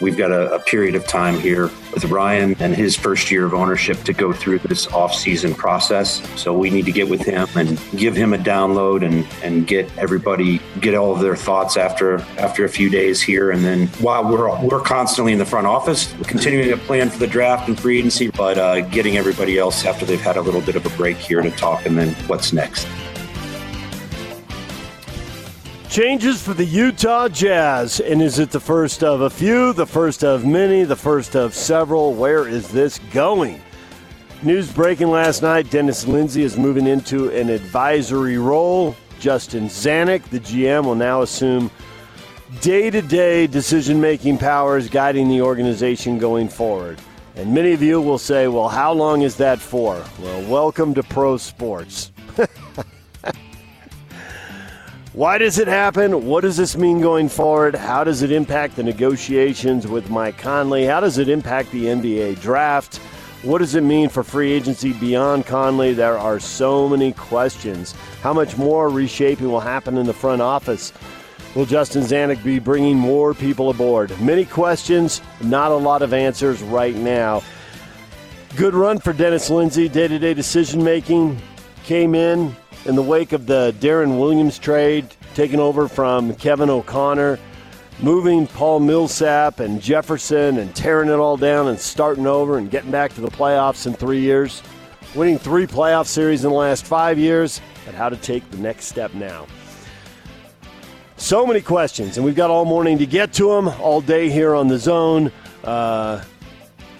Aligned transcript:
We've 0.00 0.16
got 0.16 0.32
a, 0.32 0.52
a, 0.54 0.58
period 0.58 0.96
of 0.96 1.06
time 1.06 1.38
here 1.38 1.70
with 1.92 2.06
Ryan 2.06 2.56
and 2.58 2.74
his 2.74 2.96
first 2.96 3.30
year 3.30 3.44
of 3.44 3.54
ownership 3.54 4.02
to 4.04 4.12
go 4.12 4.32
through 4.32 4.58
this 4.60 4.88
off-season 4.88 5.54
process. 5.54 6.20
So 6.40 6.56
we 6.56 6.68
need 6.68 6.84
to 6.86 6.92
get 6.92 7.08
with 7.08 7.22
him 7.22 7.46
and 7.54 7.80
give 7.96 8.16
him 8.16 8.34
a 8.34 8.38
download 8.38 9.04
and, 9.04 9.24
and 9.44 9.66
get 9.66 9.96
everybody 9.96 10.60
get 10.80 10.94
all 10.94 11.12
of 11.12 11.20
their 11.20 11.36
thoughts 11.36 11.76
after 11.76 12.18
after 12.38 12.64
a 12.64 12.68
few 12.68 12.90
days 12.90 13.22
here. 13.22 13.52
And 13.52 13.64
then 13.64 13.86
while 14.00 14.28
we're 14.28 14.60
we're 14.64 14.80
constantly 14.80 15.32
in 15.32 15.38
the 15.38 15.46
front 15.46 15.66
office, 15.66 16.12
continuing 16.24 16.68
to 16.70 16.76
plan 16.76 17.08
for 17.08 17.18
the 17.18 17.28
draft 17.28 17.68
and 17.68 17.78
free 17.78 17.98
agency, 17.98 18.30
but 18.30 18.58
uh, 18.58 18.80
getting 18.88 19.16
everybody 19.16 19.58
else 19.58 19.84
after 19.84 20.04
they've 20.04 20.20
had 20.20 20.36
a 20.36 20.42
little 20.42 20.62
bit 20.62 20.74
of 20.74 20.84
a 20.86 20.96
break 20.96 21.16
here 21.16 21.40
to 21.40 21.50
talk 21.52 21.86
and 21.86 21.96
then 21.96 22.14
what's 22.26 22.52
next. 22.52 22.88
Changes 25.94 26.42
for 26.42 26.54
the 26.54 26.64
Utah 26.64 27.28
Jazz. 27.28 28.00
And 28.00 28.20
is 28.20 28.40
it 28.40 28.50
the 28.50 28.58
first 28.58 29.04
of 29.04 29.20
a 29.20 29.30
few, 29.30 29.72
the 29.72 29.86
first 29.86 30.24
of 30.24 30.44
many, 30.44 30.82
the 30.82 30.96
first 30.96 31.36
of 31.36 31.54
several? 31.54 32.14
Where 32.14 32.48
is 32.48 32.66
this 32.66 32.98
going? 33.12 33.62
News 34.42 34.72
breaking 34.72 35.12
last 35.12 35.40
night 35.40 35.70
Dennis 35.70 36.04
Lindsey 36.04 36.42
is 36.42 36.56
moving 36.56 36.88
into 36.88 37.30
an 37.30 37.48
advisory 37.48 38.38
role. 38.38 38.96
Justin 39.20 39.66
Zanik, 39.66 40.24
the 40.30 40.40
GM, 40.40 40.84
will 40.84 40.96
now 40.96 41.22
assume 41.22 41.70
day 42.60 42.90
to 42.90 43.00
day 43.00 43.46
decision 43.46 44.00
making 44.00 44.38
powers 44.38 44.88
guiding 44.88 45.28
the 45.28 45.42
organization 45.42 46.18
going 46.18 46.48
forward. 46.48 46.98
And 47.36 47.54
many 47.54 47.72
of 47.72 47.82
you 47.82 48.00
will 48.00 48.18
say, 48.18 48.48
well, 48.48 48.68
how 48.68 48.92
long 48.92 49.22
is 49.22 49.36
that 49.36 49.60
for? 49.60 50.04
Well, 50.18 50.50
welcome 50.50 50.92
to 50.94 51.04
pro 51.04 51.36
sports. 51.36 52.10
Why 55.14 55.38
does 55.38 55.60
it 55.60 55.68
happen? 55.68 56.26
What 56.26 56.40
does 56.40 56.56
this 56.56 56.76
mean 56.76 57.00
going 57.00 57.28
forward? 57.28 57.76
How 57.76 58.02
does 58.02 58.22
it 58.22 58.32
impact 58.32 58.74
the 58.74 58.82
negotiations 58.82 59.86
with 59.86 60.10
Mike 60.10 60.38
Conley? 60.38 60.86
How 60.86 60.98
does 60.98 61.18
it 61.18 61.28
impact 61.28 61.70
the 61.70 61.84
NBA 61.84 62.40
draft? 62.40 62.96
What 63.44 63.58
does 63.58 63.76
it 63.76 63.82
mean 63.82 64.08
for 64.08 64.24
free 64.24 64.50
agency 64.50 64.92
beyond 64.92 65.46
Conley? 65.46 65.92
There 65.92 66.18
are 66.18 66.40
so 66.40 66.88
many 66.88 67.12
questions. 67.12 67.92
How 68.22 68.32
much 68.32 68.56
more 68.56 68.88
reshaping 68.88 69.52
will 69.52 69.60
happen 69.60 69.98
in 69.98 70.06
the 70.06 70.12
front 70.12 70.42
office? 70.42 70.92
Will 71.54 71.64
Justin 71.64 72.02
Zanik 72.02 72.42
be 72.42 72.58
bringing 72.58 72.96
more 72.98 73.34
people 73.34 73.70
aboard? 73.70 74.20
Many 74.20 74.44
questions, 74.44 75.22
not 75.40 75.70
a 75.70 75.76
lot 75.76 76.02
of 76.02 76.12
answers 76.12 76.60
right 76.60 76.96
now. 76.96 77.40
Good 78.56 78.74
run 78.74 78.98
for 78.98 79.12
Dennis 79.12 79.48
Lindsey. 79.48 79.88
Day 79.88 80.08
to 80.08 80.18
day 80.18 80.34
decision 80.34 80.82
making 80.82 81.40
came 81.84 82.16
in, 82.16 82.56
in 82.84 82.96
the 82.96 83.02
wake 83.02 83.32
of 83.32 83.46
the 83.46 83.74
Deron 83.80 84.18
Williams 84.18 84.58
trade, 84.58 85.06
taking 85.34 85.58
over 85.58 85.88
from 85.88 86.34
Kevin 86.34 86.68
O'Connor, 86.68 87.38
moving 88.00 88.46
Paul 88.46 88.80
Millsap 88.80 89.60
and 89.60 89.80
Jefferson 89.80 90.58
and 90.58 90.74
tearing 90.74 91.08
it 91.08 91.14
all 91.14 91.36
down 91.36 91.68
and 91.68 91.78
starting 91.78 92.26
over 92.26 92.58
and 92.58 92.70
getting 92.70 92.90
back 92.90 93.14
to 93.14 93.20
the 93.20 93.28
playoffs 93.28 93.86
in 93.86 93.94
three 93.94 94.20
years, 94.20 94.62
winning 95.14 95.38
three 95.38 95.66
playoff 95.66 96.06
series 96.06 96.44
in 96.44 96.50
the 96.50 96.56
last 96.56 96.84
five 96.84 97.18
years, 97.18 97.60
and 97.86 97.96
how 97.96 98.08
to 98.08 98.16
take 98.16 98.48
the 98.50 98.58
next 98.58 98.86
step 98.86 99.14
now. 99.14 99.46
So 101.16 101.46
many 101.46 101.60
questions, 101.60 102.16
and 102.16 102.24
we've 102.24 102.34
got 102.34 102.50
all 102.50 102.64
morning 102.64 102.98
to 102.98 103.06
get 103.06 103.32
to 103.34 103.48
them, 103.48 103.68
all 103.68 104.00
day 104.00 104.28
here 104.28 104.54
on 104.54 104.68
the 104.68 104.78
zone. 104.78 105.30
Uh, 105.62 106.22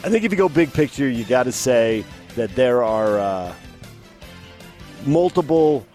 I 0.03 0.09
think 0.09 0.25
if 0.25 0.31
you 0.31 0.39
go 0.39 0.49
big 0.49 0.73
picture, 0.73 1.09
you 1.09 1.25
got 1.25 1.43
to 1.43 1.53
say 1.53 2.05
that 2.37 2.55
there 2.55 2.83
are. 2.83 3.19
Uh, 3.19 3.55
multiple 5.07 5.87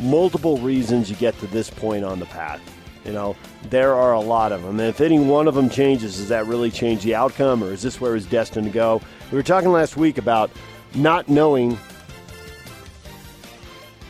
multiple 0.00 0.56
reasons 0.58 1.10
you 1.10 1.16
get 1.16 1.38
to 1.38 1.46
this 1.48 1.68
point 1.70 2.04
on 2.04 2.18
the 2.18 2.26
path. 2.26 2.60
You 3.04 3.12
know, 3.12 3.36
there 3.68 3.94
are 3.94 4.12
a 4.12 4.20
lot 4.20 4.52
of 4.52 4.62
them. 4.62 4.78
And 4.80 4.88
if 4.88 5.00
any 5.00 5.18
one 5.18 5.48
of 5.48 5.54
them 5.54 5.70
changes, 5.70 6.16
does 6.16 6.28
that 6.28 6.46
really 6.46 6.70
change 6.70 7.02
the 7.02 7.14
outcome 7.14 7.62
or 7.62 7.72
is 7.72 7.82
this 7.82 8.00
where 8.00 8.14
he's 8.14 8.26
destined 8.26 8.66
to 8.66 8.72
go? 8.72 9.00
We 9.30 9.36
were 9.36 9.42
talking 9.42 9.70
last 9.70 9.96
week 9.96 10.18
about 10.18 10.50
not 10.94 11.28
knowing 11.28 11.78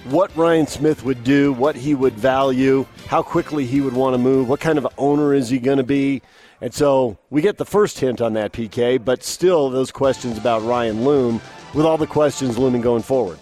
what 0.05 0.35
Ryan 0.37 0.67
Smith 0.67 1.05
would 1.05 1.23
do, 1.25 1.53
what 1.53 1.77
he 1.77 1.95
would 1.95 2.15
value, 2.15 2.87
how 3.07 3.23
quickly 3.23 3.67
he 3.67 3.81
would 3.81 3.93
want 3.93 4.15
to 4.15 4.19
move, 4.19 4.49
what 4.49 4.61
kind 4.61 4.79
of 4.79 4.89
owner 4.97 5.35
is 5.35 5.49
he 5.49 5.59
going 5.59 5.79
to 5.79 5.85
be. 5.85 6.23
And 6.61 6.75
so 6.75 7.19
we 7.31 7.43
get 7.43 7.59
the 7.59 7.65
first 7.65 7.99
hint 7.99 8.21
on 8.21 8.33
that, 8.35 8.53
PK, 8.53 9.03
but 9.03 9.23
still 9.23 9.71
those 9.71 9.93
questions 9.93 10.37
about 10.37 10.63
Ryan 10.63 11.05
loom 11.05 11.41
with 11.75 11.87
all 11.87 11.99
the 11.99 12.07
questions 12.07 12.59
looming 12.59 12.81
going 12.81 13.03
forward. 13.03 13.39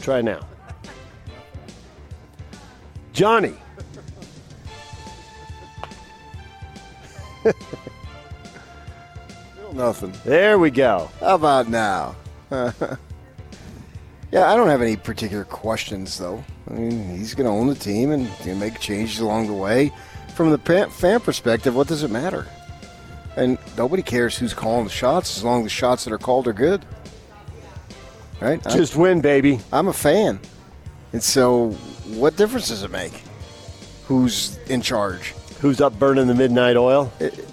Try 0.00 0.22
now. 0.22 0.40
Johnny. 3.12 3.54
Nothing. 9.72 10.14
There 10.24 10.58
we 10.58 10.70
go. 10.70 11.10
How 11.20 11.34
about 11.34 11.68
now? 11.68 12.16
yeah, 12.50 12.72
I 14.32 14.56
don't 14.56 14.68
have 14.68 14.80
any 14.82 14.96
particular 14.96 15.44
questions, 15.44 16.16
though. 16.18 16.42
I 16.68 16.72
mean, 16.72 17.16
he's 17.16 17.34
going 17.34 17.46
to 17.46 17.52
own 17.52 17.66
the 17.66 17.74
team 17.74 18.10
and 18.10 18.30
make 18.58 18.80
changes 18.80 19.20
along 19.20 19.48
the 19.48 19.52
way. 19.52 19.92
From 20.34 20.50
the 20.50 20.58
fan 20.90 21.20
perspective, 21.20 21.76
what 21.76 21.88
does 21.88 22.02
it 22.02 22.10
matter? 22.10 22.46
And 23.36 23.58
nobody 23.76 24.02
cares 24.02 24.38
who's 24.38 24.54
calling 24.54 24.84
the 24.84 24.90
shots 24.90 25.36
as 25.36 25.44
long 25.44 25.60
as 25.60 25.64
the 25.66 25.70
shots 25.70 26.04
that 26.04 26.12
are 26.12 26.18
called 26.18 26.48
are 26.48 26.52
good 26.52 26.84
right? 28.40 28.62
Just 28.64 28.94
I'm, 28.94 29.00
win, 29.00 29.20
baby. 29.20 29.60
I'm 29.72 29.88
a 29.88 29.92
fan. 29.92 30.40
And 31.12 31.22
so, 31.22 31.70
what 32.06 32.36
difference 32.36 32.68
does 32.68 32.82
it 32.82 32.90
make? 32.90 33.12
Who's 34.06 34.58
in 34.68 34.82
charge? 34.82 35.34
Who's 35.60 35.80
up 35.80 35.98
burning 35.98 36.26
the 36.26 36.34
midnight 36.34 36.76
oil? 36.76 37.12
It, 37.20 37.46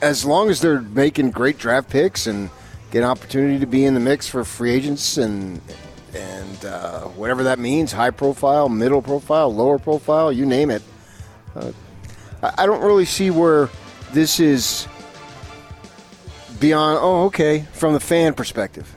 as 0.00 0.24
long 0.24 0.48
as 0.48 0.60
they're 0.60 0.80
making 0.80 1.30
great 1.32 1.58
draft 1.58 1.90
picks 1.90 2.26
and 2.26 2.50
get 2.90 3.00
an 3.02 3.08
opportunity 3.08 3.58
to 3.58 3.66
be 3.66 3.84
in 3.84 3.94
the 3.94 4.00
mix 4.00 4.28
for 4.28 4.44
free 4.44 4.70
agents 4.70 5.16
and 5.16 5.60
and 6.14 6.64
uh, 6.64 7.00
whatever 7.02 7.44
that 7.44 7.58
means, 7.58 7.92
high 7.92 8.10
profile, 8.10 8.68
middle 8.68 9.02
profile, 9.02 9.54
lower 9.54 9.78
profile, 9.78 10.32
you 10.32 10.46
name 10.46 10.70
it. 10.70 10.82
Uh, 11.54 11.72
I 12.42 12.66
don't 12.66 12.82
really 12.82 13.04
see 13.04 13.30
where 13.30 13.68
this 14.12 14.40
is 14.40 14.88
beyond. 16.60 16.98
Oh, 17.02 17.26
okay, 17.26 17.66
from 17.72 17.92
the 17.92 18.00
fan 18.00 18.32
perspective. 18.34 18.94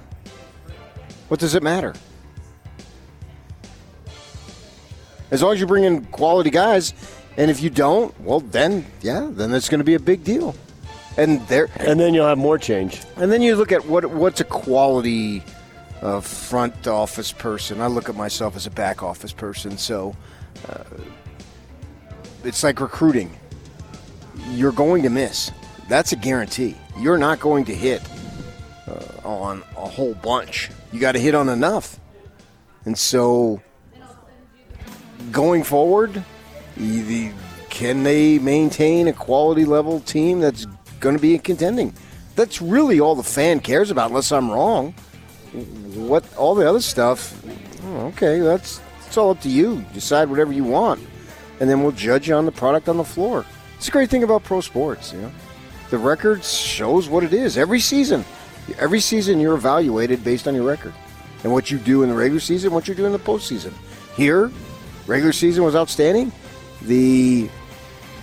What 1.31 1.39
does 1.39 1.55
it 1.55 1.63
matter? 1.63 1.93
As 5.31 5.41
long 5.41 5.53
as 5.53 5.61
you 5.61 5.65
bring 5.65 5.85
in 5.85 6.03
quality 6.07 6.49
guys, 6.49 6.93
and 7.37 7.49
if 7.49 7.63
you 7.63 7.69
don't, 7.69 8.19
well, 8.19 8.41
then 8.41 8.85
yeah, 9.01 9.29
then 9.31 9.53
it's 9.53 9.69
going 9.69 9.79
to 9.79 9.85
be 9.85 9.93
a 9.93 9.99
big 9.99 10.25
deal. 10.25 10.53
And 11.15 11.39
there, 11.47 11.69
and 11.77 11.97
then 11.97 12.13
you'll 12.13 12.27
have 12.27 12.37
more 12.37 12.57
change. 12.57 13.01
And 13.15 13.31
then 13.31 13.41
you 13.41 13.55
look 13.55 13.71
at 13.71 13.85
what 13.85 14.07
what's 14.07 14.41
a 14.41 14.43
quality 14.43 15.41
uh, 16.01 16.19
front 16.19 16.85
office 16.85 17.31
person. 17.31 17.79
I 17.79 17.87
look 17.87 18.09
at 18.09 18.15
myself 18.15 18.57
as 18.57 18.67
a 18.67 18.71
back 18.71 19.01
office 19.01 19.31
person, 19.31 19.77
so 19.77 20.13
uh, 20.67 20.83
it's 22.43 22.61
like 22.61 22.81
recruiting. 22.81 23.39
You're 24.49 24.73
going 24.73 25.03
to 25.03 25.09
miss. 25.09 25.49
That's 25.87 26.11
a 26.11 26.17
guarantee. 26.17 26.75
You're 26.99 27.17
not 27.17 27.39
going 27.39 27.63
to 27.65 27.73
hit 27.73 28.01
uh, 28.91 29.27
on 29.27 29.63
a 29.77 29.87
whole 29.87 30.13
bunch 30.15 30.69
you 30.91 30.99
got 30.99 31.13
to 31.13 31.19
hit 31.19 31.35
on 31.35 31.49
enough. 31.49 31.99
And 32.85 32.97
so 32.97 33.61
going 35.31 35.63
forward, 35.63 36.23
can 37.69 38.03
they 38.03 38.39
maintain 38.39 39.07
a 39.07 39.13
quality 39.13 39.65
level 39.65 39.99
team 40.01 40.39
that's 40.39 40.65
going 40.99 41.15
to 41.15 41.21
be 41.21 41.37
contending? 41.37 41.93
That's 42.35 42.61
really 42.61 42.99
all 42.99 43.15
the 43.15 43.23
fan 43.23 43.59
cares 43.59 43.91
about, 43.91 44.09
unless 44.09 44.31
I'm 44.31 44.49
wrong. 44.49 44.93
What 45.93 46.25
all 46.37 46.55
the 46.55 46.67
other 46.67 46.81
stuff? 46.81 47.41
Oh, 47.83 48.07
okay, 48.07 48.39
that's 48.39 48.81
it's 49.05 49.17
all 49.17 49.31
up 49.31 49.41
to 49.41 49.49
you. 49.49 49.85
Decide 49.93 50.29
whatever 50.29 50.53
you 50.53 50.63
want, 50.63 51.01
and 51.59 51.69
then 51.69 51.83
we'll 51.83 51.91
judge 51.91 52.29
you 52.29 52.35
on 52.35 52.45
the 52.45 52.51
product 52.51 52.87
on 52.87 52.97
the 52.97 53.03
floor. 53.03 53.45
It's 53.77 53.89
a 53.89 53.91
great 53.91 54.09
thing 54.09 54.23
about 54.23 54.43
pro 54.43 54.61
sports. 54.61 55.11
You 55.11 55.21
know, 55.21 55.31
the 55.89 55.97
record 55.97 56.43
shows 56.43 57.09
what 57.09 57.23
it 57.23 57.33
is 57.33 57.57
every 57.57 57.81
season. 57.81 58.23
Every 58.77 58.99
season, 58.99 59.39
you're 59.39 59.55
evaluated 59.55 60.23
based 60.23 60.47
on 60.47 60.55
your 60.55 60.63
record 60.63 60.93
and 61.43 61.51
what 61.51 61.71
you 61.71 61.77
do 61.77 62.03
in 62.03 62.09
the 62.09 62.15
regular 62.15 62.39
season, 62.39 62.71
what 62.71 62.87
you 62.87 62.95
do 62.95 63.05
in 63.05 63.11
the 63.11 63.19
postseason. 63.19 63.73
Here, 64.15 64.51
regular 65.07 65.33
season 65.33 65.63
was 65.63 65.75
outstanding. 65.75 66.31
The 66.83 67.49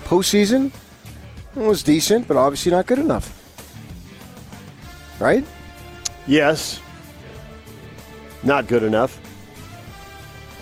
Postseason 0.09 0.73
was 1.55 1.83
decent, 1.83 2.27
but 2.27 2.39
obviously 2.39 2.73
not 2.73 2.87
good 2.87 2.99
enough. 2.99 3.35
Right? 5.21 5.45
Yes. 6.27 6.81
Not 8.43 8.69
good 8.69 8.83
enough. 8.83 9.21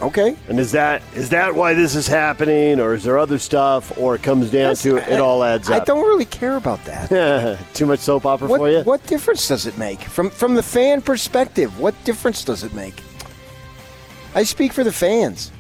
Okay. 0.01 0.37
And 0.49 0.61
is 0.61 0.73
that 0.73 1.03
is 1.15 1.31
that 1.31 1.55
why 1.55 1.73
this 1.73 1.95
is 1.95 2.07
happening, 2.07 2.81
or 2.81 2.95
is 2.95 3.05
there 3.05 3.19
other 3.19 3.39
stuff, 3.39 3.97
or 3.97 4.15
it 4.15 4.23
comes 4.23 4.51
down 4.51 4.75
to 4.77 4.97
it 4.97 5.21
all 5.21 5.43
adds 5.43 5.71
I 5.71 5.77
up? 5.77 5.83
I 5.83 5.85
don't 5.87 6.07
really 6.07 6.27
care 6.27 6.57
about 6.57 6.85
that. 6.85 7.59
Too 7.75 7.87
much 7.87 8.01
soap 8.01 8.27
opera 8.27 8.47
what, 8.47 8.59
for 8.59 8.71
you? 8.71 8.81
what 8.83 9.07
difference 9.07 9.49
does 9.49 9.67
it 9.67 9.79
make 9.79 10.01
from 10.03 10.29
from 10.29 10.55
the 10.55 10.63
fan 10.63 11.01
perspective? 11.01 11.81
What 11.81 11.95
difference 12.05 12.45
does 12.45 12.63
it 12.63 12.75
make? 12.75 13.03
I 14.35 14.43
speak 14.43 14.75
for 14.75 14.85
the 14.85 14.93
fans. 14.93 15.51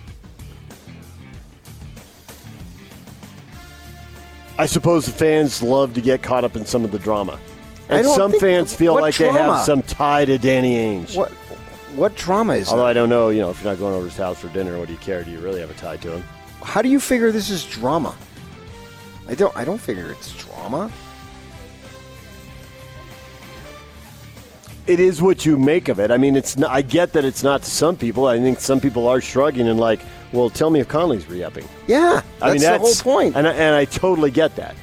I 4.58 4.66
suppose 4.66 5.06
the 5.06 5.12
fans 5.12 5.62
love 5.62 5.94
to 5.94 6.00
get 6.00 6.22
caught 6.22 6.44
up 6.44 6.56
in 6.56 6.66
some 6.66 6.84
of 6.84 6.90
the 6.90 6.98
drama. 6.98 7.38
And 7.88 8.06
some 8.06 8.32
fans 8.38 8.74
feel 8.74 8.94
like 8.94 9.16
they 9.16 9.30
have 9.30 9.64
some 9.64 9.82
tie 9.82 10.24
to 10.24 10.38
Danny 10.38 10.76
Ainge. 10.76 11.16
What 11.16 11.32
what 11.96 12.14
drama 12.14 12.54
is 12.54 12.68
Although 12.68 12.82
that? 12.82 12.88
I 12.88 12.92
don't 12.92 13.08
know, 13.08 13.30
you 13.30 13.40
know, 13.40 13.50
if 13.50 13.62
you're 13.62 13.72
not 13.72 13.78
going 13.78 13.94
over 13.94 14.04
to 14.04 14.10
his 14.10 14.16
house 14.16 14.40
for 14.40 14.48
dinner, 14.48 14.78
what 14.78 14.86
do 14.86 14.92
you 14.92 14.98
care? 15.00 15.24
Do 15.24 15.30
you 15.30 15.40
really 15.40 15.60
have 15.60 15.70
a 15.70 15.74
tie 15.74 15.96
to 15.96 16.12
him? 16.12 16.24
How 16.62 16.82
do 16.82 16.88
you 16.88 17.00
figure 17.00 17.32
this 17.32 17.50
is 17.50 17.64
drama? 17.64 18.14
I 19.28 19.34
don't 19.34 19.56
I 19.56 19.64
don't 19.64 19.80
figure 19.80 20.10
it's 20.10 20.32
drama. 20.36 20.90
It 24.86 25.00
is 25.00 25.20
what 25.20 25.44
you 25.44 25.58
make 25.58 25.88
of 25.88 25.98
it. 25.98 26.12
I 26.12 26.16
mean, 26.16 26.36
it's. 26.36 26.56
Not, 26.56 26.70
I 26.70 26.80
get 26.80 27.12
that 27.14 27.24
it's 27.24 27.42
not 27.42 27.62
to 27.64 27.70
some 27.70 27.96
people. 27.96 28.26
I 28.26 28.38
think 28.38 28.60
some 28.60 28.80
people 28.80 29.08
are 29.08 29.20
shrugging 29.20 29.66
and 29.66 29.80
like, 29.80 30.00
well, 30.32 30.48
tell 30.48 30.70
me 30.70 30.78
if 30.78 30.86
Conley's 30.86 31.28
re-upping. 31.28 31.68
Yeah, 31.88 32.22
that's, 32.22 32.42
I 32.42 32.46
mean, 32.50 32.58
the 32.58 32.66
that's 32.66 33.00
whole 33.00 33.14
point. 33.14 33.34
and 33.34 33.48
I, 33.48 33.52
and 33.52 33.74
I 33.74 33.84
totally 33.84 34.30
get 34.30 34.54
that. 34.54 34.76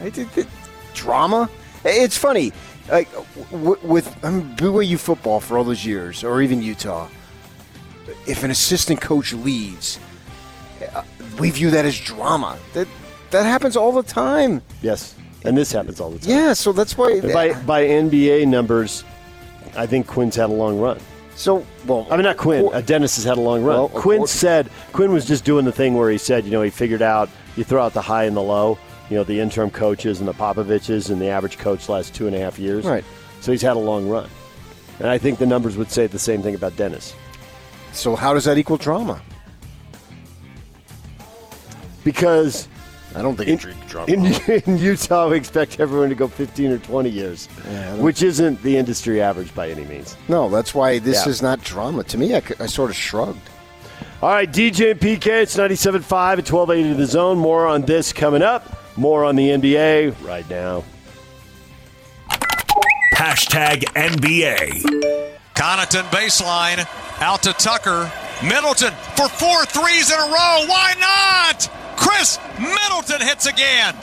I 0.00 0.10
did 0.10 0.30
the 0.32 0.46
drama. 0.92 1.48
It's 1.84 2.16
funny, 2.18 2.52
like 2.90 3.08
with 3.50 4.14
I'm 4.24 4.56
BYU 4.56 4.98
football 4.98 5.40
for 5.40 5.58
all 5.58 5.64
those 5.64 5.84
years, 5.84 6.24
or 6.24 6.42
even 6.42 6.62
Utah. 6.62 7.08
If 8.26 8.42
an 8.44 8.50
assistant 8.50 9.00
coach 9.00 9.32
leaves, 9.32 9.98
uh, 10.94 11.02
we 11.38 11.50
view 11.50 11.70
that 11.70 11.84
as 11.84 11.98
drama. 11.98 12.58
That 12.74 12.88
that 13.30 13.44
happens 13.44 13.76
all 13.76 13.92
the 13.92 14.02
time. 14.02 14.62
Yes, 14.82 15.14
and 15.44 15.56
this 15.56 15.72
happens 15.72 16.00
all 16.00 16.10
the 16.10 16.18
time. 16.18 16.30
Yeah, 16.30 16.52
so 16.52 16.72
that's 16.72 16.98
why. 16.98 17.20
By 17.20 17.54
by 17.62 17.84
NBA 17.84 18.46
numbers, 18.48 19.04
I 19.76 19.86
think 19.86 20.06
Quinn's 20.06 20.36
had 20.36 20.50
a 20.50 20.52
long 20.52 20.78
run. 20.80 20.98
so 21.36 21.64
well, 21.86 22.06
I 22.10 22.16
mean, 22.16 22.24
not 22.24 22.36
Quinn. 22.36 22.68
Uh, 22.72 22.80
Dennis 22.80 23.16
has 23.16 23.24
had 23.24 23.38
a 23.38 23.40
long 23.40 23.62
run. 23.62 23.76
Well, 23.76 23.88
Quinn 23.88 24.26
said 24.26 24.68
Quinn 24.92 25.12
was 25.12 25.24
just 25.24 25.44
doing 25.44 25.64
the 25.64 25.72
thing 25.72 25.94
where 25.94 26.10
he 26.10 26.18
said, 26.18 26.44
you 26.44 26.50
know, 26.50 26.62
he 26.62 26.70
figured 26.70 27.02
out 27.02 27.28
you 27.56 27.64
throw 27.64 27.82
out 27.82 27.94
the 27.94 28.02
high 28.02 28.24
and 28.24 28.36
the 28.36 28.42
low. 28.42 28.78
You 29.10 29.16
know, 29.16 29.24
the 29.24 29.40
interim 29.40 29.70
coaches 29.70 30.20
and 30.20 30.28
the 30.28 30.34
Popoviches 30.34 31.10
and 31.10 31.20
the 31.20 31.28
average 31.28 31.58
coach 31.58 31.88
last 31.88 32.14
two 32.14 32.26
and 32.26 32.34
a 32.36 32.38
half 32.38 32.58
years. 32.58 32.84
Right. 32.84 33.04
So 33.40 33.52
he's 33.52 33.62
had 33.62 33.76
a 33.76 33.80
long 33.80 34.08
run, 34.08 34.28
and 35.00 35.08
I 35.08 35.18
think 35.18 35.38
the 35.38 35.46
numbers 35.46 35.76
would 35.76 35.90
say 35.90 36.06
the 36.06 36.18
same 36.18 36.42
thing 36.42 36.54
about 36.54 36.76
Dennis 36.76 37.14
so 37.92 38.16
how 38.16 38.32
does 38.34 38.44
that 38.44 38.58
equal 38.58 38.76
drama? 38.78 39.20
because 42.04 42.66
I 43.14 43.22
don't 43.22 43.36
think 43.36 43.48
in, 43.48 43.76
drama. 43.86 44.10
in, 44.12 44.24
in 44.66 44.78
Utah 44.78 45.28
we 45.28 45.36
expect 45.36 45.78
everyone 45.78 46.08
to 46.08 46.14
go 46.14 46.26
15 46.26 46.72
or 46.72 46.78
20 46.78 47.10
years, 47.10 47.48
Yeah, 47.70 47.94
which 47.96 48.22
isn't 48.22 48.60
the 48.62 48.76
industry 48.76 49.20
average 49.20 49.54
by 49.54 49.70
any 49.70 49.84
means. 49.84 50.16
no, 50.28 50.48
that's 50.48 50.74
why 50.74 50.98
this 50.98 51.24
Yeah. 51.24 51.30
is 51.30 51.42
not 51.42 51.62
drama. 51.62 52.02
To 52.04 52.18
me, 52.18 52.34
I 52.34 52.40
sort 52.66 52.90
of 52.90 52.96
shrugged. 52.96 53.38
All 54.20 54.30
right, 54.30 54.50
DJ 54.50 54.92
and 54.92 55.00
PK, 55.00 55.42
it's 55.42 55.56
97.5 55.56 56.38
at 56.38 56.50
1280 56.50 56.94
the 56.94 57.06
zone. 57.06 57.38
More 57.38 57.66
on 57.66 57.82
this 57.82 58.12
coming 58.12 58.42
up. 58.42 58.81
More 58.96 59.24
on 59.24 59.36
the 59.36 59.48
NBA 59.48 60.26
right 60.26 60.48
now. 60.50 60.84
Hashtag 63.14 63.84
NBA. 63.94 64.82
Connaughton 65.54 66.02
baseline 66.10 66.86
out 67.20 67.42
to 67.44 67.52
Tucker. 67.52 68.10
Middleton 68.42 68.92
for 69.16 69.28
four 69.28 69.64
threes 69.66 70.10
in 70.10 70.18
a 70.18 70.22
row. 70.22 70.64
Why 70.66 70.94
not? 70.98 71.70
Khris 71.96 72.38
Middleton 72.58 73.20
hits 73.26 73.46
again. 73.46 73.94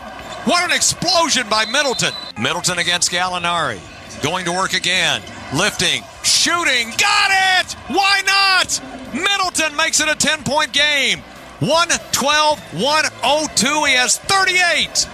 What 0.46 0.64
an 0.64 0.76
explosion 0.76 1.50
by 1.50 1.66
Middleton. 1.66 2.14
Middleton 2.40 2.80
against 2.80 3.12
Gallinari. 3.12 3.80
Going 4.24 4.46
to 4.46 4.52
work 4.52 4.74
again. 4.74 5.22
Lifting. 5.54 6.04
Shooting. 6.24 6.90
Got 6.98 7.32
it! 7.60 7.74
Why 7.90 8.22
not? 8.26 8.82
Middleton 9.14 9.76
makes 9.76 10.00
it 10.00 10.08
a 10.08 10.16
10 10.16 10.44
point 10.44 10.72
game. 10.72 11.22
112 11.60 12.60
102. 12.82 13.84
He 13.86 13.94
has 13.94 14.18
38. 14.18 15.08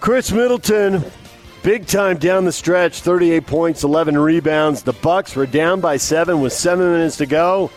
Khris 0.00 0.32
Middleton, 0.32 1.04
big 1.62 1.86
time 1.86 2.18
down 2.18 2.44
the 2.44 2.52
stretch, 2.52 3.00
38 3.00 3.46
points, 3.46 3.82
11 3.82 4.18
rebounds. 4.18 4.82
The 4.82 4.92
Bucks 4.92 5.34
were 5.34 5.46
down 5.46 5.80
by 5.80 5.96
seven 5.96 6.40
with 6.40 6.52
seven 6.52 6.92
minutes 6.92 7.16
to 7.18 7.26
go, 7.26 7.70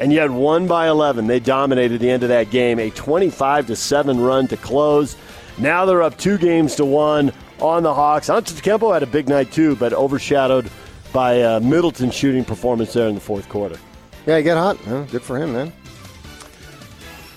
and 0.00 0.12
yet 0.12 0.30
won 0.30 0.66
by 0.66 0.88
11. 0.88 1.26
They 1.28 1.40
dominated 1.40 2.00
the 2.00 2.10
end 2.10 2.24
of 2.24 2.30
that 2.30 2.50
game, 2.50 2.80
a 2.80 2.90
25 2.90 3.68
to 3.68 3.76
seven 3.76 4.20
run 4.20 4.48
to 4.48 4.56
close. 4.56 5.16
Now 5.58 5.84
they're 5.84 6.02
up 6.02 6.18
two 6.18 6.36
games 6.36 6.74
to 6.76 6.84
one 6.84 7.32
on 7.60 7.84
the 7.84 7.94
Hawks. 7.94 8.28
Antetokounmpo 8.28 8.92
had 8.92 9.04
a 9.04 9.06
big 9.06 9.28
night 9.28 9.52
too, 9.52 9.76
but 9.76 9.92
overshadowed 9.92 10.68
by 11.12 11.42
uh, 11.42 11.60
Middleton's 11.60 12.14
shooting 12.14 12.44
performance 12.44 12.92
there 12.92 13.08
in 13.08 13.14
the 13.14 13.20
fourth 13.20 13.48
quarter. 13.48 13.78
Yeah, 14.26 14.38
he 14.38 14.42
got 14.42 14.78
hot. 14.78 15.10
Good 15.10 15.22
for 15.22 15.38
him, 15.38 15.52
man. 15.52 15.72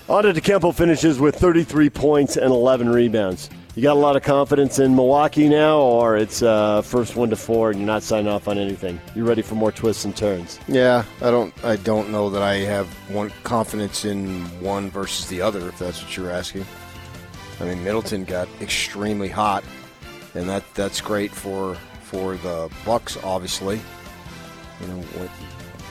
Antetokounmpo 0.08 0.74
finishes 0.74 1.20
with 1.20 1.36
33 1.36 1.90
points 1.90 2.36
and 2.36 2.46
11 2.46 2.88
rebounds. 2.88 3.50
You 3.74 3.82
got 3.82 3.92
a 3.92 4.00
lot 4.00 4.16
of 4.16 4.22
confidence 4.24 4.78
in 4.80 4.96
Milwaukee 4.96 5.48
now, 5.48 5.78
or 5.78 6.16
it's 6.16 6.42
uh, 6.42 6.82
first 6.82 7.14
one 7.14 7.30
to 7.30 7.36
four 7.36 7.70
and 7.70 7.78
you're 7.78 7.86
not 7.86 8.02
signing 8.02 8.26
off 8.26 8.48
on 8.48 8.58
anything? 8.58 8.98
You 9.14 9.24
ready 9.24 9.42
for 9.42 9.54
more 9.54 9.70
twists 9.70 10.04
and 10.04 10.16
turns? 10.16 10.58
Yeah, 10.66 11.04
I 11.20 11.30
don't. 11.30 11.54
I 11.64 11.76
don't 11.76 12.10
know 12.10 12.28
that 12.30 12.42
I 12.42 12.56
have 12.56 12.88
one 13.08 13.30
confidence 13.44 14.04
in 14.04 14.44
one 14.60 14.90
versus 14.90 15.28
the 15.28 15.40
other. 15.42 15.68
If 15.68 15.78
that's 15.78 16.02
what 16.02 16.16
you're 16.16 16.30
asking. 16.30 16.66
I 17.60 17.66
mean, 17.66 17.84
Middleton 17.84 18.24
got 18.24 18.48
extremely 18.60 19.28
hot, 19.28 19.62
and 20.34 20.48
that 20.48 20.64
that's 20.74 21.00
great 21.00 21.30
for 21.30 21.76
for 22.02 22.34
the 22.36 22.68
Bucks. 22.84 23.16
Obviously, 23.22 23.80
you 24.80 24.86
know, 24.88 24.96
what, 24.96 25.30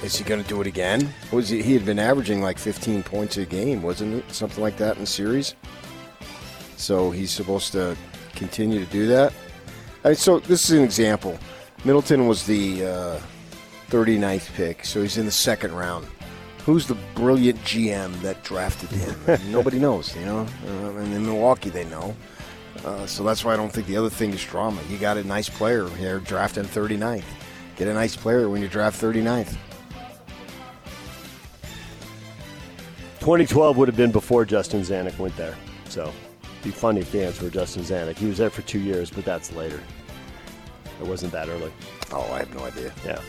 is 0.03 0.15
he 0.15 0.23
going 0.23 0.41
to 0.41 0.47
do 0.47 0.61
it 0.61 0.67
again? 0.67 1.13
Was 1.31 1.49
he? 1.49 1.61
He 1.61 1.73
had 1.73 1.85
been 1.85 1.99
averaging 1.99 2.41
like 2.41 2.57
15 2.57 3.03
points 3.03 3.37
a 3.37 3.45
game, 3.45 3.81
wasn't 3.81 4.15
it? 4.15 4.31
Something 4.31 4.63
like 4.63 4.77
that 4.77 4.95
in 4.95 5.01
the 5.01 5.07
series. 5.07 5.55
So 6.75 7.09
he's 7.11 7.31
supposed 7.31 7.71
to 7.71 7.97
continue 8.35 8.83
to 8.83 8.91
do 8.91 9.07
that. 9.07 9.33
I 10.03 10.09
mean, 10.09 10.15
so 10.15 10.39
this 10.39 10.69
is 10.69 10.77
an 10.77 10.83
example. 10.83 11.37
Middleton 11.83 12.27
was 12.27 12.45
the 12.45 12.85
uh, 12.85 13.19
39th 13.89 14.53
pick, 14.53 14.85
so 14.85 15.01
he's 15.01 15.17
in 15.17 15.25
the 15.25 15.31
second 15.31 15.73
round. 15.73 16.07
Who's 16.65 16.85
the 16.85 16.97
brilliant 17.15 17.59
GM 17.59 18.21
that 18.21 18.43
drafted 18.43 18.89
him? 18.89 19.15
Nobody 19.51 19.79
knows, 19.79 20.15
you 20.15 20.25
know. 20.25 20.45
Uh, 20.65 20.97
and 20.97 21.13
in 21.13 21.25
Milwaukee, 21.25 21.69
they 21.69 21.85
know. 21.85 22.15
Uh, 22.85 23.05
so 23.05 23.23
that's 23.23 23.43
why 23.43 23.53
I 23.53 23.57
don't 23.57 23.71
think 23.71 23.87
the 23.87 23.97
other 23.97 24.09
thing 24.09 24.31
is 24.33 24.43
drama. 24.43 24.81
You 24.89 24.97
got 24.97 25.17
a 25.17 25.23
nice 25.23 25.49
player 25.49 25.87
here 25.89 26.19
drafting 26.19 26.65
39th. 26.65 27.23
Get 27.77 27.87
a 27.87 27.93
nice 27.93 28.15
player 28.15 28.49
when 28.49 28.61
you 28.61 28.67
draft 28.67 29.01
39th. 29.01 29.55
2012 33.27 33.75
would 33.75 33.89
have 33.89 33.97
been 33.97 34.13
before 34.13 34.45
Justin 34.45 34.79
Zanik 34.83 35.19
went 35.19 35.35
there. 35.35 35.53
So 35.89 36.13
it'd 36.43 36.63
be 36.63 36.71
funny 36.71 37.01
if 37.01 37.11
the 37.11 37.25
answer 37.25 37.43
were 37.43 37.49
Justin 37.49 37.83
Zanik. 37.83 38.15
He 38.15 38.25
was 38.25 38.37
there 38.37 38.49
for 38.49 38.61
two 38.61 38.79
years, 38.79 39.09
but 39.09 39.25
that's 39.25 39.51
later. 39.51 39.81
It 41.01 41.05
wasn't 41.05 41.33
that 41.33 41.49
early. 41.49 41.73
Oh, 42.13 42.21
I 42.31 42.39
have 42.39 42.55
no 42.55 42.63
idea. 42.63 42.93
Yeah. 43.05 43.19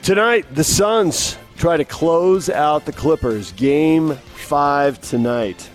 Tonight, 0.00 0.46
the 0.54 0.64
Suns 0.64 1.36
try 1.58 1.76
to 1.76 1.84
close 1.84 2.48
out 2.48 2.86
the 2.86 2.92
Clippers. 2.92 3.52
Game 3.52 4.14
five 4.36 4.98
tonight. 5.02 5.68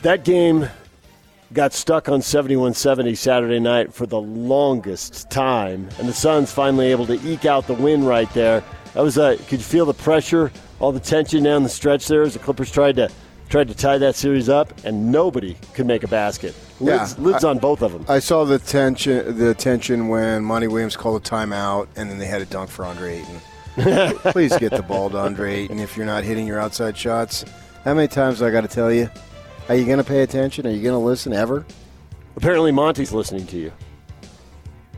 That 0.00 0.24
game 0.24 0.66
got 1.52 1.72
stuck 1.72 2.08
on 2.08 2.20
71-70 2.20 3.16
Saturday 3.16 3.58
night 3.60 3.92
for 3.92 4.06
the 4.06 4.20
longest 4.20 5.30
time, 5.30 5.88
and 5.98 6.08
the 6.08 6.12
Suns 6.12 6.52
finally 6.52 6.90
able 6.90 7.06
to 7.06 7.18
eke 7.26 7.44
out 7.46 7.66
the 7.66 7.74
win 7.74 8.04
right 8.04 8.32
there. 8.34 8.62
That 8.94 9.02
was 9.02 9.16
a. 9.18 9.36
Could 9.36 9.58
you 9.58 9.64
feel 9.64 9.86
the 9.86 9.94
pressure, 9.94 10.50
all 10.80 10.92
the 10.92 11.00
tension 11.00 11.42
down 11.44 11.62
the 11.62 11.68
stretch 11.68 12.06
there 12.08 12.22
as 12.22 12.32
the 12.34 12.38
Clippers 12.38 12.70
tried 12.70 12.96
to 12.96 13.10
tried 13.48 13.68
to 13.68 13.74
tie 13.74 13.96
that 13.96 14.14
series 14.14 14.48
up, 14.50 14.72
and 14.84 15.10
nobody 15.10 15.56
could 15.72 15.86
make 15.86 16.02
a 16.02 16.08
basket. 16.08 16.54
Lids, 16.80 17.14
Yeah, 17.16 17.24
lids 17.24 17.44
I- 17.44 17.48
on 17.50 17.58
both 17.58 17.80
of 17.80 17.92
them. 17.92 18.04
I 18.06 18.18
saw 18.18 18.44
the 18.44 18.58
tension, 18.58 19.38
the 19.38 19.54
tension 19.54 20.08
when 20.08 20.44
Monty 20.44 20.66
Williams 20.68 20.96
called 20.96 21.22
a 21.24 21.24
timeout, 21.24 21.88
and 21.96 22.10
then 22.10 22.18
they 22.18 22.26
had 22.26 22.42
a 22.42 22.44
dunk 22.44 22.68
for 22.68 22.84
Andre 22.84 23.20
Ayton. 23.20 23.40
Please 24.32 24.54
get 24.58 24.72
the 24.72 24.82
ball 24.82 25.08
to 25.10 25.16
Andre 25.18 25.54
Ayton 25.60 25.78
if 25.78 25.96
you're 25.96 26.04
not 26.04 26.24
hitting 26.24 26.46
your 26.46 26.58
outside 26.60 26.94
shots. 26.96 27.44
How 27.84 27.94
many 27.94 28.08
times 28.08 28.40
do 28.40 28.46
I 28.46 28.50
got 28.50 28.62
to 28.62 28.68
tell 28.68 28.92
you? 28.92 29.08
Are 29.68 29.74
you 29.74 29.84
going 29.84 29.98
to 29.98 30.04
pay 30.04 30.22
attention? 30.22 30.66
Are 30.66 30.70
you 30.70 30.82
going 30.82 30.94
to 30.94 31.06
listen 31.06 31.32
ever? 31.32 31.66
Apparently, 32.36 32.72
Monty's 32.72 33.12
listening 33.12 33.46
to 33.48 33.58
you. 33.58 33.72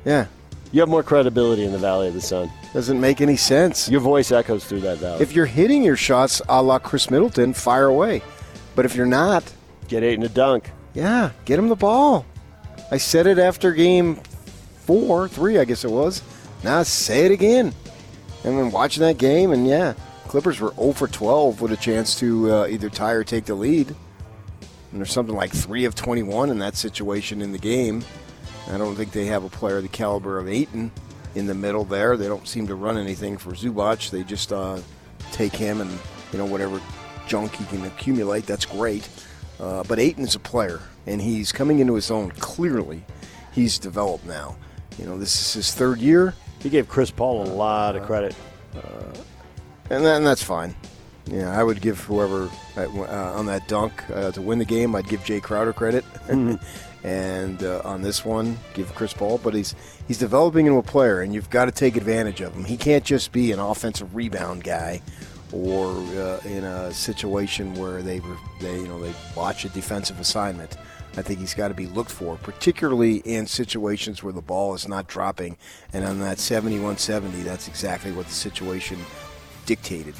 Yeah. 0.04 0.26
You 0.72 0.80
have 0.80 0.88
more 0.88 1.02
credibility 1.02 1.64
in 1.64 1.72
the 1.72 1.78
Valley 1.78 2.06
of 2.06 2.14
the 2.14 2.20
Sun. 2.20 2.50
Doesn't 2.72 3.00
make 3.00 3.20
any 3.20 3.36
sense. 3.36 3.88
Your 3.88 4.00
voice 4.00 4.30
echoes 4.30 4.64
through 4.64 4.80
that 4.80 4.98
valley. 4.98 5.20
If 5.20 5.32
you're 5.32 5.46
hitting 5.46 5.82
your 5.82 5.96
shots 5.96 6.40
a 6.48 6.62
la 6.62 6.78
Khris 6.78 7.10
Middleton, 7.10 7.52
fire 7.52 7.86
away. 7.86 8.22
But 8.76 8.84
if 8.84 8.94
you're 8.94 9.06
not, 9.06 9.52
get 9.88 10.04
Ayton 10.04 10.24
a 10.24 10.28
dunk. 10.28 10.70
Yeah, 10.94 11.30
get 11.44 11.58
him 11.58 11.68
the 11.68 11.74
ball. 11.74 12.24
I 12.92 12.98
said 12.98 13.26
it 13.26 13.38
after 13.38 13.72
game 13.72 14.16
four, 14.76 15.26
three, 15.26 15.58
I 15.58 15.64
guess 15.64 15.84
it 15.84 15.90
was. 15.90 16.22
Now 16.62 16.84
say 16.84 17.26
it 17.26 17.32
again. 17.32 17.74
And 18.44 18.58
then 18.58 18.70
watching 18.70 19.02
that 19.02 19.18
game, 19.18 19.50
and 19.50 19.66
yeah, 19.66 19.94
Clippers 20.28 20.60
were 20.60 20.72
0 20.74 20.92
for 20.92 21.08
12 21.08 21.60
with 21.60 21.72
a 21.72 21.76
chance 21.76 22.18
to 22.20 22.52
uh, 22.52 22.66
either 22.68 22.88
tie 22.88 23.12
or 23.12 23.24
take 23.24 23.46
the 23.46 23.54
lead. 23.54 23.94
And 24.90 25.00
there's 25.00 25.12
something 25.12 25.35
like 25.35 25.52
3 25.52 25.85
of 25.85 25.94
21 25.94 26.50
in 26.50 26.59
that 26.59 26.76
situation 26.76 27.42
in 27.42 27.52
the 27.52 27.59
game. 27.59 28.04
I 28.68 28.78
don't 28.78 28.94
think 28.94 29.12
they 29.12 29.26
have 29.26 29.44
a 29.44 29.49
player 29.49 29.80
the 29.80 29.88
caliber 29.88 30.38
of 30.38 30.49
Ayton 30.49 30.90
in 31.35 31.47
the 31.47 31.54
middle 31.54 31.85
there. 31.85 32.16
They 32.16 32.28
don't 32.28 32.47
seem 32.47 32.66
to 32.68 32.75
run 32.75 32.99
anything 32.99 33.37
for 33.37 33.52
Zubac. 33.52 34.11
They 34.11 34.25
just 34.25 34.52
uh, 34.52 34.80
take 35.32 35.54
him 35.54 35.80
and, 35.80 35.90
you 36.32 36.38
know, 36.38 36.44
whatever 36.44 36.80
junk 37.26 37.54
he 37.54 37.64
can 37.66 37.85
accumulate, 37.85 38.47
that's 38.47 38.66
great. 38.66 39.09
Uh, 39.61 39.85
but 39.85 39.99
Ayton 39.99 40.25
is 40.25 40.35
a 40.35 40.40
player, 40.40 40.80
and 41.06 41.20
he's 41.20 41.52
coming 41.52 41.80
into 41.80 41.94
his 41.94 42.11
own. 42.11 42.30
Clearly, 42.32 43.04
he's 43.52 43.78
developed 43.78 44.26
now. 44.26 44.56
You 44.99 45.06
know, 45.06 45.18
this 45.18 45.40
is 45.40 45.52
his 45.52 45.75
third 45.75 45.99
year. 45.99 46.35
He 46.61 46.68
gave 46.70 46.88
Chris 46.88 47.11
Paul 47.11 47.44
a 47.44 47.50
lot 47.50 47.94
of 47.94 48.04
credit. 48.04 48.35
Uh, 48.75 49.04
and, 49.90 50.04
that, 50.04 50.16
and 50.16 50.26
that's 50.26 50.42
fine. 50.42 50.75
Yeah, 51.30 51.56
I 51.58 51.62
would 51.62 51.80
give 51.80 52.00
whoever 52.00 52.50
uh, 52.76 52.87
uh 52.87 53.34
on 53.37 53.46
that 53.46 53.68
dunk 53.68 53.92
uh, 54.10 54.32
to 54.32 54.42
win 54.42 54.58
the 54.58 54.64
game. 54.64 54.96
I'd 54.96 55.08
give 55.08 55.20
Jae 55.20 55.40
Crowder 55.40 55.72
credit, 55.72 56.04
mm-hmm. 56.26 56.56
and 57.06 57.62
uh, 57.62 57.82
on 57.84 58.02
this 58.02 58.25
one, 58.25 58.58
give 58.75 58.92
Chris 58.96 59.12
Paul. 59.12 59.38
But 59.38 59.54
he's 59.54 59.76
he's 60.08 60.18
developing 60.18 60.66
into 60.66 60.78
a 60.78 60.82
player, 60.82 61.20
and 61.20 61.32
you've 61.32 61.49
got 61.49 61.66
to 61.66 61.72
take 61.72 61.96
advantage 61.96 62.40
of 62.40 62.52
him. 62.54 62.64
He 62.64 62.76
can't 62.76 63.04
just 63.04 63.30
be 63.30 63.52
an 63.52 63.60
offensive 63.60 64.14
rebound 64.16 64.64
guy, 64.64 65.02
or 65.52 65.90
uh, 65.90 66.40
in 66.44 66.64
a 66.64 66.92
situation 66.92 67.75
where 67.75 68.02
they 68.02 68.20
they 68.60 68.76
you 68.78 68.88
know 68.88 69.00
they 69.00 69.14
watch 69.37 69.64
a 69.64 69.68
defensive 69.68 70.18
assignment. 70.18 70.76
I 71.16 71.22
think 71.22 71.40
he's 71.40 71.54
got 71.54 71.68
to 71.68 71.75
be 71.75 71.87
looked 71.87 72.10
for, 72.10 72.37
particularly 72.37 73.16
in 73.18 73.46
situations 73.46 74.22
where 74.22 74.32
the 74.32 74.40
ball 74.40 74.75
is 74.75 74.87
not 74.87 75.08
dropping. 75.08 75.56
And 75.92 76.04
on 76.04 76.20
that 76.20 76.38
71 76.38 76.99
70, 76.99 77.42
that's 77.42 77.66
exactly 77.66 78.12
what 78.12 78.26
the 78.26 78.32
situation 78.32 78.99
dictated. 79.66 80.14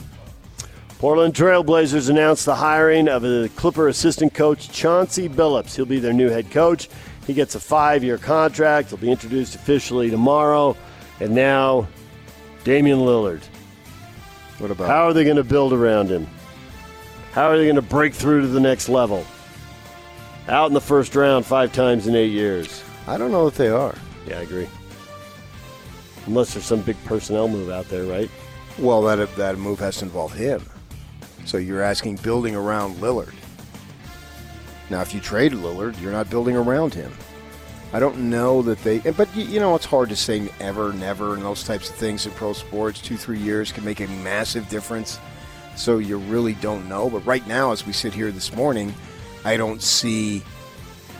Portland 1.01 1.33
Trailblazers 1.33 2.11
announced 2.11 2.45
the 2.45 2.55
hiring 2.55 3.09
of 3.09 3.23
the 3.23 3.51
Clipper 3.57 3.89
assistant 3.89 4.35
coach, 4.35 4.71
Chauncey 4.71 5.31
Billups. 5.31 5.75
He'll 5.75 5.87
be 5.87 5.99
their 5.99 6.13
new 6.13 6.29
head 6.29 6.51
coach. 6.51 6.91
He 7.27 7.33
gets 7.33 7.55
a 7.55 7.61
five 7.61 8.05
year 8.05 8.19
contract. 8.19 8.91
He'll 8.91 8.99
be 8.99 9.11
introduced 9.11 9.55
officially 9.55 10.11
tomorrow. 10.11 10.77
And 11.19 11.35
now, 11.35 11.89
Damian 12.65 12.99
Lillard. 12.99 13.43
What 14.59 14.71
about? 14.71 14.89
How 14.89 15.07
are 15.07 15.15
they 15.15 15.25
going 15.25 15.39
to 15.39 15.43
build 15.43 15.73
around 15.73 16.11
him? 16.11 16.27
How 17.33 17.49
are 17.49 17.57
they 17.57 17.65
going 17.65 17.77
to 17.77 17.83
break 17.83 18.13
through 18.13 18.43
to 18.43 18.49
the 18.49 18.61
next 18.61 18.91
level? 18.91 19.25
Out 20.49 20.67
in 20.67 20.75
the 20.75 20.83
first 20.83 21.17
round 21.17 21.47
five 21.47 21.73
times 21.73 22.09
in 22.09 22.15
eight 22.15 22.31
years. 22.31 22.85
I 23.07 23.17
don't 23.17 23.33
know 23.33 23.47
if 23.47 23.57
they 23.57 23.69
are. 23.69 23.95
Yeah, 24.27 24.41
I 24.41 24.43
agree. 24.43 24.69
Unless 26.27 26.53
there's 26.53 26.67
some 26.67 26.83
big 26.83 27.03
personnel 27.05 27.49
move 27.49 27.71
out 27.71 27.89
there, 27.89 28.05
right? 28.05 28.31
Well, 28.79 29.01
that 29.05 29.35
that 29.37 29.57
move 29.57 29.79
has 29.79 29.97
to 30.01 30.05
involve 30.05 30.35
him. 30.35 30.63
So 31.45 31.59
you're 31.59 31.83
asking 31.83 32.17
building 32.17 32.55
around 32.55 32.97
Lillard. 32.97 33.35
Now, 34.91 35.01
if 35.01 35.15
you 35.15 35.21
trade 35.21 35.53
Lillard, 35.53 36.01
you're 36.01 36.13
not 36.13 36.29
building 36.31 36.57
around 36.57 36.95
him. 36.95 37.13
I 37.93 37.99
don't 37.99 38.31
know 38.31 38.63
that 38.63 38.83
they, 38.85 38.99
but 38.99 39.35
you 39.35 39.59
know, 39.59 39.75
it's 39.75 39.85
hard 39.85 40.11
to 40.11 40.17
say 40.17 40.49
ever, 40.61 40.93
never, 40.93 41.35
and 41.35 41.43
those 41.43 41.65
types 41.65 41.91
of 41.91 41.97
things 41.97 42.25
in 42.27 42.33
pro 42.33 42.53
sports. 42.53 43.01
Two, 43.01 43.17
three 43.17 43.39
years 43.39 43.73
can 43.73 43.85
make 43.85 44.01
a 44.01 44.07
massive 44.09 44.69
difference. 44.69 45.19
So 45.77 45.99
you 45.99 46.19
really 46.19 46.55
don't 46.55 46.89
know. 46.89 47.11
But 47.11 47.25
right 47.27 47.47
now, 47.47 47.73
as 47.73 47.87
we 47.87 47.93
sit 47.93 48.13
here 48.13 48.31
this 48.31 48.55
morning, 48.55 48.95
I 49.45 49.57
don't 49.57 49.83
see 49.83 50.43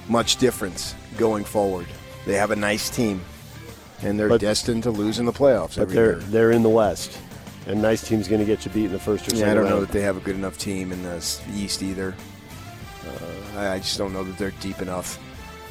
much 0.09 0.37
difference 0.37 0.95
going 1.17 1.45
forward. 1.45 1.87
They 2.27 2.35
have 2.35 2.51
a 2.51 2.57
nice 2.57 2.91
team, 2.91 3.21
and 4.03 4.19
they're 4.19 4.29
but, 4.29 4.41
destined 4.41 4.83
to 4.85 4.91
lose 4.91 5.19
in 5.19 5.27
the 5.27 5.33
playoffs. 5.33 5.77
But 5.77 5.89
they're 5.89 6.19
year. 6.19 6.21
they're 6.21 6.51
in 6.53 6.63
the 6.63 6.69
West. 6.69 7.19
A 7.67 7.75
nice 7.75 8.07
team's 8.07 8.27
going 8.27 8.41
to 8.41 8.47
get 8.47 8.65
you 8.65 8.71
beat 8.73 8.87
in 8.87 8.93
the 8.93 8.99
first 8.99 9.27
or 9.27 9.31
second. 9.31 9.41
Yeah, 9.41 9.51
I 9.51 9.55
don't 9.55 9.65
round. 9.65 9.77
know 9.77 9.81
that 9.83 9.93
they 9.93 10.01
have 10.01 10.17
a 10.17 10.21
good 10.21 10.35
enough 10.37 10.59
team 10.59 10.93
in 10.93 11.03
the 11.03 11.17
East 11.55 11.83
either. 11.83 12.15
Uh, 13.55 13.61
I 13.61 13.79
just 13.79 13.99
don't 13.99 14.13
know 14.13 14.25
that 14.25 14.37
they're 14.39 14.53
deep 14.61 14.81
enough. 14.81 15.19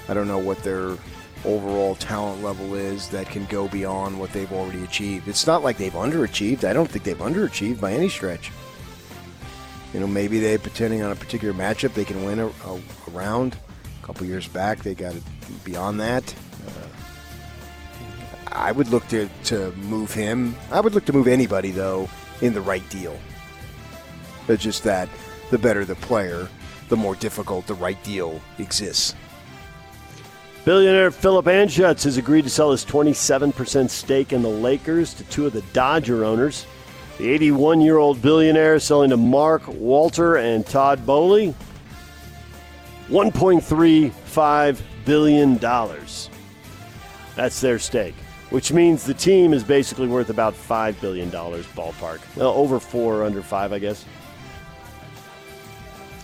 I 0.07 0.13
don't 0.13 0.27
know 0.27 0.37
what 0.37 0.59
their 0.63 0.97
overall 1.45 1.95
talent 1.95 2.43
level 2.43 2.75
is 2.75 3.07
that 3.09 3.27
can 3.29 3.45
go 3.45 3.67
beyond 3.67 4.19
what 4.19 4.31
they've 4.33 4.51
already 4.51 4.83
achieved. 4.83 5.27
It's 5.27 5.47
not 5.47 5.63
like 5.63 5.77
they've 5.77 5.93
underachieved. 5.93 6.63
I 6.63 6.73
don't 6.73 6.89
think 6.89 7.03
they've 7.05 7.17
underachieved 7.17 7.79
by 7.79 7.93
any 7.93 8.09
stretch. 8.09 8.51
You 9.93 9.99
know, 9.99 10.07
maybe 10.07 10.39
they, 10.39 10.57
depending 10.57 11.01
on 11.01 11.11
a 11.11 11.15
particular 11.15 11.53
matchup, 11.53 11.93
they 11.93 12.05
can 12.05 12.23
win 12.23 12.39
a, 12.39 12.47
a, 12.47 12.75
a 12.75 13.11
round. 13.11 13.57
A 14.03 14.05
couple 14.05 14.27
years 14.27 14.47
back, 14.47 14.79
they 14.83 14.93
got 14.93 15.15
beyond 15.63 15.99
that. 15.99 16.33
I 18.59 18.73
would 18.73 18.89
look 18.89 19.07
to, 19.07 19.29
to 19.45 19.71
move 19.77 20.13
him. 20.13 20.53
I 20.69 20.81
would 20.81 20.93
look 20.93 21.05
to 21.05 21.13
move 21.13 21.29
anybody, 21.29 21.71
though, 21.71 22.09
in 22.41 22.53
the 22.53 22.59
right 22.59 22.87
deal. 22.89 23.17
It's 24.49 24.61
just 24.61 24.83
that 24.83 25.07
the 25.49 25.57
better 25.57 25.85
the 25.85 25.95
player, 25.95 26.49
the 26.89 26.97
more 26.97 27.15
difficult 27.15 27.67
the 27.67 27.73
right 27.73 28.01
deal 28.03 28.41
exists. 28.57 29.15
Billionaire 30.65 31.09
Philip 31.09 31.45
Anschutz 31.45 32.03
has 32.03 32.17
agreed 32.17 32.43
to 32.43 32.49
sell 32.49 32.71
his 32.71 32.83
27% 32.83 33.89
stake 33.89 34.33
in 34.33 34.41
the 34.41 34.49
Lakers 34.49 35.13
to 35.13 35.23
two 35.25 35.45
of 35.45 35.53
the 35.53 35.61
Dodger 35.71 36.25
owners. 36.25 36.65
The 37.17 37.29
81 37.29 37.79
year 37.79 37.97
old 37.97 38.21
billionaire 38.21 38.77
selling 38.79 39.11
to 39.11 39.17
Mark 39.17 39.63
Walter 39.67 40.35
and 40.35 40.65
Todd 40.65 41.05
Boehly. 41.05 41.55
$1.35 43.07 44.81
billion. 45.05 45.57
That's 47.35 47.61
their 47.61 47.79
stake 47.79 48.15
which 48.49 48.73
means 48.73 49.03
the 49.03 49.13
team 49.13 49.53
is 49.53 49.63
basically 49.63 50.07
worth 50.07 50.29
about 50.29 50.53
$5 50.53 50.99
billion 51.01 51.29
ballpark. 51.29 52.19
Well, 52.35 52.51
over 52.51 52.79
four, 52.79 53.23
under 53.23 53.41
five, 53.41 53.71
I 53.73 53.79
guess. 53.79 54.05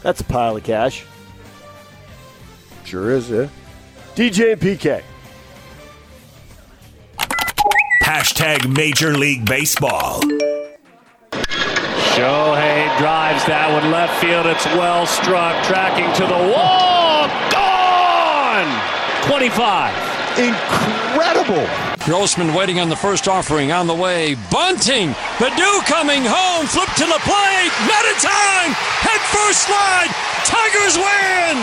That's 0.01 0.21
a 0.21 0.23
pile 0.23 0.55
of 0.55 0.63
cash. 0.63 1.05
Sure 2.83 3.11
is, 3.11 3.29
yeah. 3.29 3.47
DJ 4.15 4.53
and 4.53 4.61
PK. 4.61 5.03
Hashtag 8.03 8.75
Major 8.75 9.17
League 9.17 9.45
Baseball. 9.45 10.21
Shohei 12.13 12.97
drives 12.97 13.43
that 13.45 13.69
one 13.73 13.91
left 13.91 14.21
field. 14.21 14.45
It's 14.45 14.65
well 14.67 15.05
struck, 15.05 15.61
tracking 15.65 16.13
to 16.13 16.25
the 16.25 16.53
wall. 16.53 17.27
Gone! 17.51 18.69
25. 19.27 20.15
Incredible. 20.37 21.94
Grossman 22.05 22.53
waiting 22.53 22.79
on 22.79 22.89
the 22.89 22.95
first 22.95 23.27
offering 23.27 23.71
on 23.71 23.87
the 23.87 23.93
way. 23.95 24.35
Bunting. 24.51 25.09
Baddoo 25.41 25.85
coming 25.87 26.21
home. 26.23 26.67
Flip 26.67 26.87
to 26.97 27.05
the 27.05 27.19
plate. 27.25 27.73
Not 27.89 28.05
in 28.05 28.17
time. 28.21 28.69
Head 29.01 29.21
first 29.33 29.65
slide. 29.65 30.13
Tigers 30.45 30.97
win. 31.01 31.57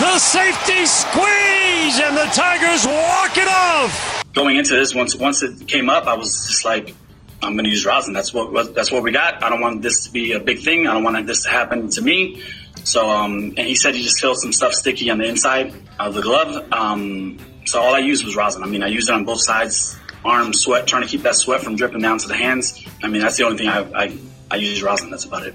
The 0.00 0.18
safety 0.18 0.84
squeeze 0.84 2.00
and 2.00 2.16
the 2.16 2.28
Tigers 2.34 2.84
walk 2.84 3.38
it 3.38 3.46
off. 3.46 4.24
Going 4.34 4.56
into 4.56 4.74
this, 4.74 4.96
once 4.96 5.14
once 5.14 5.44
it 5.44 5.68
came 5.68 5.88
up, 5.88 6.08
I 6.08 6.14
was 6.14 6.48
just 6.48 6.64
like, 6.64 6.92
I'm 7.40 7.52
going 7.52 7.66
to 7.66 7.70
use 7.70 7.86
rosin. 7.86 8.12
That's 8.12 8.34
what 8.34 8.74
that's 8.74 8.90
what 8.90 9.04
we 9.04 9.12
got. 9.12 9.44
I 9.44 9.48
don't 9.48 9.60
want 9.60 9.82
this 9.82 10.06
to 10.06 10.12
be 10.12 10.32
a 10.32 10.40
big 10.40 10.58
thing. 10.58 10.88
I 10.88 10.94
don't 10.94 11.04
want 11.04 11.24
this 11.28 11.44
to 11.44 11.50
happen 11.50 11.88
to 11.90 12.02
me. 12.02 12.42
So, 12.82 13.08
um, 13.08 13.54
and 13.56 13.60
he 13.60 13.76
said 13.76 13.94
he 13.94 14.02
just 14.02 14.20
felt 14.20 14.38
some 14.38 14.52
stuff 14.52 14.72
sticky 14.72 15.08
on 15.08 15.18
the 15.18 15.26
inside 15.26 15.72
of 16.00 16.14
the 16.14 16.22
glove. 16.22 16.72
Um, 16.72 17.38
so 17.70 17.80
all 17.80 17.94
I 17.94 18.00
used 18.00 18.24
was 18.24 18.34
rosin. 18.34 18.64
I 18.64 18.66
mean, 18.66 18.82
I 18.82 18.88
used 18.88 19.08
it 19.08 19.12
on 19.12 19.24
both 19.24 19.40
sides, 19.40 19.96
arm, 20.24 20.52
sweat, 20.52 20.88
trying 20.88 21.02
to 21.02 21.08
keep 21.08 21.22
that 21.22 21.36
sweat 21.36 21.60
from 21.60 21.76
dripping 21.76 22.00
down 22.00 22.18
to 22.18 22.26
the 22.26 22.34
hands. 22.34 22.84
I 23.00 23.06
mean, 23.06 23.22
that's 23.22 23.36
the 23.36 23.44
only 23.44 23.58
thing 23.58 23.68
I, 23.68 23.82
I, 23.92 24.18
I 24.50 24.56
use 24.56 24.82
rosin. 24.82 25.08
That's 25.08 25.24
about 25.24 25.46
it. 25.46 25.54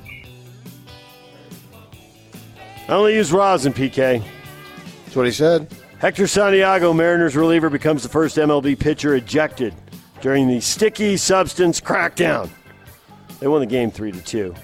I 2.88 2.94
only 2.94 3.16
use 3.16 3.34
rosin, 3.34 3.74
PK. 3.74 4.24
That's 5.04 5.16
what 5.16 5.26
he 5.26 5.32
said. 5.34 5.68
Hector 6.00 6.26
Santiago, 6.26 6.94
Mariners 6.94 7.36
reliever, 7.36 7.70
becomes 7.70 8.02
the 8.02 8.10
first 8.10 8.38
MLB 8.38 8.80
pitcher 8.80 9.16
ejected 9.16 9.74
during 10.22 10.48
the 10.48 10.62
sticky 10.62 11.18
substance 11.18 11.82
crackdown. 11.82 12.50
They 13.42 13.48
won 13.48 13.60
the 13.60 13.66
game 13.66 13.92
3 13.92 14.14
to 14.14 14.22
2. 14.22 14.56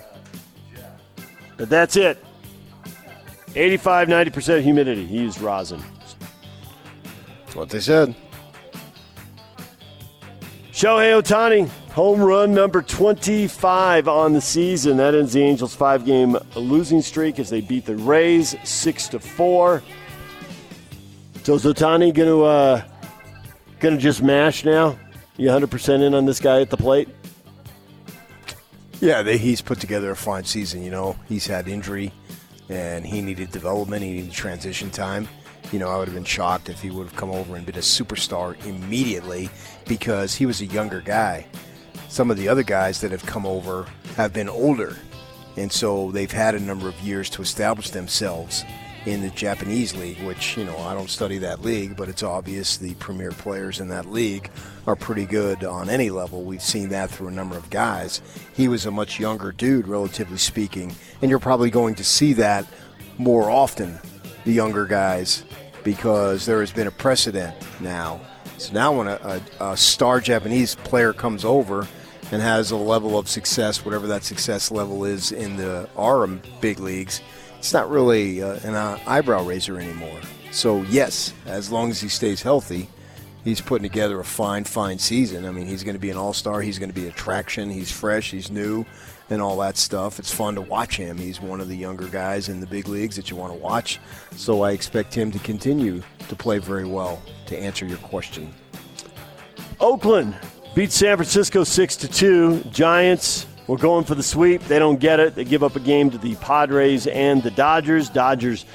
But 1.57 1.69
that's 1.69 1.97
it. 1.97 2.23
85 3.55 4.07
90% 4.07 4.61
humidity. 4.61 5.05
He 5.05 5.17
used 5.17 5.41
rosin. 5.41 5.83
That's 7.51 7.57
what 7.57 7.69
they 7.69 7.81
said. 7.81 8.15
Shohei 10.71 11.21
Ohtani, 11.21 11.67
home 11.91 12.21
run 12.21 12.53
number 12.53 12.81
25 12.81 14.07
on 14.07 14.31
the 14.31 14.39
season. 14.39 14.95
That 14.95 15.13
ends 15.13 15.33
the 15.33 15.43
Angels' 15.43 15.75
five 15.75 16.05
game 16.05 16.37
losing 16.55 17.01
streak 17.01 17.39
as 17.39 17.49
they 17.49 17.59
beat 17.59 17.85
the 17.85 17.97
Rays 17.97 18.55
6 18.63 19.09
to 19.09 19.19
4. 19.19 19.83
So 21.43 21.55
is 21.55 21.65
Ohtani 21.65 22.13
going 22.13 22.29
to 22.29 22.43
uh, 22.43 22.83
Going 23.81 23.95
to 23.95 24.01
just 24.01 24.23
mash 24.23 24.63
now? 24.63 24.97
You 25.35 25.49
100% 25.49 26.01
in 26.07 26.13
on 26.13 26.25
this 26.25 26.39
guy 26.39 26.61
at 26.61 26.69
the 26.69 26.77
plate? 26.77 27.09
Yeah, 29.01 29.23
they, 29.23 29.37
he's 29.37 29.61
put 29.61 29.81
together 29.81 30.09
a 30.11 30.15
fine 30.15 30.45
season. 30.45 30.83
You 30.83 30.91
know, 30.91 31.17
he's 31.27 31.47
had 31.47 31.67
injury, 31.67 32.13
and 32.69 33.05
he 33.05 33.21
needed 33.21 33.51
development. 33.51 34.03
He 34.03 34.13
needed 34.13 34.31
transition 34.31 34.89
time. 34.89 35.27
You 35.71 35.79
know, 35.79 35.89
I 35.89 35.97
would 35.97 36.07
have 36.07 36.15
been 36.15 36.23
shocked 36.23 36.69
if 36.69 36.81
he 36.81 36.89
would 36.91 37.07
have 37.07 37.15
come 37.15 37.31
over 37.31 37.55
and 37.55 37.65
been 37.65 37.75
a 37.75 37.79
superstar 37.79 38.63
immediately 38.65 39.49
because 39.87 40.35
he 40.35 40.45
was 40.45 40.61
a 40.61 40.65
younger 40.65 41.01
guy. 41.01 41.45
Some 42.09 42.29
of 42.29 42.37
the 42.37 42.49
other 42.49 42.63
guys 42.63 42.99
that 43.01 43.11
have 43.11 43.25
come 43.25 43.45
over 43.45 43.85
have 44.17 44.33
been 44.33 44.49
older, 44.49 44.97
and 45.55 45.71
so 45.71 46.11
they've 46.11 46.31
had 46.31 46.55
a 46.55 46.59
number 46.59 46.89
of 46.89 46.99
years 46.99 47.29
to 47.31 47.41
establish 47.41 47.89
themselves 47.91 48.65
in 49.05 49.21
the 49.21 49.29
Japanese 49.29 49.95
league, 49.95 50.21
which, 50.23 50.57
you 50.57 50.63
know, 50.63 50.77
I 50.77 50.93
don't 50.93 51.09
study 51.09 51.39
that 51.39 51.61
league, 51.61 51.95
but 51.95 52.07
it's 52.07 52.21
obvious 52.21 52.77
the 52.77 52.93
premier 52.95 53.31
players 53.31 53.79
in 53.79 53.87
that 53.87 54.05
league 54.05 54.51
are 54.85 54.95
pretty 54.95 55.25
good 55.25 55.63
on 55.63 55.89
any 55.89 56.09
level. 56.09 56.43
We've 56.43 56.61
seen 56.61 56.89
that 56.89 57.09
through 57.09 57.29
a 57.29 57.31
number 57.31 57.57
of 57.57 57.69
guys. 57.69 58.21
He 58.53 58.67
was 58.67 58.85
a 58.85 58.91
much 58.91 59.19
younger 59.19 59.51
dude, 59.51 59.87
relatively 59.87 60.37
speaking, 60.37 60.93
and 61.21 61.29
you're 61.29 61.39
probably 61.39 61.71
going 61.71 61.95
to 61.95 62.03
see 62.03 62.33
that 62.33 62.65
more 63.17 63.49
often, 63.49 63.97
the 64.45 64.53
younger 64.53 64.85
guys, 64.85 65.45
because 65.83 66.45
there 66.45 66.59
has 66.59 66.71
been 66.71 66.87
a 66.87 66.91
precedent 66.91 67.55
now. 67.79 68.21
So 68.57 68.73
now 68.73 68.97
when 68.97 69.07
a, 69.07 69.41
a, 69.59 69.71
a 69.71 69.77
star 69.77 70.19
Japanese 70.19 70.75
player 70.75 71.13
comes 71.13 71.43
over, 71.45 71.87
and 72.31 72.41
has 72.41 72.71
a 72.71 72.77
level 72.77 73.17
of 73.17 73.27
success, 73.27 73.83
whatever 73.83 74.07
that 74.07 74.23
success 74.23 74.71
level 74.71 75.03
is 75.03 75.31
in 75.31 75.57
the 75.57 75.87
our 75.97 76.25
big 76.61 76.79
leagues, 76.79 77.21
it's 77.59 77.73
not 77.73 77.89
really 77.89 78.41
uh, 78.41 78.57
an 78.63 78.73
uh, 78.73 78.97
eyebrow 79.05 79.43
raiser 79.43 79.77
anymore. 79.77 80.19
So, 80.51 80.81
yes, 80.83 81.33
as 81.45 81.71
long 81.71 81.91
as 81.91 82.01
he 82.01 82.07
stays 82.07 82.41
healthy, 82.41 82.89
he's 83.43 83.61
putting 83.61 83.87
together 83.87 84.19
a 84.19 84.23
fine, 84.23 84.63
fine 84.63 84.97
season. 84.97 85.45
I 85.45 85.51
mean, 85.51 85.67
he's 85.67 85.83
going 85.83 85.95
to 85.95 85.99
be 85.99 86.09
an 86.09 86.17
all 86.17 86.33
star. 86.33 86.61
He's 86.61 86.79
going 86.79 86.89
to 86.89 86.95
be 86.95 87.07
attraction. 87.07 87.69
He's 87.69 87.91
fresh. 87.91 88.31
He's 88.31 88.49
new, 88.49 88.85
and 89.31 89.41
all 89.41 89.57
that 89.57 89.77
stuff. 89.77 90.19
It's 90.19 90.31
fun 90.31 90.55
to 90.55 90.61
watch 90.61 90.97
him. 90.97 91.17
He's 91.17 91.41
one 91.41 91.59
of 91.59 91.67
the 91.67 91.75
younger 91.75 92.07
guys 92.07 92.49
in 92.49 92.59
the 92.59 92.67
big 92.67 92.87
leagues 92.87 93.15
that 93.15 93.31
you 93.31 93.35
want 93.35 93.53
to 93.53 93.57
watch. 93.57 93.99
So, 94.35 94.61
I 94.61 94.71
expect 94.71 95.13
him 95.13 95.31
to 95.31 95.39
continue 95.39 96.03
to 96.29 96.35
play 96.35 96.59
very 96.59 96.85
well. 96.85 97.21
To 97.47 97.57
answer 97.57 97.85
your 97.85 97.97
question, 97.97 98.53
Oakland 99.79 100.35
beat 100.75 100.91
San 100.91 101.17
Francisco 101.17 101.63
six 101.63 101.97
to 101.97 102.07
two. 102.07 102.61
Giants 102.71 103.45
we're 103.67 103.77
going 103.77 104.03
for 104.03 104.15
the 104.15 104.23
sweep. 104.23 104.61
They 104.63 104.79
don't 104.79 104.99
get 104.99 105.21
it. 105.21 105.35
They 105.35 105.45
give 105.45 105.63
up 105.63 105.77
a 105.77 105.79
game 105.79 106.09
to 106.09 106.17
the 106.17 106.35
Padres 106.35 107.07
and 107.07 107.41
the 107.41 107.51
Dodgers. 107.51 108.09
Dodgers 108.09 108.65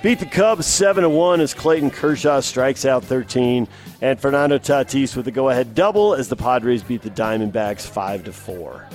beat 0.00 0.20
the 0.20 0.26
Cubs 0.26 0.66
7 0.66 1.10
1 1.10 1.40
as 1.40 1.54
Clayton 1.54 1.90
Kershaw 1.90 2.38
strikes 2.40 2.84
out 2.84 3.02
13. 3.04 3.66
And 4.00 4.20
Fernando 4.20 4.58
Tatis 4.58 5.16
with 5.16 5.26
a 5.26 5.32
go 5.32 5.48
ahead 5.48 5.74
double 5.74 6.14
as 6.14 6.28
the 6.28 6.36
Padres 6.36 6.84
beat 6.84 7.02
the 7.02 7.10
Diamondbacks 7.10 7.84
5 7.84 8.24
to 8.24 8.32
4. 8.32 8.88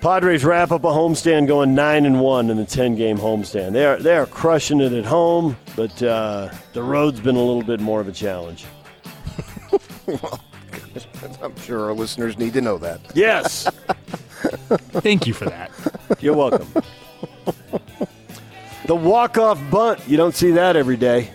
Padres 0.00 0.44
wrap 0.46 0.70
up 0.70 0.84
a 0.84 0.88
homestand 0.88 1.46
going 1.46 1.74
9 1.74 2.06
and 2.06 2.20
1 2.20 2.50
in 2.50 2.56
the 2.56 2.64
10 2.64 2.96
game 2.96 3.18
homestand. 3.18 3.72
They 3.72 3.84
are, 3.84 3.98
they 3.98 4.16
are 4.16 4.24
crushing 4.24 4.80
it 4.80 4.92
at 4.92 5.04
home, 5.04 5.58
but 5.76 6.02
uh, 6.02 6.50
the 6.72 6.82
road's 6.82 7.20
been 7.20 7.36
a 7.36 7.42
little 7.42 7.62
bit 7.62 7.80
more 7.80 8.00
of 8.00 8.08
a 8.08 8.12
challenge. 8.12 8.64
I'm 11.42 11.56
sure 11.56 11.84
our 11.84 11.92
listeners 11.92 12.38
need 12.38 12.54
to 12.54 12.62
know 12.62 12.78
that. 12.78 13.00
Yes. 13.14 13.64
Thank 15.02 15.26
you 15.26 15.34
for 15.34 15.44
that. 15.44 15.70
You're 16.20 16.34
welcome. 16.34 16.72
the 18.86 18.94
walk-off 18.94 19.60
bunt. 19.70 20.00
You 20.08 20.16
don't 20.16 20.34
see 20.34 20.52
that 20.52 20.76
every 20.76 20.96
day. 20.96 21.30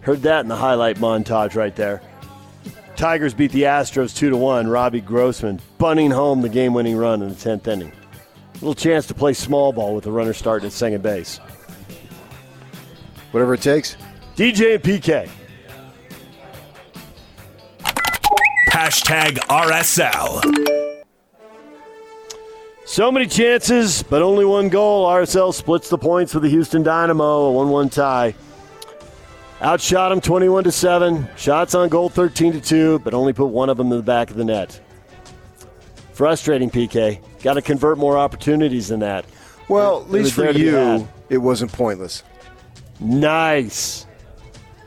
Heard 0.00 0.22
that 0.22 0.40
in 0.40 0.48
the 0.48 0.56
highlight 0.56 0.96
montage 0.96 1.54
right 1.54 1.76
there. 1.76 2.02
Tigers 3.02 3.34
beat 3.34 3.50
the 3.50 3.64
Astros 3.64 4.16
2 4.16 4.30
to 4.30 4.36
1. 4.36 4.68
Robbie 4.68 5.00
Grossman 5.00 5.60
bunting 5.76 6.12
home 6.12 6.40
the 6.40 6.48
game-winning 6.48 6.96
run 6.96 7.20
in 7.20 7.30
the 7.30 7.34
10th 7.34 7.66
inning. 7.66 7.90
Little 8.54 8.76
chance 8.76 9.08
to 9.08 9.14
play 9.14 9.32
small 9.32 9.72
ball 9.72 9.96
with 9.96 10.04
the 10.04 10.12
runner 10.12 10.32
starting 10.32 10.68
at 10.68 10.72
second 10.72 11.02
base. 11.02 11.38
Whatever 13.32 13.54
it 13.54 13.60
takes. 13.60 13.96
DJ 14.36 14.76
and 14.76 14.84
PK. 14.84 15.28
Hashtag 18.68 19.38
RSL. 19.48 21.02
So 22.86 23.10
many 23.10 23.26
chances, 23.26 24.04
but 24.04 24.22
only 24.22 24.44
one 24.44 24.68
goal. 24.68 25.08
RSL 25.08 25.52
splits 25.52 25.88
the 25.88 25.98
points 25.98 26.34
with 26.34 26.44
the 26.44 26.50
Houston 26.50 26.84
Dynamo, 26.84 27.46
a 27.46 27.50
1 27.50 27.68
1 27.68 27.88
tie. 27.88 28.32
Outshot 29.62 30.10
them 30.10 30.20
21 30.20 30.64
to 30.64 30.72
7. 30.72 31.28
Shots 31.36 31.76
on 31.76 31.88
goal 31.88 32.08
13 32.08 32.54
to 32.54 32.60
2, 32.60 32.98
but 32.98 33.14
only 33.14 33.32
put 33.32 33.46
one 33.46 33.70
of 33.70 33.76
them 33.76 33.92
in 33.92 33.96
the 33.96 34.02
back 34.02 34.28
of 34.28 34.36
the 34.36 34.44
net. 34.44 34.80
Frustrating, 36.12 36.68
PK. 36.68 37.20
Got 37.42 37.54
to 37.54 37.62
convert 37.62 37.96
more 37.96 38.18
opportunities 38.18 38.88
than 38.88 39.00
that. 39.00 39.24
Well, 39.68 40.02
at 40.02 40.10
least 40.10 40.34
for 40.34 40.50
you, 40.50 41.08
it 41.28 41.38
wasn't 41.38 41.72
pointless. 41.72 42.24
Nice. 42.98 44.06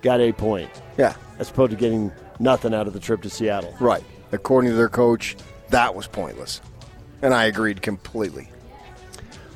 Got 0.02 0.20
a 0.20 0.34
point. 0.34 0.70
Yeah. 0.98 1.16
As 1.40 1.50
opposed 1.50 1.72
to 1.72 1.78
getting 1.78 2.12
nothing 2.40 2.74
out 2.74 2.86
of 2.86 2.94
the 2.94 3.00
trip 3.00 3.22
to 3.22 3.30
Seattle. 3.30 3.74
Right. 3.80 4.04
According 4.34 4.72
to 4.72 4.76
their 4.76 4.90
coach, 4.90 5.38
that 5.70 5.96
was 5.96 6.06
pointless. 6.06 6.60
And 7.22 7.34
I 7.34 7.46
agreed 7.46 7.82
completely. 7.82 8.50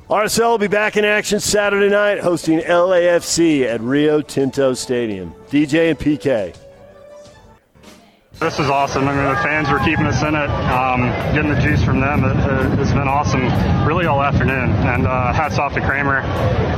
RSL 0.09 0.49
will 0.49 0.57
be 0.57 0.67
back 0.67 0.97
in 0.97 1.05
action 1.05 1.39
Saturday 1.39 1.87
night 1.87 2.19
hosting 2.19 2.61
LAFC 2.61 3.61
at 3.71 3.79
Rio 3.79 4.21
Tinto 4.21 4.73
Stadium. 4.73 5.35
DJ 5.51 5.91
and 5.91 5.99
PK. 5.99 6.55
This 8.39 8.57
is 8.57 8.69
awesome. 8.69 9.05
I 9.05 9.13
mean, 9.13 9.35
the 9.35 9.41
fans 9.43 9.69
were 9.69 9.79
keeping 9.79 10.05
us 10.05 10.23
in 10.23 10.33
it, 10.33 10.49
um, 10.71 11.01
getting 11.35 11.51
the 11.53 11.59
juice 11.59 11.83
from 11.83 11.99
them. 11.99 12.23
It, 12.23 12.37
has 12.79 12.93
been 12.93 13.09
awesome, 13.09 13.43
really 13.85 14.05
all 14.05 14.23
afternoon. 14.23 14.71
And 14.71 15.05
uh, 15.05 15.33
hats 15.33 15.59
off 15.59 15.73
to 15.73 15.81
Kramer. 15.81 16.21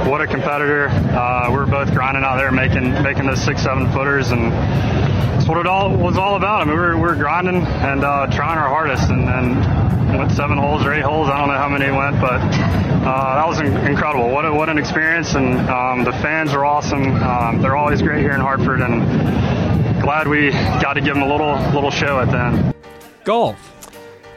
What 0.10 0.22
a 0.22 0.28
competitor. 0.28 0.88
Uh, 0.90 1.52
we 1.52 1.58
are 1.58 1.68
both 1.68 1.94
grinding 1.94 2.24
out 2.24 2.38
there, 2.38 2.52
making 2.52 3.04
making 3.04 3.28
those 3.28 3.44
six, 3.44 3.62
seven 3.62 3.92
footers, 3.92 4.32
and 4.32 4.52
that's 4.52 5.48
what 5.48 5.60
it 5.60 5.68
all 5.68 5.96
was 5.96 6.18
all 6.18 6.36
about. 6.36 6.62
I 6.62 6.66
mean, 6.66 6.74
we 6.74 6.82
were, 6.82 6.96
we 6.96 7.02
were 7.04 7.16
grinding 7.16 7.58
and 7.58 8.04
uh, 8.04 8.26
trying 8.26 8.58
our 8.58 8.70
hardest, 8.70 9.12
and, 9.12 9.30
and 9.30 10.18
went 10.18 10.32
seven 10.32 10.58
holes 10.58 10.84
or 10.84 10.96
eight 10.96 11.04
holes. 11.04 11.30
I 11.30 11.38
don't 11.38 11.48
know 11.48 11.58
how 11.58 11.70
many 11.70 11.92
went, 11.96 12.20
but 12.20 12.42
uh, 12.42 13.36
that 13.36 13.48
was 13.48 13.60
incredible. 13.62 14.32
What 14.32 14.46
a, 14.46 14.52
what 14.52 14.70
an 14.70 14.80
experience, 14.80 15.36
and 15.36 15.70
um, 15.70 16.06
the 16.06 16.14
fans 16.26 16.54
are 16.54 16.66
awesome. 16.66 17.06
Um, 17.22 17.62
they're 17.62 17.76
always 17.76 18.02
great 18.02 18.22
here 18.22 18.34
in 18.34 18.42
Hartford, 18.42 18.82
and 18.82 19.91
glad 20.02 20.28
we 20.28 20.52
got 20.82 20.94
to 20.94 21.02
give 21.02 21.16
him 21.16 21.24
a 21.24 21.28
little 21.28 21.54
little 21.74 21.92
show 21.92 22.20
at 22.20 22.30
the 22.32 22.38
end. 22.38 22.76
Golf. 23.24 23.68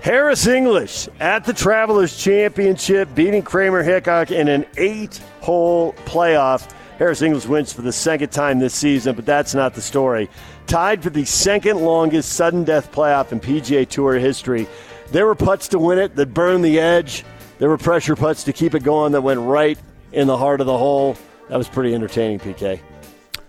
Harris 0.02 0.46
English 0.46 1.08
at 1.18 1.44
the 1.46 1.52
Travelers 1.54 2.18
Championship, 2.18 3.14
beating 3.14 3.42
Kramer 3.42 3.82
Hickok 3.82 4.30
in 4.30 4.48
an 4.48 4.66
eight 4.76 5.16
hole 5.40 5.94
playoff. 6.04 6.70
Harris 6.98 7.22
English 7.22 7.46
wins 7.46 7.72
for 7.72 7.80
the 7.80 7.92
second 7.92 8.30
time 8.30 8.58
this 8.58 8.74
season, 8.74 9.16
but 9.16 9.24
that's 9.24 9.54
not 9.54 9.74
the 9.74 9.80
story. 9.80 10.28
Tied 10.66 11.02
for 11.02 11.08
the 11.08 11.24
second 11.24 11.80
longest 11.80 12.34
sudden 12.34 12.64
death 12.64 12.92
playoff 12.92 13.32
in 13.32 13.40
PGA 13.40 13.88
Tour 13.88 14.18
history. 14.18 14.68
There 15.10 15.24
were 15.24 15.34
putts 15.34 15.68
to 15.68 15.78
win 15.78 15.98
it 15.98 16.14
that 16.16 16.34
burned 16.34 16.64
the 16.64 16.78
edge. 16.78 17.24
There 17.58 17.70
were 17.70 17.78
pressure 17.78 18.14
putts 18.14 18.44
to 18.44 18.52
keep 18.52 18.74
it 18.74 18.82
going 18.82 19.12
that 19.12 19.22
went 19.22 19.40
right 19.40 19.78
in 20.12 20.26
the 20.26 20.36
heart 20.36 20.60
of 20.60 20.66
the 20.66 20.76
hole. 20.76 21.16
That 21.48 21.56
was 21.56 21.68
pretty 21.68 21.94
entertaining, 21.94 22.40
PK. 22.40 22.80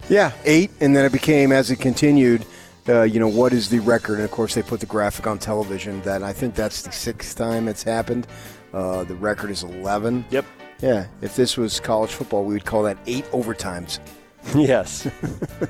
Yeah, 0.09 0.31
eight, 0.43 0.71
and 0.81 0.95
then 0.95 1.05
it 1.05 1.11
became 1.11 1.51
as 1.51 1.71
it 1.71 1.77
continued. 1.77 2.45
Uh, 2.87 3.01
you 3.01 3.19
know 3.19 3.27
what 3.27 3.53
is 3.53 3.69
the 3.69 3.79
record? 3.79 4.15
And 4.15 4.23
of 4.23 4.31
course, 4.31 4.53
they 4.53 4.61
put 4.61 4.79
the 4.79 4.85
graphic 4.85 5.25
on 5.25 5.39
television. 5.39 6.01
That 6.01 6.21
I 6.21 6.31
think 6.33 6.53
that's 6.53 6.83
the 6.83 6.91
sixth 6.91 7.35
time 7.37 7.67
it's 7.67 7.81
happened. 7.81 8.27
Uh, 8.73 9.03
the 9.03 9.15
record 9.15 9.49
is 9.49 9.63
eleven. 9.63 10.23
Yep. 10.29 10.45
Yeah. 10.81 11.07
If 11.21 11.35
this 11.35 11.57
was 11.57 11.79
college 11.79 12.11
football, 12.11 12.43
we 12.45 12.53
would 12.53 12.65
call 12.65 12.83
that 12.83 12.97
eight 13.07 13.25
overtimes. 13.31 13.99
Yes. 14.53 15.07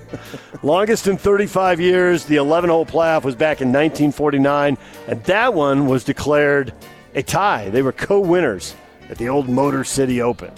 Longest 0.64 1.08
in 1.08 1.16
35 1.16 1.80
years. 1.80 2.26
The 2.26 2.36
11 2.36 2.70
hole 2.70 2.86
playoff 2.86 3.24
was 3.24 3.34
back 3.34 3.62
in 3.62 3.70
1949, 3.70 4.78
and 5.08 5.24
that 5.24 5.54
one 5.54 5.86
was 5.86 6.04
declared 6.04 6.74
a 7.14 7.24
tie. 7.24 7.70
They 7.70 7.82
were 7.82 7.94
co 7.94 8.20
winners 8.20 8.76
at 9.10 9.18
the 9.18 9.30
old 9.30 9.48
Motor 9.48 9.86
City 9.86 10.22
Open. 10.22 10.52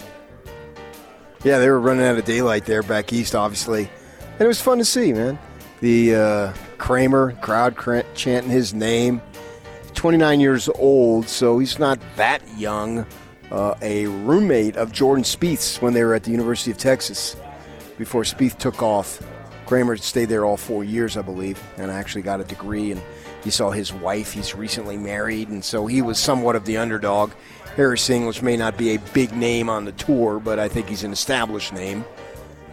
Yeah, 1.44 1.58
they 1.58 1.68
were 1.68 1.80
running 1.80 2.04
out 2.04 2.18
of 2.18 2.24
daylight 2.24 2.64
there 2.64 2.82
back 2.82 3.12
east, 3.12 3.34
obviously. 3.34 3.90
And 4.32 4.40
it 4.40 4.46
was 4.46 4.60
fun 4.60 4.78
to 4.78 4.84
see, 4.84 5.12
man. 5.12 5.38
The 5.80 6.14
uh, 6.14 6.52
Kramer 6.78 7.32
crowd 7.40 7.76
chanting 8.14 8.50
his 8.50 8.74
name. 8.74 9.22
29 9.94 10.40
years 10.40 10.68
old, 10.68 11.28
so 11.28 11.58
he's 11.58 11.78
not 11.78 11.98
that 12.16 12.42
young. 12.56 13.04
Uh, 13.50 13.74
a 13.82 14.06
roommate 14.06 14.76
of 14.76 14.92
Jordan 14.92 15.24
Spieth's 15.24 15.80
when 15.80 15.92
they 15.92 16.04
were 16.04 16.14
at 16.14 16.22
the 16.22 16.30
University 16.30 16.70
of 16.70 16.78
Texas 16.78 17.34
before 17.96 18.22
Spieth 18.22 18.58
took 18.58 18.82
off. 18.82 19.22
Kramer 19.66 19.96
stayed 19.96 20.26
there 20.26 20.44
all 20.44 20.56
four 20.56 20.84
years, 20.84 21.16
I 21.16 21.22
believe, 21.22 21.60
and 21.76 21.90
actually 21.90 22.22
got 22.22 22.40
a 22.40 22.44
degree. 22.44 22.92
And 22.92 23.02
you 23.44 23.50
saw 23.50 23.70
his 23.70 23.92
wife; 23.92 24.32
he's 24.32 24.54
recently 24.54 24.96
married, 24.96 25.48
and 25.48 25.64
so 25.64 25.86
he 25.86 26.02
was 26.02 26.18
somewhat 26.18 26.56
of 26.56 26.64
the 26.64 26.76
underdog. 26.76 27.32
Harris 27.78 28.10
English 28.10 28.42
may 28.42 28.56
not 28.56 28.76
be 28.76 28.96
a 28.96 28.98
big 29.14 29.32
name 29.36 29.70
on 29.70 29.84
the 29.84 29.92
tour, 29.92 30.40
but 30.40 30.58
I 30.58 30.66
think 30.66 30.88
he's 30.88 31.04
an 31.04 31.12
established 31.12 31.72
name. 31.72 32.04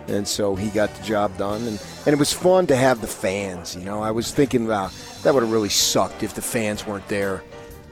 and 0.07 0.27
so 0.27 0.55
he 0.55 0.69
got 0.69 0.91
the 0.95 1.03
job 1.03 1.37
done. 1.37 1.61
And, 1.67 1.79
and 2.07 2.07
it 2.07 2.17
was 2.17 2.33
fun 2.33 2.65
to 2.67 2.75
have 2.75 3.01
the 3.01 3.07
fans. 3.07 3.75
You 3.75 3.85
know, 3.85 4.01
I 4.01 4.09
was 4.09 4.31
thinking 4.31 4.65
about 4.65 4.91
that 5.21 5.31
would 5.31 5.43
have 5.43 5.51
really 5.51 5.69
sucked 5.69 6.23
if 6.23 6.33
the 6.33 6.41
fans 6.41 6.87
weren't 6.87 7.07
there, 7.07 7.43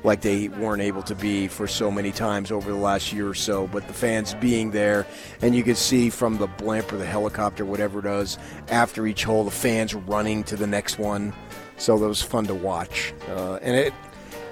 like 0.04 0.22
they 0.22 0.48
weren't 0.48 0.82
able 0.82 1.04
to 1.04 1.14
be 1.14 1.48
for 1.48 1.68
so 1.68 1.92
many 1.92 2.12
times 2.12 2.52
over 2.52 2.72
the 2.72 2.78
last 2.78 3.14
year 3.14 3.30
or 3.30 3.36
so. 3.36 3.68
But 3.68 3.88
the 3.88 3.94
fans 3.94 4.34
being 4.34 4.72
there, 4.72 5.06
and 5.44 5.54
you 5.54 5.62
could 5.62 5.78
see 5.78 6.10
from 6.10 6.40
the 6.40 6.48
blimp 6.48 6.92
or 6.92 6.98
the 6.98 7.06
helicopter, 7.06 7.64
whatever 7.64 8.00
it 8.00 8.06
is, 8.06 8.40
after 8.70 9.06
each 9.06 9.24
hole, 9.24 9.44
the 9.44 9.52
fans 9.52 9.94
running 9.94 10.44
to 10.46 10.56
the 10.56 10.68
next 10.68 10.98
one. 10.98 11.32
So 11.78 11.98
that 12.00 12.08
was 12.08 12.24
fun 12.24 12.46
to 12.48 12.56
watch. 12.56 13.14
Uh, 13.30 13.56
and 13.62 13.76
it, 13.76 13.94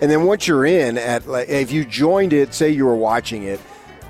and 0.02 0.10
then 0.12 0.24
once 0.24 0.48
you're 0.48 0.66
in 0.66 0.98
at 0.98 1.28
like, 1.28 1.48
if 1.50 1.72
you 1.72 1.86
joined 1.86 2.34
it, 2.34 2.54
say 2.54 2.70
you 2.70 2.86
were 2.86 2.96
watching 2.96 3.44
it, 3.44 3.60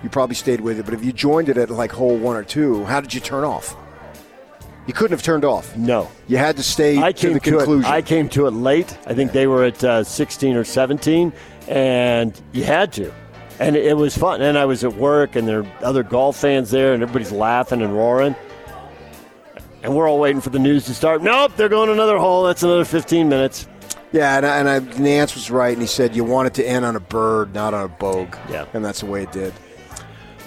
you 0.04 0.10
probably 0.10 0.36
stayed 0.36 0.62
with 0.62 0.80
it. 0.80 0.86
But 0.86 0.94
if 0.94 1.04
you 1.04 1.12
joined 1.12 1.50
it 1.50 1.58
at 1.58 1.70
like 1.70 1.92
hole 1.92 2.18
one 2.18 2.36
or 2.36 2.44
two, 2.44 2.86
how 2.86 3.02
did 3.02 3.14
you 3.14 3.20
turn 3.20 3.44
off? 3.44 3.76
You 4.88 4.94
couldn't 4.94 5.12
have 5.12 5.22
turned 5.22 5.46
off. 5.46 5.78
No, 5.78 6.10
you 6.28 6.38
had 6.38 6.58
to 6.58 6.64
stay 6.64 6.98
I 6.98 7.12
to 7.12 7.22
came 7.22 7.34
the 7.34 7.40
to 7.42 7.52
conclusion. 7.52 7.92
it. 7.92 7.94
I 7.94 8.02
came 8.02 8.30
to 8.30 8.48
it 8.48 8.52
late. 8.52 8.98
I 9.06 9.14
think 9.14 9.32
they 9.32 9.46
were 9.46 9.66
at 9.66 9.84
uh, 9.84 10.04
16 10.04 10.56
or 10.56 10.64
17, 10.64 11.32
and 11.68 12.42
you 12.52 12.64
had 12.64 12.92
to. 12.94 13.14
And 13.60 13.76
it 13.76 13.96
was 13.96 14.18
fun. 14.18 14.42
And 14.42 14.58
I 14.58 14.66
was 14.66 14.84
at 14.84 14.96
work, 14.96 15.36
and 15.36 15.48
there 15.48 15.60
are 15.62 15.68
other 15.84 16.02
golf 16.02 16.38
fans 16.38 16.72
there, 16.72 16.94
and 16.94 17.04
everybody's 17.04 17.32
laughing 17.32 17.84
and 17.84 17.96
roaring. 17.96 18.36
And 19.84 19.96
we're 19.96 20.10
all 20.10 20.20
waiting 20.20 20.42
for 20.42 20.50
the 20.50 20.60
news 20.60 20.86
to 20.86 20.96
start. 20.96 21.22
Nope, 21.22 21.52
they're 21.58 21.70
going 21.70 21.90
another 21.92 22.18
hole. 22.18 22.44
That's 22.44 22.64
another 22.64 22.86
15 22.86 23.30
minutes. 23.30 23.68
Yeah, 24.12 24.38
and, 24.38 24.46
I- 24.46 24.58
and, 24.58 24.70
I, 24.70 24.80
Nantz 25.00 25.36
was 25.36 25.50
right, 25.50 25.72
and 25.72 25.82
he 25.82 25.88
said 25.88 26.16
you 26.16 26.24
want 26.24 26.48
it 26.48 26.54
to 26.56 26.68
end 26.68 26.84
on 26.86 26.96
a 26.96 27.00
bird, 27.00 27.54
not 27.54 27.74
on 27.74 27.86
a 27.86 27.88
bogue. 27.88 28.36
Yeah. 28.50 28.66
and 28.74 28.84
that's 28.84 29.00
the 29.02 29.06
way 29.06 29.24
it 29.24 29.32
did. 29.32 29.54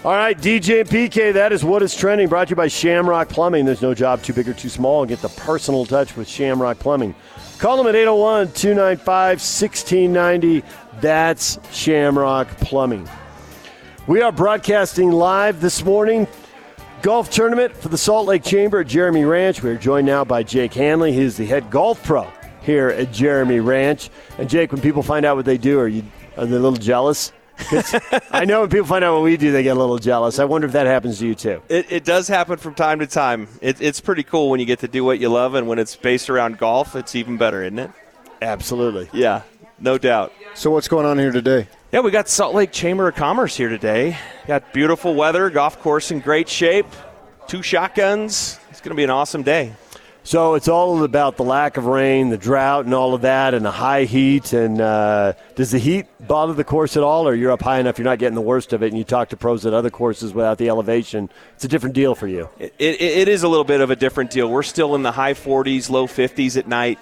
All 0.05 0.13
right, 0.13 0.37
DJ 0.37 0.81
and 0.83 0.89
PK, 0.89 1.33
that 1.33 1.51
is 1.51 1.65
what 1.65 1.83
is 1.83 1.95
trending. 1.97 2.29
Brought 2.29 2.49
to 2.49 2.53
you 2.53 2.57
by 2.57 2.69
Shamrock 2.69 3.31
Plumbing. 3.31 3.65
There's 3.65 3.81
no 3.81 3.95
job 3.95 4.23
too 4.23 4.35
big 4.35 4.47
or 4.47 4.53
too 4.53 4.69
small. 4.69 5.07
Get 5.07 5.21
the 5.23 5.31
personal 5.31 5.87
touch 5.87 6.15
with 6.15 6.29
Shamrock 6.29 6.79
Plumbing. 6.79 7.15
Call 7.59 7.79
them 7.79 7.87
at 7.87 7.95
801 7.95 8.53
295 8.53 9.39
1690. 9.39 10.63
That's 11.01 11.59
Shamrock 11.75 12.49
Plumbing. 12.59 13.09
We 14.07 14.21
are 14.21 14.31
broadcasting 14.31 15.11
live 15.11 15.63
this 15.63 15.83
morning. 15.83 16.29
Golf 17.01 17.31
tournament 17.31 17.75
for 17.75 17.89
the 17.89 17.97
Salt 17.97 18.27
Lake 18.27 18.43
Chamber 18.45 18.81
at 18.81 18.87
Jeremy 18.87 19.25
Ranch. 19.25 19.63
We 19.63 19.71
are 19.71 19.77
joined 19.79 20.07
now 20.07 20.23
by 20.23 20.43
Jake 20.43 20.75
Hanley. 20.75 21.13
He's 21.15 21.39
the 21.39 21.47
head 21.47 21.71
golf 21.71 22.03
pro 22.05 22.31
here 22.65 22.89
at 22.89 23.13
Jeremy 23.13 23.61
Ranch. 23.61 24.11
And 24.39 24.49
Jake, 24.49 24.73
when 24.73 24.81
people 24.81 25.03
find 25.03 25.25
out 25.25 25.37
what 25.37 25.45
they 25.45 25.59
do, 25.59 25.79
are 25.79 25.89
you 25.89 26.03
are 26.37 26.47
they 26.47 26.57
a 26.57 26.59
little 26.59 26.73
jealous? 26.73 27.33
I 28.33 28.45
know 28.45 28.63
when 28.63 28.71
people 28.71 28.87
find 28.87 29.05
out 29.05 29.15
what 29.15 29.23
we 29.23 29.37
do, 29.37 29.53
they 29.53 29.63
get 29.63 29.77
a 29.77 29.81
little 29.81 29.99
jealous. 29.99 30.39
I 30.41 30.45
wonder 30.45 30.67
if 30.67 30.73
that 30.73 30.87
happens 30.87 31.21
to 31.21 31.27
you 31.27 31.35
too. 31.35 31.63
It, 31.69 31.91
it 31.91 32.05
does 32.05 32.27
happen 32.27 32.57
from 32.57 32.75
time 32.75 32.99
to 32.99 33.07
time. 33.07 33.47
It, 33.61 33.81
it's 33.81 34.01
pretty 34.01 34.25
cool 34.25 34.51
when 34.51 34.59
you 34.59 34.67
get 34.67 34.81
to 34.81 34.89
do 34.89 35.05
what 35.05 35.21
you 35.21 35.29
love, 35.29 35.55
and 35.55 35.69
when 35.69 35.79
it's 35.79 35.95
based 35.95 36.29
around 36.31 36.59
golf, 36.59 36.97
it's 36.97 37.15
even 37.15 37.37
better, 37.37 37.63
isn't 37.63 37.79
it? 37.79 37.91
Absolutely. 38.43 39.09
Yeah, 39.13 39.43
no 39.79 39.99
doubt. 39.99 40.33
So 40.55 40.71
what's 40.71 40.89
going 40.89 41.07
on 41.07 41.19
here 41.19 41.31
today? 41.31 41.69
Yeah, 41.93 42.01
we 42.01 42.11
got 42.11 42.29
Salt 42.29 42.57
Lake 42.57 42.73
Chamber 42.73 43.07
of 43.07 43.15
Commerce 43.15 43.57
here 43.57 43.69
today. 43.69 44.19
Got 44.49 44.73
beautiful 44.73 45.15
weather, 45.15 45.49
golf 45.49 45.81
course 45.81 46.11
in 46.11 46.19
great 46.19 46.49
shape, 46.49 46.89
two 47.47 47.63
shotguns. 47.63 48.59
It's 48.71 48.81
going 48.81 48.91
to 48.91 48.97
be 48.97 49.05
an 49.05 49.11
awesome 49.11 49.45
day. 49.45 49.75
So 50.27 50.55
it's 50.55 50.69
all 50.69 51.05
about 51.05 51.37
the 51.37 51.45
lack 51.45 51.77
of 51.77 51.85
rain, 51.85 52.31
the 52.31 52.39
drought, 52.39 52.87
and 52.87 52.95
all 52.95 53.13
of 53.13 53.21
that, 53.21 53.53
and 53.53 53.63
the 53.63 53.71
high 53.71 54.05
heat. 54.05 54.55
And 54.55 54.81
uh, 54.81 55.35
does 55.55 55.71
the 55.71 55.79
heat 55.79 56.07
bother 56.19 56.55
the 56.55 56.65
course 56.65 56.97
at 56.97 57.03
all, 57.03 57.29
or 57.29 57.35
you're 57.35 57.53
up 57.53 57.61
high 57.61 57.79
enough, 57.79 57.99
you're 57.99 58.07
not 58.07 58.19
getting 58.19 58.35
the 58.35 58.41
worst 58.41 58.73
of 58.73 58.83
it, 58.83 58.89
and 58.89 58.97
you 58.97 59.05
talk 59.05 59.29
to 59.29 59.37
pros 59.37 59.67
at 59.67 59.75
other 59.75 59.91
courses 59.91 60.33
without 60.33 60.57
the 60.57 60.71
elevation? 60.71 61.29
It's 61.57 61.67
a 61.67 61.69
different 61.69 61.95
deal 61.95 62.15
for 62.15 62.27
you. 62.27 62.49
It, 62.59 62.75
it, 62.79 63.01
it 63.03 63.29
is 63.29 63.43
a 63.43 63.49
little 63.49 63.65
bit 63.65 63.83
of 63.83 63.91
a 63.91 63.97
different 63.97 64.31
deal. 64.31 64.51
We're 64.51 64.63
still 64.63 64.95
in 64.95 65.03
the 65.03 65.13
high 65.13 65.35
40s, 65.35 65.91
low 65.91 66.07
50s 66.07 66.57
at 66.57 66.67
night, 66.67 66.99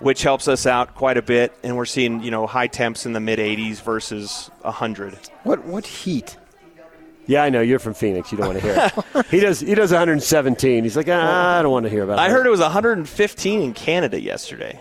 which 0.00 0.22
helps 0.22 0.48
us 0.48 0.66
out 0.66 0.96
quite 0.96 1.16
a 1.16 1.22
bit. 1.22 1.52
And 1.62 1.76
we're 1.76 1.84
seeing, 1.84 2.24
you 2.24 2.32
know, 2.32 2.44
high 2.44 2.66
temps 2.66 3.06
in 3.06 3.12
the 3.12 3.20
mid 3.20 3.38
80s 3.38 3.82
versus 3.82 4.50
100. 4.62 5.16
What 5.44 5.64
what 5.64 5.86
heat? 5.86 6.36
Yeah, 7.26 7.42
I 7.42 7.50
know 7.50 7.60
you're 7.60 7.78
from 7.78 7.94
Phoenix. 7.94 8.30
You 8.32 8.38
don't 8.38 8.48
want 8.48 8.60
to 8.60 8.64
hear 8.64 8.92
it. 9.14 9.26
he 9.30 9.40
does. 9.40 9.60
He 9.60 9.74
does 9.74 9.90
117. 9.90 10.84
He's 10.84 10.96
like, 10.96 11.08
ah, 11.08 11.58
I 11.58 11.62
don't 11.62 11.72
want 11.72 11.84
to 11.84 11.90
hear 11.90 12.02
about. 12.04 12.18
It. 12.18 12.22
I 12.22 12.30
heard 12.30 12.46
it 12.46 12.50
was 12.50 12.60
115 12.60 13.60
in 13.62 13.72
Canada 13.74 14.20
yesterday. 14.20 14.80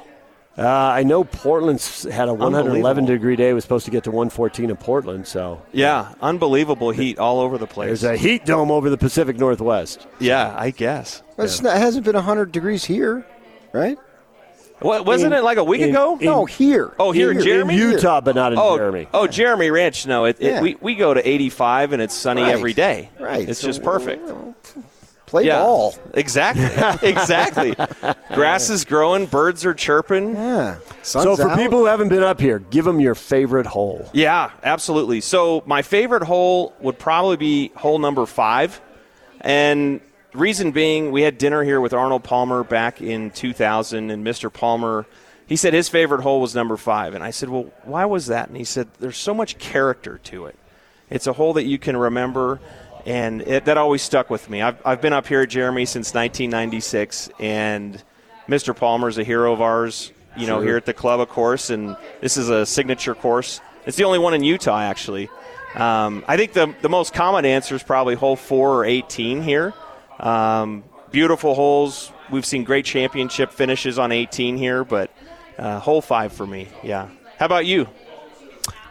Uh, 0.55 0.67
I 0.67 1.01
know 1.01 1.23
Portland's 1.23 2.03
had 2.03 2.29
a 2.29 2.33
111 2.33 3.05
degree 3.05 3.35
day. 3.35 3.49
It 3.49 3.53
was 3.53 3.63
supposed 3.63 3.85
to 3.85 3.91
get 3.91 4.03
to 4.03 4.11
114 4.11 4.69
in 4.69 4.75
Portland. 4.75 5.25
So 5.25 5.61
Yeah, 5.71 6.13
unbelievable 6.21 6.91
heat 6.91 7.17
all 7.17 7.39
over 7.39 7.57
the 7.57 7.65
place. 7.65 8.01
there's 8.01 8.03
a 8.03 8.15
heat 8.15 8.45
dome 8.45 8.69
over 8.69 8.91
the 8.91 8.97
Pacific 8.97 9.37
Northwest. 9.37 10.05
Yeah, 10.19 10.53
I 10.55 10.69
guess. 10.69 11.23
It's 11.39 11.61
not, 11.61 11.75
it 11.75 11.79
hasn't 11.79 12.05
been 12.05 12.13
100 12.13 12.51
degrees 12.51 12.83
here, 12.85 13.25
right? 13.71 13.97
What, 14.83 15.05
wasn't 15.05 15.33
In- 15.33 15.39
it 15.39 15.43
like 15.43 15.57
a 15.57 15.63
week 15.63 15.81
in- 15.81 15.89
ago? 15.89 16.17
in- 16.19 16.25
no, 16.25 16.45
here. 16.45 16.93
Oh, 16.99 17.11
here 17.11 17.31
in 17.31 17.41
Jeremy? 17.41 17.75
Utah, 17.75 18.21
but 18.21 18.35
not 18.35 18.53
in 18.53 18.59
oh, 18.59 18.77
Jeremy. 18.77 19.07
Oh, 19.13 19.27
Jeremy 19.27 19.71
Ranch. 19.71 20.05
No, 20.05 20.25
it, 20.25 20.37
Yeah. 20.39 20.57
it, 20.57 20.61
we, 20.61 20.77
we 20.81 20.95
go 20.95 21.13
to 21.13 21.27
85 21.27 21.93
and 21.93 22.01
it's 22.01 22.13
sunny 22.13 22.41
Right. 22.43 22.53
every 22.53 22.73
day. 22.73 23.09
Right. 23.19 23.47
It's 23.47 23.59
So, 23.61 23.67
just 23.67 23.81
perfect. 23.83 24.29
Play 25.25 25.45
yeah. 25.47 25.61
ball. 25.63 25.95
Exactly. 26.13 27.09
exactly. 27.09 27.75
Grass 28.35 28.69
is 28.69 28.85
growing, 28.85 29.25
birds 29.25 29.65
are 29.65 29.73
chirping. 29.73 30.35
Yeah. 30.35 30.75
Sun's 31.01 31.23
So 31.23 31.35
for 31.35 31.49
out. 31.49 31.57
people 31.57 31.79
who 31.79 31.85
haven't 31.85 32.09
been 32.09 32.21
up 32.21 32.39
here, 32.39 32.59
give 32.59 32.85
them 32.85 32.99
your 32.99 33.15
favorite 33.15 33.65
hole. 33.65 34.07
Yeah, 34.13 34.51
absolutely. 34.63 35.21
So 35.21 35.63
my 35.65 35.81
favorite 35.81 36.21
hole 36.23 36.73
would 36.81 36.99
probably 36.99 37.37
be 37.37 37.69
hole 37.75 37.97
number 37.97 38.27
five, 38.27 38.79
and 39.41 40.01
reason 40.33 40.71
being, 40.71 41.11
we 41.11 41.21
had 41.21 41.37
dinner 41.37 41.63
here 41.63 41.79
with 41.79 41.93
Arnold 41.93 42.23
Palmer 42.23 42.63
back 42.63 43.01
in 43.01 43.31
2000, 43.31 44.09
and 44.09 44.25
Mr. 44.25 44.51
Palmer, 44.51 45.05
he 45.47 45.55
said 45.55 45.73
his 45.73 45.89
favorite 45.89 46.21
hole 46.21 46.41
was 46.41 46.55
number 46.55 46.77
five, 46.77 47.13
and 47.13 47.23
I 47.23 47.31
said, 47.31 47.49
well, 47.49 47.71
why 47.83 48.05
was 48.05 48.27
that? 48.27 48.47
And 48.47 48.57
he 48.57 48.63
said, 48.63 48.87
there's 48.99 49.17
so 49.17 49.33
much 49.33 49.57
character 49.57 50.19
to 50.25 50.45
it. 50.45 50.55
It's 51.09 51.27
a 51.27 51.33
hole 51.33 51.53
that 51.53 51.63
you 51.65 51.77
can 51.77 51.95
remember, 51.95 52.59
and 53.05 53.41
it, 53.41 53.65
that 53.65 53.77
always 53.77 54.01
stuck 54.01 54.29
with 54.29 54.49
me. 54.49 54.61
I've, 54.61 54.77
I've 54.85 55.01
been 55.01 55.13
up 55.13 55.27
here 55.27 55.41
at 55.41 55.49
Jeremy 55.49 55.85
since 55.85 56.13
1996, 56.13 57.29
and 57.39 58.01
Mr. 58.47 58.75
Palmer's 58.75 59.17
a 59.17 59.23
hero 59.23 59.53
of 59.53 59.61
ours. 59.61 60.11
You 60.35 60.47
know, 60.47 60.57
Sure. 60.57 60.63
here 60.63 60.77
at 60.77 60.87
the 60.87 60.95
club, 60.95 61.19
of 61.19 61.29
course, 61.29 61.69
and 61.69 61.95
this 62.19 62.37
is 62.37 62.49
a 62.49 62.65
signature 62.65 63.13
course. 63.13 63.61
It's 63.85 63.97
the 63.97 64.03
only 64.05 64.17
one 64.17 64.33
in 64.33 64.43
Utah, 64.43 64.79
actually. 64.79 65.29
Um, 65.75 66.23
I 66.27 66.37
think 66.37 66.53
the 66.53 66.73
the 66.81 66.89
most 66.89 67.13
common 67.13 67.45
answer 67.45 67.75
is 67.75 67.83
probably 67.83 68.15
hole 68.15 68.35
four 68.35 68.77
or 68.79 68.83
18 68.85 69.43
here. 69.43 69.75
Um, 70.19 70.83
beautiful 71.11 71.53
holes. 71.55 72.11
We've 72.31 72.45
seen 72.45 72.63
great 72.63 72.85
championship 72.85 73.51
finishes 73.51 73.99
on 73.99 74.11
18 74.11 74.57
here, 74.57 74.83
but 74.83 75.11
uh, 75.57 75.79
hole 75.79 76.01
five 76.01 76.33
for 76.33 76.45
me. 76.47 76.67
Yeah. 76.81 77.09
How 77.37 77.45
about 77.45 77.65
you? 77.65 77.87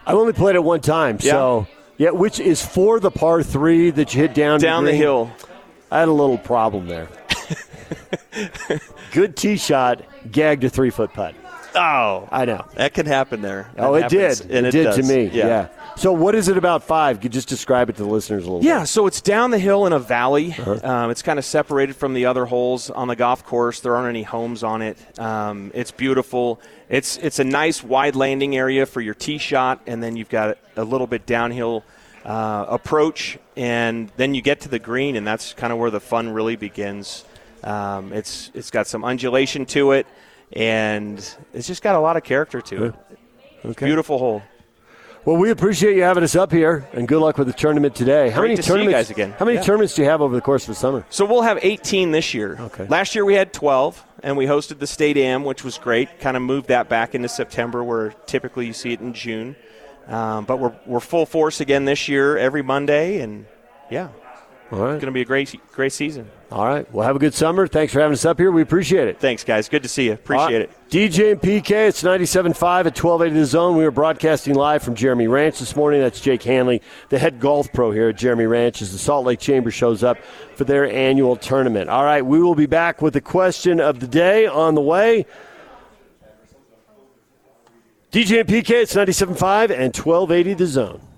I've 0.06 0.16
only 0.16 0.32
played 0.32 0.56
it 0.56 0.64
one 0.64 0.80
time, 0.80 1.18
Yeah. 1.20 1.32
so 1.32 1.66
yeah, 1.96 2.10
which 2.10 2.40
is 2.40 2.64
for 2.64 2.98
the 3.00 3.10
par 3.10 3.42
three 3.42 3.90
that 3.90 4.14
you 4.14 4.20
hit 4.20 4.34
down 4.34 4.60
Down 4.60 4.84
the 4.84 4.92
hill. 4.92 5.30
I 5.90 6.00
had 6.00 6.08
a 6.08 6.12
little 6.12 6.38
problem 6.38 6.86
there. 6.88 7.08
Good 9.12 9.36
tee 9.36 9.56
shot, 9.56 10.02
gagged 10.30 10.64
a 10.64 10.70
three 10.70 10.90
foot 10.90 11.12
putt. 11.12 11.34
Oh, 11.74 12.28
I 12.30 12.44
know. 12.44 12.64
that 12.74 12.94
can 12.94 13.06
happen 13.06 13.42
there. 13.42 13.70
That 13.74 13.84
oh, 13.84 13.94
it 13.94 14.02
happens, 14.02 14.40
did. 14.40 14.50
and 14.50 14.66
it, 14.66 14.74
it, 14.74 14.78
did 14.78 14.84
does. 14.84 14.96
to 14.96 15.02
me. 15.02 15.24
Yeah. 15.26 15.46
Yeah. 15.46 15.68
So 15.96 16.12
what 16.12 16.34
is 16.34 16.48
it 16.48 16.56
about 16.56 16.82
five? 16.84 17.18
Could 17.20 17.24
you 17.34 17.38
just 17.38 17.48
describe 17.48 17.90
it 17.90 17.96
to 17.96 18.02
the 18.02 18.08
listeners 18.08 18.44
a 18.46 18.50
little 18.50 18.64
Yeah, 18.64 18.80
bit. 18.80 18.86
so 18.86 19.06
it's 19.06 19.20
down 19.20 19.50
the 19.50 19.58
hill 19.58 19.86
in 19.86 19.92
a 19.92 19.98
valley. 19.98 20.54
Uh-huh. 20.58 20.80
Um, 20.82 21.10
it's 21.10 21.22
kind 21.22 21.38
of 21.38 21.44
separated 21.44 21.96
from 21.96 22.14
the 22.14 22.26
other 22.26 22.46
holes 22.46 22.88
on 22.90 23.08
the 23.08 23.16
golf 23.16 23.44
course. 23.44 23.80
There 23.80 23.94
aren't 23.94 24.08
any 24.08 24.22
homes 24.22 24.62
on 24.62 24.82
it. 24.82 24.96
Um, 25.18 25.70
it's 25.74 25.90
beautiful. 25.90 26.60
It's 26.88 27.16
it's 27.18 27.38
a 27.38 27.44
nice 27.44 27.82
wide 27.82 28.16
landing 28.16 28.56
area 28.56 28.86
for 28.86 29.00
your 29.00 29.14
tee 29.14 29.38
shot, 29.38 29.80
and 29.86 30.02
then 30.02 30.16
you've 30.16 30.28
got 30.30 30.58
a 30.76 30.84
little 30.84 31.06
bit 31.06 31.26
downhill 31.26 31.84
uh, 32.24 32.66
approach, 32.68 33.38
and 33.56 34.10
then 34.16 34.34
you 34.34 34.42
get 34.42 34.60
to 34.60 34.68
the 34.68 34.78
green, 34.78 35.16
and 35.16 35.26
that's 35.26 35.52
kind 35.54 35.72
of 35.72 35.78
where 35.78 35.90
the 35.90 36.00
fun 36.00 36.30
really 36.30 36.56
begins. 36.56 37.24
Um, 37.64 38.12
it's 38.12 38.50
it's 38.54 38.70
got 38.70 38.86
some 38.86 39.04
undulation 39.04 39.66
to 39.66 39.92
it, 39.92 40.06
and 40.54 41.18
it's 41.54 41.66
just 41.66 41.82
got 41.82 41.94
a 41.96 42.00
lot 42.00 42.16
of 42.16 42.24
character 42.24 42.60
to 42.60 42.84
it. 42.86 42.94
Okay. 43.64 43.86
Beautiful 43.86 44.18
hole. 44.18 44.42
Well, 45.24 45.36
we 45.36 45.50
appreciate 45.50 45.94
you 45.94 46.02
having 46.02 46.24
us 46.24 46.34
up 46.34 46.50
here, 46.50 46.88
and 46.92 47.06
good 47.06 47.20
luck 47.20 47.38
with 47.38 47.46
the 47.46 47.52
tournament 47.52 47.94
today. 47.94 48.30
How 48.30 48.40
Great 48.40 48.48
many 48.48 48.56
to 48.56 48.62
tournaments? 48.62 48.92
guys 48.92 49.10
again. 49.10 49.32
How 49.38 49.44
many 49.44 49.58
Yeah. 49.58 49.62
tournaments 49.62 49.94
do 49.94 50.02
you 50.02 50.08
have 50.08 50.20
over 50.20 50.34
the 50.34 50.40
course 50.40 50.64
of 50.64 50.68
the 50.68 50.74
summer? 50.74 51.04
So 51.10 51.24
we'll 51.24 51.42
have 51.42 51.60
18 51.62 52.10
this 52.10 52.34
year. 52.34 52.56
Okay. 52.60 52.86
Last 52.88 53.14
year 53.14 53.24
we 53.24 53.34
had 53.34 53.52
12, 53.52 54.04
and 54.24 54.36
we 54.36 54.46
hosted 54.46 54.80
the 54.80 54.86
State 54.88 55.16
Am, 55.16 55.44
which 55.44 55.62
was 55.62 55.78
great. 55.78 56.18
Kind 56.18 56.36
of 56.36 56.42
moved 56.42 56.68
that 56.68 56.88
back 56.88 57.14
into 57.14 57.28
September, 57.28 57.84
where 57.84 58.14
typically 58.26 58.66
you 58.66 58.72
see 58.72 58.92
it 58.92 59.00
in 59.00 59.12
June. 59.14 59.54
Um, 60.08 60.44
but 60.44 60.58
we're, 60.58 60.72
we're 60.86 60.98
full 60.98 61.24
force 61.24 61.60
again 61.60 61.84
this 61.84 62.08
year, 62.08 62.36
every 62.36 62.62
Monday, 62.62 63.20
and 63.20 63.46
yeah, 63.92 64.08
All 64.72 64.78
right. 64.78 64.94
It's 64.94 65.02
going 65.02 65.12
to 65.12 65.12
be 65.12 65.20
a 65.20 65.26
great, 65.26 65.54
great 65.72 65.92
season. 65.92 66.30
All 66.50 66.64
right. 66.64 66.90
Well, 66.90 67.06
have 67.06 67.14
a 67.14 67.18
good 67.18 67.34
summer. 67.34 67.66
Thanks 67.66 67.92
for 67.92 68.00
having 68.00 68.14
us 68.14 68.24
up 68.24 68.38
here. 68.38 68.50
We 68.50 68.62
appreciate 68.62 69.06
it. 69.06 69.20
Thanks, 69.20 69.44
guys. 69.44 69.68
Good 69.68 69.82
to 69.82 69.88
see 69.88 70.06
you. 70.06 70.14
Appreciate 70.14 70.62
uh, 70.62 70.64
it. 70.64 70.88
DJ 70.88 71.32
and 71.32 71.40
PK, 71.42 71.88
it's 71.88 72.02
97.5 72.02 72.46
at 72.86 72.98
1280 72.98 73.38
The 73.38 73.44
Zone. 73.44 73.76
We 73.76 73.84
are 73.84 73.90
broadcasting 73.90 74.54
live 74.54 74.82
from 74.82 74.94
Jeremy 74.94 75.28
Ranch 75.28 75.58
this 75.58 75.76
morning. 75.76 76.00
That's 76.00 76.22
Jake 76.22 76.42
Hanley, 76.42 76.80
the 77.10 77.18
head 77.18 77.38
golf 77.38 77.70
pro 77.74 77.90
here 77.90 78.08
at 78.08 78.16
Jeremy 78.16 78.46
Ranch, 78.46 78.80
as 78.80 78.92
the 78.92 78.98
Salt 78.98 79.26
Lake 79.26 79.40
Chamber 79.40 79.70
shows 79.70 80.02
up 80.02 80.16
for 80.54 80.64
their 80.64 80.90
annual 80.90 81.36
tournament. 81.36 81.90
All 81.90 82.04
right. 82.04 82.24
We 82.24 82.40
will 82.40 82.54
be 82.54 82.66
back 82.66 83.02
with 83.02 83.12
the 83.12 83.20
question 83.20 83.78
of 83.78 84.00
the 84.00 84.08
day 84.08 84.46
on 84.46 84.74
the 84.74 84.80
way. 84.80 85.26
DJ 88.10 88.40
and 88.40 88.48
PK, 88.48 88.70
it's 88.70 88.94
97.5 88.94 89.70
and 89.70 89.94
1280 89.94 90.54
The 90.54 90.66
Zone. 90.66 91.11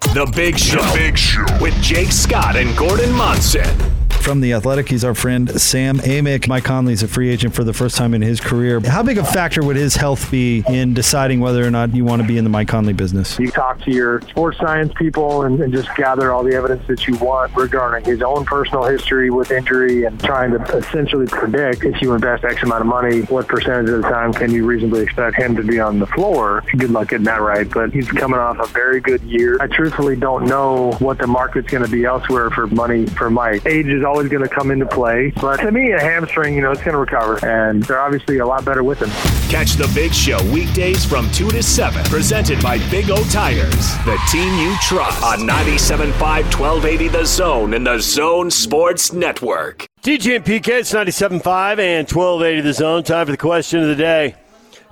The 0.00 0.30
Big 0.34 0.58
Show. 0.58 0.80
The 0.82 0.98
Big 0.98 1.16
Show. 1.16 1.44
With 1.60 1.74
Jake 1.80 2.10
Scott 2.10 2.56
and 2.56 2.76
Gordon 2.76 3.12
Monson 3.12 3.99
from 4.20 4.40
The 4.40 4.52
Athletic. 4.52 4.88
He's 4.88 5.04
our 5.04 5.14
friend 5.14 5.60
Sam 5.60 5.98
Amick. 5.98 6.48
Mike 6.48 6.64
Conley's 6.64 7.02
a 7.02 7.08
free 7.08 7.30
agent 7.30 7.54
for 7.54 7.64
the 7.64 7.72
first 7.72 7.96
time 7.96 8.14
in 8.14 8.22
his 8.22 8.40
career. 8.40 8.80
How 8.80 9.02
big 9.02 9.18
a 9.18 9.24
factor 9.24 9.62
would 9.62 9.76
his 9.76 9.96
health 9.96 10.30
be 10.30 10.62
in 10.68 10.94
deciding 10.94 11.40
whether 11.40 11.64
or 11.66 11.70
not 11.70 11.94
you 11.94 12.04
want 12.04 12.22
to 12.22 12.28
be 12.28 12.38
in 12.38 12.44
the 12.44 12.50
Mike 12.50 12.68
Conley 12.68 12.92
business? 12.92 13.38
You 13.38 13.50
talk 13.50 13.80
to 13.82 13.90
your 13.90 14.20
sports 14.22 14.58
science 14.58 14.92
people 14.96 15.42
and, 15.42 15.60
and 15.60 15.72
just 15.72 15.94
gather 15.96 16.32
all 16.32 16.42
the 16.42 16.54
evidence 16.54 16.86
that 16.86 17.06
you 17.06 17.16
want 17.16 17.54
regarding 17.56 18.04
his 18.04 18.22
own 18.22 18.44
personal 18.44 18.84
history 18.84 19.30
with 19.30 19.50
injury 19.50 20.04
and 20.04 20.18
trying 20.22 20.50
to 20.52 20.62
essentially 20.76 21.26
predict 21.26 21.84
if 21.84 22.00
you 22.02 22.12
invest 22.12 22.44
X 22.44 22.62
amount 22.62 22.82
of 22.82 22.86
money, 22.86 23.22
what 23.22 23.48
percentage 23.48 23.90
of 23.90 24.02
the 24.02 24.08
time 24.08 24.32
can 24.32 24.52
you 24.52 24.66
reasonably 24.66 25.02
expect 25.02 25.36
him 25.36 25.56
to 25.56 25.62
be 25.62 25.80
on 25.80 25.98
the 25.98 26.06
floor. 26.06 26.62
Good 26.76 26.90
luck 26.90 27.08
getting 27.08 27.24
that 27.24 27.40
right, 27.40 27.68
but 27.68 27.92
he's 27.92 28.08
coming 28.08 28.38
off 28.38 28.58
a 28.58 28.66
very 28.66 29.00
good 29.00 29.22
year. 29.22 29.58
I 29.60 29.66
truthfully 29.66 30.16
don't 30.16 30.46
know 30.46 30.92
what 30.98 31.18
the 31.18 31.26
market's 31.26 31.70
going 31.70 31.84
to 31.84 31.90
be 31.90 32.04
elsewhere 32.04 32.50
for 32.50 32.66
money 32.66 33.06
for 33.06 33.30
Mike. 33.30 33.64
Age 33.66 33.86
is 33.86 34.04
always 34.10 34.28
going 34.28 34.42
to 34.42 34.48
come 34.48 34.72
into 34.72 34.86
play. 34.86 35.32
But 35.40 35.58
to 35.58 35.70
me, 35.70 35.92
a 35.92 36.00
hamstring, 36.00 36.54
you 36.54 36.62
know, 36.62 36.72
it's 36.72 36.82
going 36.82 36.94
to 36.94 36.98
recover. 36.98 37.44
And 37.46 37.82
they're 37.84 38.00
obviously 38.00 38.38
a 38.38 38.46
lot 38.46 38.64
better 38.64 38.82
with 38.82 39.00
him. 39.00 39.10
Catch 39.48 39.74
the 39.74 39.90
Big 39.94 40.12
Show 40.12 40.42
weekdays 40.52 41.04
from 41.04 41.30
2 41.30 41.50
to 41.50 41.62
7. 41.62 42.04
Presented 42.04 42.60
by 42.60 42.78
Big 42.90 43.08
O 43.10 43.22
Tires, 43.30 43.96
the 44.04 44.18
team 44.30 44.52
you 44.58 44.74
trust. 44.82 45.22
On 45.22 45.38
97.5 45.40 46.10
1280 46.20 47.08
The 47.08 47.24
Zone 47.24 47.74
and 47.74 47.86
the 47.86 47.98
Zone 48.00 48.50
Sports 48.50 49.12
Network. 49.12 49.86
DJ 50.02 50.36
and 50.36 50.44
PK, 50.44 50.80
it's 50.80 50.92
97.5 50.92 51.78
and 51.78 52.10
1280 52.10 52.60
The 52.62 52.72
Zone. 52.72 53.02
Time 53.04 53.26
for 53.26 53.32
the 53.32 53.38
question 53.38 53.80
of 53.80 53.88
the 53.88 53.96
day. 53.96 54.34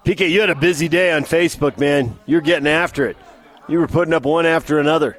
PK, 0.04 0.30
you 0.30 0.40
had 0.40 0.50
a 0.50 0.54
busy 0.54 0.88
day 0.88 1.12
on 1.12 1.24
Facebook, 1.24 1.78
man. 1.78 2.16
You're 2.24 2.40
getting 2.40 2.68
after 2.68 3.06
it. 3.06 3.16
You 3.68 3.80
were 3.80 3.88
putting 3.88 4.14
up 4.14 4.24
one 4.24 4.46
after 4.46 4.78
another. 4.78 5.18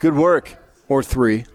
Good 0.00 0.14
work. 0.14 0.56
Or 0.88 1.02
three. 1.02 1.46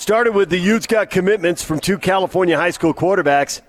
Started 0.00 0.34
with 0.34 0.48
the 0.48 0.56
Utes 0.56 0.86
got 0.86 1.10
commitments 1.10 1.62
from 1.62 1.78
two 1.78 1.98
California 1.98 2.56
high 2.56 2.70
school 2.70 2.94
quarterbacks. 2.94 3.60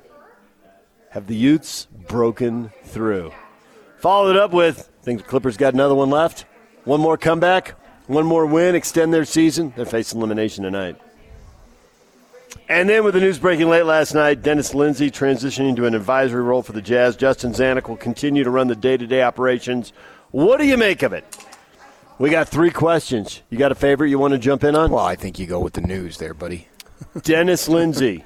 Have 1.10 1.28
the 1.28 1.36
Utes 1.36 1.88
broken 2.08 2.72
through? 2.86 3.34
Followed 4.00 4.38
up 4.38 4.54
with 4.54 4.90
think 5.04 5.20
the 5.20 5.28
Clippers 5.28 5.58
got 5.58 5.74
another 5.74 5.94
one 5.94 6.10
left. 6.10 6.46
One 6.86 7.02
more 7.02 7.18
comeback, 7.18 7.76
one 8.08 8.26
more 8.26 8.46
win, 8.46 8.76
extend 8.76 9.14
their 9.14 9.26
season. 9.26 9.74
They're 9.76 9.86
facing 9.86 10.20
elimination 10.20 10.64
tonight. 10.64 10.96
And 12.70 12.88
then 12.88 13.04
with 13.04 13.14
the 13.14 13.20
news 13.20 13.38
breaking 13.38 13.68
late 13.68 13.84
last 13.84 14.14
night, 14.14 14.42
Dennis 14.42 14.74
Lindsey 14.74 15.12
transitioning 15.12 15.76
to 15.76 15.86
an 15.86 15.94
advisory 15.94 16.44
role 16.44 16.62
for 16.62 16.72
the 16.72 16.82
Jazz. 16.82 17.18
Justin 17.18 17.52
Zanik 17.52 17.90
will 17.90 17.98
continue 17.98 18.46
to 18.46 18.50
run 18.50 18.68
the 18.68 18.76
day 18.78 18.96
to 18.96 19.06
day 19.06 19.22
operations. 19.22 19.92
What 20.32 20.62
do 20.62 20.66
you 20.66 20.78
make 20.78 21.04
of 21.04 21.12
it? 21.12 21.26
We 22.22 22.30
got 22.30 22.48
three 22.48 22.70
questions. 22.70 23.42
You 23.50 23.58
got 23.58 23.72
a 23.72 23.76
favorite 23.76 24.12
you 24.12 24.20
want 24.20 24.34
to 24.34 24.38
jump 24.38 24.64
in 24.64 24.76
on? 24.76 24.92
Well, 24.92 25.04
I 25.04 25.16
think 25.16 25.40
you 25.40 25.48
go 25.48 25.60
with 25.60 25.74
the 25.74 25.82
news 25.82 26.20
there, 26.20 26.36
buddy. 26.36 26.68
Dennis 27.24 27.68
Lindsey 27.68 28.24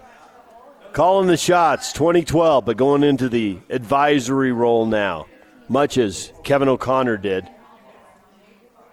calling 0.91 1.27
the 1.27 1.37
shots 1.37 1.93
2012, 1.93 2.65
but 2.65 2.75
going 2.75 3.03
into 3.03 3.29
the 3.29 3.57
advisory 3.69 4.51
role 4.51 4.85
now, 4.85 5.27
much 5.69 5.97
as 5.97 6.33
Kevin 6.43 6.67
O'Connor 6.67 7.15
did 7.15 7.47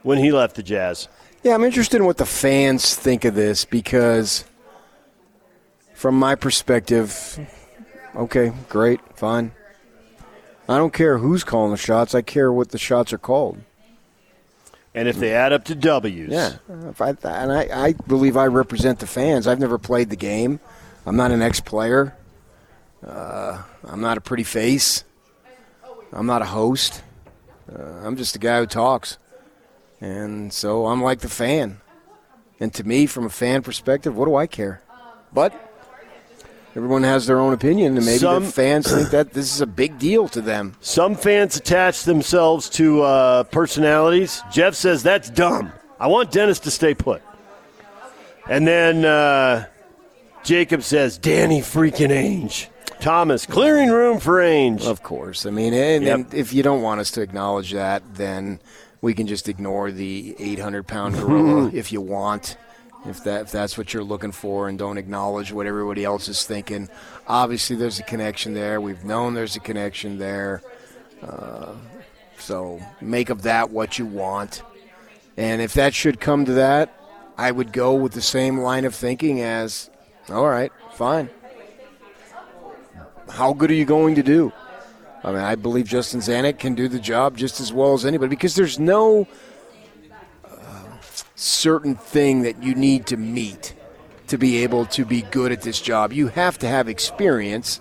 when 0.05 0.19
he 0.19 0.31
left 0.31 0.55
the 0.55 0.62
Jazz. 0.62 1.09
Yeah, 1.43 1.55
I'm 1.55 1.65
interested 1.65 1.97
in 1.97 2.05
what 2.05 2.19
the 2.19 2.25
fans 2.25 2.95
think 2.95 3.25
of 3.25 3.35
this 3.35 3.65
because, 3.65 4.45
from 5.95 6.17
my 6.17 6.37
perspective, 6.37 7.41
okay, 8.15 8.53
great, 8.69 9.01
fine. 9.17 9.51
I 10.69 10.79
don't 10.79 10.95
care 10.95 11.19
who's 11.19 11.43
calling 11.43 11.73
the 11.73 11.77
shots, 11.77 12.15
I 12.15 12.23
care 12.23 12.53
what 12.53 12.69
the 12.69 12.79
shots 12.79 13.12
are 13.12 13.19
called. 13.19 13.59
And 14.94 15.09
if 15.09 15.16
they 15.16 15.33
add 15.33 15.52
up 15.52 15.64
to 15.64 15.74
W's. 15.74 16.31
Yeah. 16.31 16.57
I, 17.00 17.09
and 17.24 17.52
I, 17.52 17.68
I 17.72 17.92
believe 18.07 18.37
I 18.37 18.46
represent 18.46 18.98
the 18.98 19.07
fans. 19.07 19.46
I've 19.46 19.59
never 19.59 19.78
played 19.78 20.11
the 20.11 20.16
game. 20.16 20.61
I'm 21.07 21.16
not 21.16 21.31
an 21.31 21.40
ex 21.40 21.61
player. 21.61 22.14
Uh, 23.07 23.62
I'm 23.85 24.00
not 24.00 24.18
a 24.18 24.20
pretty 24.20 24.44
face. 24.44 25.05
I'm 26.12 26.26
not 26.26 26.42
a 26.42 26.46
host. 26.46 27.02
Uh, 27.74 27.83
I'm 28.05 28.16
just 28.16 28.37
a 28.37 28.38
guy 28.38 28.59
who 28.61 28.66
talks. 28.66 29.16
And 30.00 30.52
so 30.52 30.87
I'm 30.87 31.02
like 31.02 31.20
the 31.20 31.28
fan. 31.28 31.81
And 32.61 32.72
to 32.74 32.85
me, 32.85 33.07
from 33.07 33.24
a 33.24 33.31
fan 33.31 33.62
perspective, 33.62 34.14
what 34.16 34.26
do 34.26 34.37
I 34.37 34.46
care? 34.46 34.83
But 35.33 35.71
everyone 36.76 37.02
has 37.02 37.26
their 37.26 37.38
own 37.38 37.52
opinion, 37.52 37.96
and 37.96 38.06
maybe 38.06 38.18
some, 38.18 38.44
the 38.44 38.50
fans 38.50 38.90
think 38.90 39.11
that 39.11 39.32
this 39.32 39.54
is 39.54 39.61
a 39.61 39.66
big 39.66 39.98
deal 39.98 40.28
to 40.28 40.40
them. 40.40 40.74
Some 40.80 41.14
fans 41.14 41.56
attach 41.56 42.04
themselves 42.04 42.68
to 42.70 43.02
uh, 43.02 43.44
personalities. 43.44 44.42
Jeff 44.50 44.74
says 44.74 45.02
that's 45.02 45.30
dumb. 45.30 45.72
I 45.98 46.08
want 46.08 46.30
Dennis 46.30 46.58
to 46.61 46.70
stay 46.70 46.94
put. 46.94 47.22
And 48.48 48.66
then 48.66 49.04
uh, 49.04 49.66
Jacob 50.42 50.82
says, 50.82 51.18
Danny 51.18 51.61
freaking 51.61 52.11
Ainge. 52.11 52.68
Thomas, 53.00 53.46
clearing 53.46 53.90
room 53.90 54.20
for 54.20 54.40
Ainge. 54.40 54.85
Of 54.85 55.02
course. 55.02 55.46
I 55.46 55.50
mean, 55.50 55.74
and, 55.74 56.04
yep. 56.04 56.14
and 56.14 56.35
if 56.35 56.52
you 56.52 56.62
don't 56.62 56.82
want 56.82 57.00
us 57.00 57.11
to 57.12 57.20
acknowledge 57.20 57.72
that, 57.72 58.02
then 58.14 58.61
we 59.00 59.14
can 59.14 59.26
just 59.26 59.48
ignore 59.48 59.90
the 59.90 60.37
800 60.38 60.87
pound 60.87 61.16
gorilla 61.16 61.70
if 61.74 61.92
you 61.92 62.00
want 62.00 62.56
if 63.05 63.25
that 63.25 63.43
if 63.43 63.51
that's 63.51 63.77
what 63.77 63.93
you're 63.93 64.05
looking 64.05 64.33
for 64.33 64.69
and 64.69 64.79
don't 64.79 64.99
acknowledge 64.99 65.53
what 65.53 65.67
everybody 65.67 66.05
else 66.05 66.29
is 66.29 66.45
thinking. 66.45 66.88
Obviously, 67.27 67.77
there's 67.77 67.99
a 67.99 68.05
connection 68.05 68.55
there. 68.55 68.81
We've 68.81 69.05
known 69.05 69.35
there's 69.35 69.57
a 69.57 69.61
connection 69.61 70.19
there. 70.19 70.62
Uh, 71.23 71.75
so 72.38 72.81
make 73.01 73.31
of 73.31 73.43
that 73.43 73.71
what 73.71 73.99
you 73.99 74.07
want. 74.07 74.62
And 75.37 75.62
if 75.62 75.75
that 75.75 75.95
should 75.95 76.21
come 76.21 76.45
to 76.45 76.55
that, 76.55 76.95
I 77.38 77.51
would 77.51 77.73
go 77.73 77.95
with 77.95 78.12
the 78.12 78.23
same 78.23 78.59
line 78.59 78.85
of 78.85 78.95
thinking 78.95 79.41
as, 79.41 79.91
all 80.29 80.49
right, 80.49 80.71
fine. 80.95 81.31
How 83.31 83.53
good 83.53 83.71
are 83.71 83.75
you 83.75 83.87
going 83.87 84.17
to 84.17 84.23
do? 84.23 84.53
I 85.25 85.29
mean, 85.29 85.41
I 85.41 85.55
believe 85.55 85.87
Justin 85.87 86.21
Zanik 86.21 86.59
can 86.59 86.75
do 86.75 86.88
the 86.88 86.99
job 86.99 87.37
just 87.37 87.61
as 87.61 87.73
well 87.73 87.95
as 87.95 88.05
anybody 88.05 88.31
because 88.31 88.55
there's 88.55 88.79
no– 88.79 89.27
certain 91.42 91.96
thing 91.96 92.42
that 92.42 92.62
you 92.62 92.74
need 92.74 93.07
to 93.07 93.16
meet 93.16 93.74
to 94.28 94.38
be 94.38 94.62
able 94.62 94.87
to 94.87 95.05
be 95.05 95.22
good 95.22 95.52
at 95.52 95.62
this 95.62 95.81
job. 95.81 96.12
You 96.12 96.28
have 96.28 96.59
to 96.59 96.68
have 96.68 96.88
experience, 96.88 97.81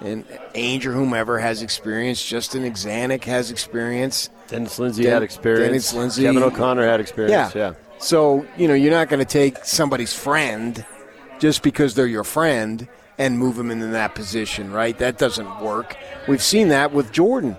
and 0.00 0.26
Ainge 0.54 0.86
or 0.86 0.92
whomever 0.92 1.38
has 1.38 1.62
experience. 1.62 2.24
Justin 2.24 2.62
Zanik 2.72 3.24
has 3.24 3.50
experience. 3.50 4.30
Dennis 4.48 4.78
Lindsey 4.78 5.02
Den- 5.02 5.12
had 5.12 5.22
experience. 5.22 5.66
Dennis 5.66 5.94
Lindsey. 5.94 6.22
Kevin 6.22 6.42
O'Connor 6.42 6.86
had 6.86 7.00
experience. 7.00 7.54
Yeah. 7.54 7.72
yeah. 7.72 7.74
So, 7.98 8.46
you 8.56 8.68
know, 8.68 8.74
you're 8.74 8.92
not 8.92 9.08
going 9.08 9.24
to 9.24 9.30
take 9.30 9.64
somebody's 9.64 10.14
friend 10.14 10.84
just 11.38 11.62
because 11.62 11.94
they're 11.94 12.06
your 12.06 12.24
friend 12.24 12.86
and 13.18 13.38
move 13.38 13.56
them 13.56 13.70
into 13.70 13.86
that 13.88 14.14
position, 14.14 14.70
right? 14.70 14.96
That 14.98 15.18
doesn't 15.18 15.60
work. 15.60 15.96
We've 16.28 16.42
seen 16.42 16.68
that 16.68 16.92
with 16.92 17.10
Jordan 17.12 17.56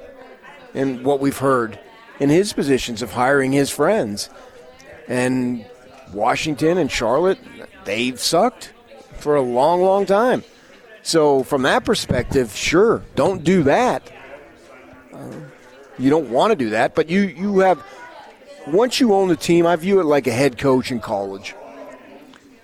and 0.74 1.04
what 1.04 1.20
we've 1.20 1.38
heard 1.38 1.80
in 2.20 2.30
his 2.30 2.54
positions 2.54 3.02
of 3.02 3.12
hiring 3.12 3.52
his 3.52 3.70
friends. 3.70 4.30
And 5.08 5.66
Washington 6.14 6.78
and 6.78 6.92
Charlotte, 6.92 7.40
they've 7.86 8.20
sucked 8.20 8.74
for 9.14 9.36
a 9.36 9.42
long, 9.42 9.82
long 9.82 10.06
time. 10.06 10.44
So, 11.04 11.44
from 11.44 11.62
that 11.62 11.86
perspective, 11.86 12.54
sure, 12.54 13.02
don't 13.16 13.44
do 13.44 13.64
that. 13.64 14.12
Uh, 15.14 15.32
you 15.98 16.10
don't 16.10 16.30
want 16.30 16.52
to 16.52 16.56
do 16.56 16.72
that, 16.72 16.96
but 16.96 17.10
you, 17.10 17.22
you 17.22 17.60
have, 17.60 17.82
once 18.68 19.00
you 19.00 19.14
own 19.14 19.30
the 19.30 19.38
team, 19.38 19.66
I 19.66 19.76
view 19.78 20.02
it 20.02 20.04
like 20.04 20.28
a 20.28 20.32
head 20.32 20.58
coach 20.58 20.92
in 20.92 21.00
college. 21.00 21.56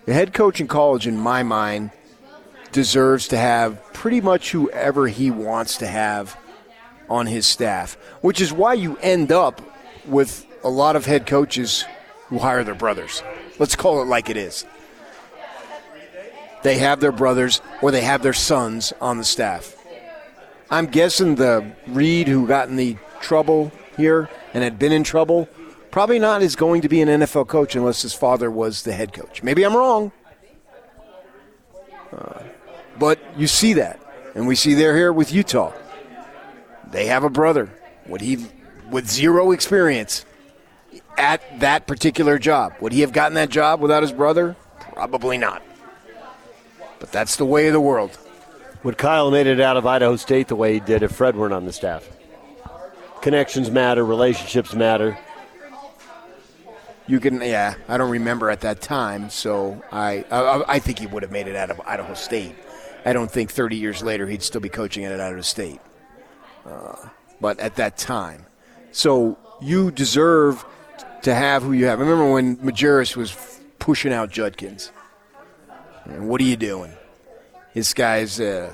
The 0.06 0.14
head 0.14 0.34
coach 0.34 0.60
in 0.60 0.68
college, 0.68 1.08
in 1.08 1.18
my 1.18 1.44
mind, 1.44 1.92
deserves 2.74 3.30
to 3.30 3.38
have 3.38 3.82
pretty 3.94 4.20
much 4.20 4.52
whoever 4.52 5.08
he 5.08 5.32
wants 5.32 5.78
to 5.78 5.88
have 5.88 6.38
on 7.10 7.28
his 7.28 7.46
staff, 7.46 7.96
which 8.22 8.42
is 8.42 8.52
why 8.52 8.74
you 8.74 8.98
end 8.98 9.32
up 9.32 9.62
with 10.06 10.46
a 10.64 10.70
lot 10.70 10.98
of 10.98 11.06
head 11.06 11.26
coaches 11.26 11.86
who 12.34 12.40
hire 12.40 12.64
their 12.64 12.74
brothers. 12.74 13.22
Let's 13.60 13.76
call 13.76 14.02
it 14.02 14.06
like 14.06 14.28
it 14.28 14.38
is. 14.38 14.66
They 16.64 16.80
have 16.80 17.00
their 17.00 17.12
brothers 17.12 17.62
or 17.84 17.92
they 17.92 18.02
have 18.02 18.24
their 18.24 18.34
sons 18.34 18.92
on 19.00 19.20
the 19.20 19.24
staff. 19.24 19.78
I'm 20.72 20.88
guessing 20.88 21.36
the 21.36 21.72
Reid 21.86 22.28
who 22.28 22.48
got 22.48 22.70
in 22.70 22.76
the 22.76 22.98
trouble 23.22 23.72
here 23.98 24.32
and 24.56 24.64
had 24.64 24.80
been 24.80 24.92
in 24.92 25.04
trouble 25.04 25.48
probably 25.92 26.18
not 26.18 26.42
is 26.42 26.56
going 26.56 26.82
to 26.82 26.90
be 26.90 27.02
an 27.02 27.08
NFL 27.08 27.48
coach 27.50 27.76
unless 27.76 28.02
his 28.02 28.16
father 28.16 28.50
was 28.50 28.82
the 28.82 28.94
head 28.94 29.14
coach. 29.14 29.44
Maybe 29.44 29.64
I'm 29.64 29.76
wrong. 29.76 30.12
Uh, 32.12 32.42
but 32.98 33.20
you 33.38 33.46
see 33.46 33.74
that. 33.74 34.00
And 34.34 34.48
we 34.48 34.56
see 34.56 34.74
they're 34.74 34.98
here 34.98 35.14
with 35.14 35.32
Utah. 35.32 35.72
They 36.90 37.06
have 37.06 37.24
a 37.24 37.30
brother. 37.30 37.70
Would 38.08 38.22
he, 38.22 38.48
with 38.90 39.08
zero 39.08 39.52
experience 39.52 40.26
at 41.18 41.60
that 41.60 41.88
particular 41.88 42.38
job, 42.40 42.74
would 42.80 42.92
he 42.92 43.02
have 43.02 43.14
gotten 43.14 43.36
that 43.36 43.50
job 43.50 43.80
without 43.80 44.04
his 44.04 44.12
brother? 44.12 44.56
Probably 44.94 45.38
not. 45.38 45.62
But 47.00 47.12
that's 47.12 47.36
the 47.36 47.46
way 47.46 47.68
of 47.68 47.74
the 47.74 47.82
world. 47.82 48.18
Would 48.84 48.98
Kyle 48.98 49.32
made 49.32 49.48
it 49.48 49.60
out 49.60 49.78
of 49.78 49.86
Idaho 49.86 50.16
State 50.16 50.48
the 50.48 50.56
way 50.56 50.74
he 50.74 50.80
did 50.80 51.04
if 51.04 51.12
Fred 51.12 51.36
weren't 51.36 51.54
on 51.54 51.66
the 51.66 51.74
staff? 51.74 52.08
Connections 53.22 53.72
matter, 53.72 54.06
relationships 54.06 54.74
matter. 54.74 55.18
You 57.08 57.20
can, 57.20 57.42
yeah. 57.42 57.76
I 57.88 57.98
don't 57.98 58.10
remember 58.10 58.50
at 58.50 58.62
that 58.62 58.82
time, 58.82 59.30
so 59.30 59.82
I, 59.92 60.26
I, 60.32 60.64
I 60.68 60.80
think 60.80 61.00
he 61.00 61.08
would 61.08 61.24
have 61.24 61.32
made 61.32 61.48
it 61.48 61.56
out 61.56 61.72
of 61.72 61.82
Idaho 61.82 62.14
State. 62.14 62.56
I 63.06 63.14
don't 63.14 63.30
think 63.30 63.52
30 63.52 63.76
years 63.76 64.02
later 64.02 64.28
he'd 64.28 64.44
still 64.44 64.62
be 64.62 64.70
coaching 64.70 65.04
at 65.06 65.20
Idaho 65.20 65.42
State. 65.42 65.80
Uh, 66.66 66.96
but 67.42 67.60
at 67.60 67.76
that 67.76 67.98
time, 67.98 68.46
so 68.92 69.38
you 69.62 69.92
deserve 69.92 70.66
to 71.24 71.34
have 71.34 71.64
who 71.64 71.74
you 71.74 71.86
have. 71.86 72.00
Remember 72.00 72.32
when 72.32 72.58
Majerus 72.58 73.16
was 73.16 73.36
pushing 73.80 74.14
out 74.14 74.30
Judkins? 74.30 74.92
And 76.06 76.30
what 76.30 76.40
are 76.42 76.46
you 76.46 76.58
doing? 76.58 76.92
This 77.74 77.94
guy's 77.94 78.40
a, 78.40 78.72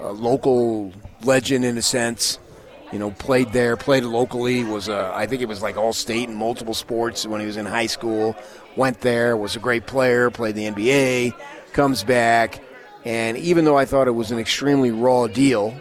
a 0.00 0.12
local 0.12 0.92
legend 1.22 1.64
in 1.64 1.78
a 1.78 1.82
sense 1.82 2.38
you 2.92 2.98
know, 2.98 3.10
played 3.12 3.52
there, 3.52 3.76
played 3.76 4.02
locally, 4.04 4.64
was 4.64 4.88
a, 4.88 5.12
I 5.14 5.26
think 5.26 5.42
it 5.42 5.48
was 5.48 5.62
like 5.62 5.76
all 5.76 5.92
state 5.92 6.28
in 6.28 6.34
multiple 6.34 6.74
sports 6.74 7.26
when 7.26 7.40
he 7.40 7.46
was 7.46 7.56
in 7.56 7.66
high 7.66 7.86
school. 7.86 8.34
Went 8.76 9.00
there, 9.00 9.36
was 9.36 9.56
a 9.56 9.60
great 9.60 9.86
player, 9.86 10.30
played 10.30 10.54
the 10.54 10.68
NBA, 10.68 11.34
comes 11.72 12.02
back, 12.02 12.60
and 13.04 13.36
even 13.36 13.64
though 13.64 13.76
I 13.76 13.84
thought 13.84 14.08
it 14.08 14.12
was 14.12 14.30
an 14.32 14.38
extremely 14.38 14.90
raw 14.90 15.26
deal, 15.26 15.80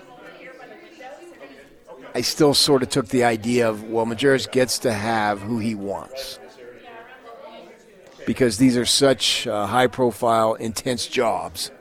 I 2.15 2.21
still 2.21 2.53
sort 2.53 2.83
of 2.83 2.89
took 2.89 3.07
the 3.07 3.23
idea 3.23 3.69
of, 3.69 3.83
well, 3.83 4.05
Majerus 4.05 4.51
gets 4.51 4.79
to 4.79 4.93
have 4.93 5.41
who 5.41 5.59
he 5.59 5.75
wants. 5.75 6.39
Because 8.25 8.57
these 8.57 8.77
are 8.77 8.85
such 8.85 9.47
uh, 9.47 9.65
high 9.65 9.87
profile, 9.87 10.53
intense 10.55 11.07
jobs. 11.07 11.71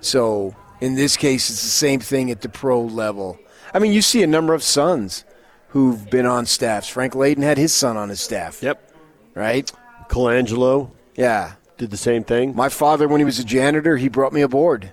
So 0.00 0.54
in 0.80 0.94
this 0.94 1.16
case, 1.16 1.48
it's 1.48 1.62
the 1.62 1.68
same 1.68 2.00
thing 2.00 2.30
at 2.30 2.42
the 2.42 2.48
pro 2.48 2.82
level 2.82 3.38
I 3.74 3.80
mean, 3.80 3.92
you 3.92 4.02
see 4.02 4.22
a 4.22 4.26
number 4.28 4.54
of 4.54 4.62
sons 4.62 5.24
who've 5.70 6.08
been 6.08 6.26
on 6.26 6.46
staffs. 6.46 6.88
Frank 6.88 7.14
Layden 7.14 7.42
had 7.42 7.58
his 7.58 7.74
son 7.74 7.96
on 7.96 8.08
his 8.08 8.20
staff. 8.20 8.62
Yep. 8.62 8.92
Right? 9.34 9.70
Colangelo. 10.08 10.92
Yeah. 11.16 11.54
Did 11.76 11.90
the 11.90 11.96
same 11.96 12.22
thing. 12.22 12.54
My 12.54 12.68
father, 12.68 13.08
when 13.08 13.20
he 13.20 13.24
was 13.24 13.40
a 13.40 13.44
janitor, 13.44 13.96
he 13.96 14.08
brought 14.08 14.32
me 14.32 14.42
aboard. 14.42 14.92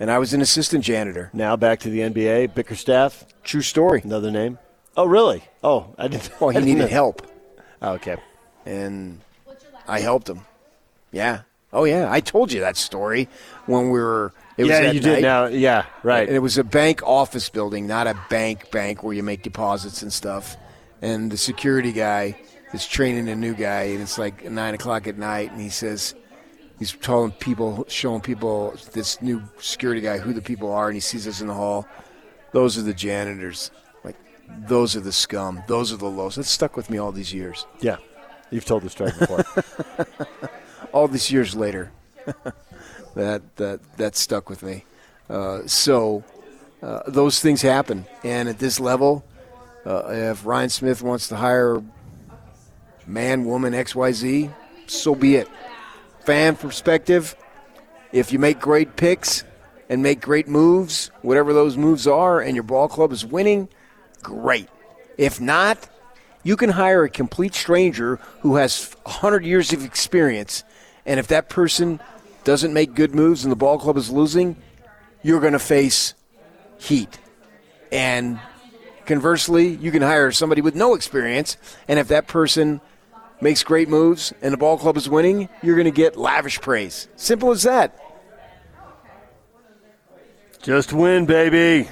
And 0.00 0.10
I 0.10 0.18
was 0.18 0.32
an 0.32 0.40
assistant 0.40 0.84
janitor. 0.84 1.30
Now 1.32 1.56
back 1.56 1.80
to 1.80 1.90
the 1.90 2.00
NBA, 2.00 2.54
Bickerstaff. 2.54 3.24
True 3.42 3.62
story. 3.62 4.00
Another 4.04 4.30
name. 4.30 4.58
Oh, 4.96 5.06
really? 5.06 5.44
Oh, 5.62 5.94
I 5.98 6.08
didn't. 6.08 6.30
Well, 6.40 6.50
he 6.50 6.60
needed 6.60 6.78
know. 6.82 6.86
help. 6.86 7.26
Oh, 7.82 7.92
okay. 7.94 8.16
And 8.66 9.20
I 9.86 10.00
helped 10.00 10.28
him. 10.28 10.40
Yeah. 11.12 11.42
Oh, 11.72 11.84
yeah. 11.84 12.10
I 12.10 12.20
told 12.20 12.52
you 12.52 12.60
that 12.60 12.76
story 12.76 13.28
when 13.66 13.90
we 13.90 13.98
were. 14.00 14.32
It 14.56 14.66
yeah, 14.66 14.80
that 14.80 14.94
you 14.94 15.00
night. 15.00 15.14
did 15.16 15.22
now. 15.22 15.46
Yeah, 15.46 15.86
right. 16.02 16.26
And 16.26 16.36
it 16.36 16.40
was 16.40 16.58
a 16.58 16.64
bank 16.64 17.00
office 17.04 17.48
building, 17.48 17.86
not 17.86 18.08
a 18.08 18.18
bank 18.28 18.72
bank 18.72 19.04
where 19.04 19.14
you 19.14 19.22
make 19.22 19.42
deposits 19.42 20.02
and 20.02 20.12
stuff. 20.12 20.56
And 21.00 21.30
the 21.30 21.36
security 21.36 21.92
guy 21.92 22.40
is 22.72 22.84
training 22.86 23.28
a 23.28 23.36
new 23.36 23.54
guy, 23.54 23.82
and 23.82 24.02
it's 24.02 24.18
like 24.18 24.44
nine 24.44 24.74
o'clock 24.74 25.06
at 25.06 25.16
night, 25.16 25.52
and 25.52 25.60
he 25.60 25.68
says 25.68 26.14
he's 26.78 26.92
telling 26.92 27.32
people, 27.32 27.84
showing 27.88 28.20
people 28.20 28.74
this 28.92 29.20
new 29.20 29.42
security 29.60 30.00
guy 30.00 30.18
who 30.18 30.32
the 30.32 30.42
people 30.42 30.72
are, 30.72 30.86
and 30.86 30.94
he 30.94 31.00
sees 31.00 31.26
us 31.26 31.40
in 31.40 31.48
the 31.48 31.54
hall. 31.54 31.86
Those 32.52 32.78
are 32.78 32.82
the 32.82 32.94
janitors. 32.94 33.70
Like 34.04 34.16
those 34.66 34.96
are 34.96 35.00
the 35.00 35.12
scum. 35.12 35.62
Those 35.66 35.92
are 35.92 35.96
the 35.96 36.08
lows. 36.08 36.36
That 36.36 36.44
stuck 36.44 36.76
with 36.76 36.90
me 36.90 36.98
all 36.98 37.12
these 37.12 37.32
years. 37.32 37.66
Yeah, 37.80 37.96
you've 38.50 38.64
told 38.64 38.82
this 38.82 38.92
story 38.92 39.12
before. 39.18 39.44
all 40.92 41.08
these 41.08 41.30
years 41.30 41.54
later, 41.54 41.92
that 43.14 43.42
that 43.56 43.80
that 43.96 44.16
stuck 44.16 44.48
with 44.48 44.62
me. 44.62 44.84
Uh, 45.28 45.66
so 45.66 46.24
uh, 46.82 47.00
those 47.06 47.40
things 47.40 47.60
happen, 47.60 48.06
and 48.24 48.48
at 48.48 48.58
this 48.58 48.80
level, 48.80 49.24
uh, 49.84 50.08
if 50.08 50.46
Ryan 50.46 50.70
Smith 50.70 51.02
wants 51.02 51.28
to 51.28 51.36
hire 51.36 51.82
man, 53.06 53.44
woman, 53.44 53.74
X, 53.74 53.94
Y, 53.94 54.12
Z, 54.12 54.50
so 54.86 55.14
be 55.14 55.36
it. 55.36 55.48
Fan 56.28 56.56
perspective, 56.56 57.34
if 58.12 58.34
you 58.34 58.38
make 58.38 58.60
great 58.60 58.96
picks 58.96 59.44
and 59.88 60.02
make 60.02 60.20
great 60.20 60.46
moves, 60.46 61.10
whatever 61.22 61.54
those 61.54 61.78
moves 61.78 62.06
are, 62.06 62.38
and 62.38 62.54
your 62.54 62.64
ball 62.64 62.86
club 62.86 63.12
is 63.12 63.24
winning, 63.24 63.66
great. 64.22 64.68
If 65.16 65.40
not, 65.40 65.88
you 66.42 66.54
can 66.54 66.68
hire 66.68 67.04
a 67.04 67.08
complete 67.08 67.54
stranger 67.54 68.16
who 68.40 68.56
has 68.56 68.94
100 69.04 69.46
years 69.46 69.72
of 69.72 69.86
experience, 69.86 70.64
and 71.06 71.18
if 71.18 71.28
that 71.28 71.48
person 71.48 71.98
doesn't 72.44 72.74
make 72.74 72.94
good 72.94 73.14
moves 73.14 73.42
and 73.42 73.50
the 73.50 73.56
ball 73.56 73.78
club 73.78 73.96
is 73.96 74.10
losing, 74.10 74.54
you're 75.22 75.40
going 75.40 75.54
to 75.54 75.58
face 75.58 76.12
heat. 76.76 77.18
And 77.90 78.38
conversely, 79.06 79.68
you 79.68 79.90
can 79.90 80.02
hire 80.02 80.30
somebody 80.30 80.60
with 80.60 80.74
no 80.74 80.94
experience, 80.94 81.56
and 81.88 81.98
if 81.98 82.08
that 82.08 82.26
person 82.26 82.82
makes 83.40 83.62
great 83.62 83.88
moves 83.88 84.32
and 84.42 84.52
the 84.52 84.56
ball 84.56 84.78
club 84.78 84.96
is 84.96 85.08
winning, 85.08 85.48
you're 85.62 85.76
going 85.76 85.84
to 85.84 85.90
get 85.90 86.16
lavish 86.16 86.60
praise. 86.60 87.08
Simple 87.16 87.50
as 87.50 87.62
that. 87.62 87.98
Just 90.62 90.92
win, 90.92 91.26
baby. 91.26 91.88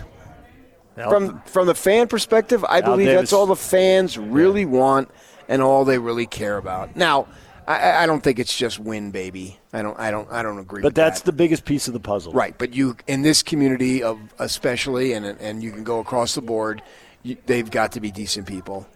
From 0.95 1.43
from 1.43 1.67
the 1.67 1.75
fan 1.75 2.09
perspective, 2.09 2.65
I 2.67 2.81
believe 2.81 3.07
Davis. 3.07 3.21
that's 3.21 3.33
all 3.35 3.47
the 3.47 3.55
fans 3.55 4.17
really 4.17 4.65
want 4.65 5.11
and 5.47 5.61
all 5.61 5.85
they 5.85 5.99
really 5.99 6.27
care 6.27 6.57
about. 6.57 6.97
Now, 6.97 7.29
I, 7.67 8.05
I 8.05 8.07
don't 8.07 8.23
think 8.23 8.39
it's 8.39 8.57
just 8.57 8.79
win, 8.79 9.11
baby. 9.11 9.59
I 9.73 9.83
don't. 9.83 9.99
I 9.99 10.11
don't. 10.11 10.31
I 10.31 10.43
don't 10.43 10.59
agree. 10.59 10.83
But 10.83 10.95
that's 10.95 11.21
that. 11.21 11.27
the 11.27 11.33
biggest 11.33 11.65
piece 11.65 11.87
of 11.87 11.95
the 11.95 12.01
puzzle. 12.01 12.33
right. 12.33 12.57
But 12.57 12.75
you 12.75 12.97
in 13.07 13.23
this 13.23 13.43
community 13.43 14.03
of 14.03 14.19
especially, 14.39 15.13
and 15.13 15.27
and 15.27 15.63
you 15.63 15.71
can 15.71 15.85
go 15.85 15.99
across 16.01 16.35
the 16.35 16.43
board. 16.43 16.83
You, 17.23 17.37
they've 17.47 17.71
got 17.71 17.93
to 17.93 18.01
be 18.01 18.11
decent 18.11 18.47
people. 18.47 18.87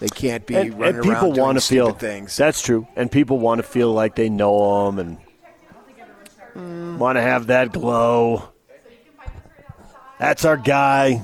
They 0.00 0.08
can't 0.08 0.46
be 0.46 0.56
And, 0.56 0.78
running 0.78 0.94
and 0.96 1.02
people 1.04 1.14
around 1.14 1.32
doing 1.34 1.40
want 1.40 1.60
to 1.60 1.66
feel 1.66 1.92
things. 1.92 2.36
That's 2.36 2.62
true. 2.62 2.86
And 2.96 3.12
people 3.12 3.38
want 3.38 3.58
to 3.58 3.62
feel 3.62 3.92
like 3.92 4.16
they 4.16 4.28
know 4.28 4.86
them 4.86 4.98
and 4.98 5.18
Mm. 6.56 6.98
want 6.98 7.16
to 7.16 7.22
have 7.22 7.46
that 7.46 7.72
glow. 7.72 8.48
That's 10.18 10.44
our 10.44 10.56
guy. 10.56 11.22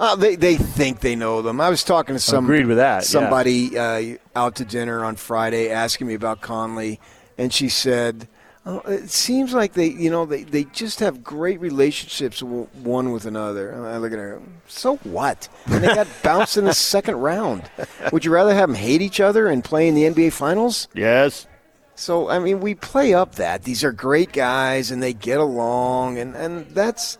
Uh, 0.00 0.16
they 0.16 0.34
they 0.34 0.56
think 0.56 1.00
they 1.00 1.14
know 1.14 1.42
them. 1.42 1.60
I 1.60 1.68
was 1.68 1.84
talking 1.84 2.14
to 2.14 2.18
some 2.18 2.44
Agreed 2.44 2.66
with 2.66 2.78
that, 2.78 2.96
yeah. 2.96 3.00
Somebody 3.00 3.78
uh, 3.78 4.16
out 4.34 4.56
to 4.56 4.64
dinner 4.64 5.04
on 5.04 5.16
Friday 5.16 5.70
asking 5.70 6.06
me 6.06 6.14
about 6.14 6.40
Conley, 6.40 6.98
and 7.38 7.52
she 7.52 7.68
said, 7.68 8.26
oh, 8.66 8.80
"It 8.80 9.10
seems 9.10 9.52
like 9.52 9.72
they, 9.74 9.86
you 9.88 10.10
know, 10.10 10.26
they, 10.26 10.44
they 10.44 10.64
just 10.64 11.00
have 11.00 11.22
great 11.24 11.60
relationships 11.60 12.40
w- 12.40 12.68
one 12.82 13.12
with 13.12 13.26
another." 13.26 13.74
I 13.86 13.98
look 13.98 14.12
at 14.12 14.18
her. 14.18 14.40
So 14.68 14.96
what? 14.98 15.48
And 15.66 15.82
they 15.82 15.94
got 15.94 16.06
bounced 16.22 16.56
in 16.56 16.64
the 16.64 16.74
second 16.74 17.16
round. 17.16 17.70
Would 18.12 18.24
you 18.24 18.32
rather 18.32 18.54
have 18.54 18.68
them 18.68 18.76
hate 18.76 19.02
each 19.02 19.20
other 19.20 19.46
and 19.46 19.64
play 19.64 19.88
in 19.88 19.94
the 19.94 20.04
NBA 20.04 20.32
Finals? 20.32 20.88
Yes. 20.94 21.46
So 21.94 22.28
I 22.28 22.38
mean, 22.38 22.60
we 22.60 22.74
play 22.74 23.12
up 23.12 23.34
that 23.36 23.64
these 23.64 23.84
are 23.84 23.92
great 23.92 24.32
guys 24.32 24.90
and 24.90 25.02
they 25.02 25.12
get 25.12 25.38
along, 25.38 26.18
and, 26.18 26.34
and 26.34 26.66
that's 26.70 27.18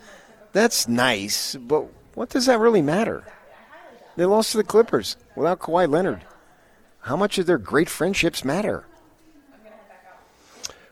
that's 0.53 0.89
nice. 0.89 1.55
But 1.57 1.87
what 2.15 2.31
does 2.31 2.47
that 2.47 2.59
really 2.59 2.83
matter? 2.83 3.25
They 4.17 4.25
lost 4.25 4.53
to 4.53 4.57
the 4.59 4.65
Clippers 4.65 5.17
without 5.37 5.61
Kawhi 5.61 5.89
Leonard. 5.89 6.25
How 7.01 7.17
much 7.17 7.39
of 7.39 7.47
their 7.47 7.59
great 7.59 7.89
friendships 7.89 8.45
matter? 8.45 8.85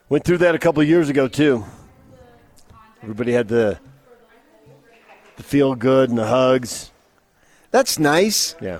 Went 0.09 0.23
through 0.23 0.39
that 0.39 0.55
a 0.55 0.59
couple 0.59 0.81
of 0.81 0.89
years 0.89 1.09
ago 1.09 1.27
too. 1.27 1.65
Everybody 3.03 3.31
had 3.31 3.47
the 3.47 3.79
the 5.37 5.43
feel 5.43 5.75
good 5.75 6.09
and 6.09 6.17
the 6.17 6.27
hugs. 6.27 6.91
That's 7.71 7.99
nice, 7.99 8.55
Yeah. 8.59 8.79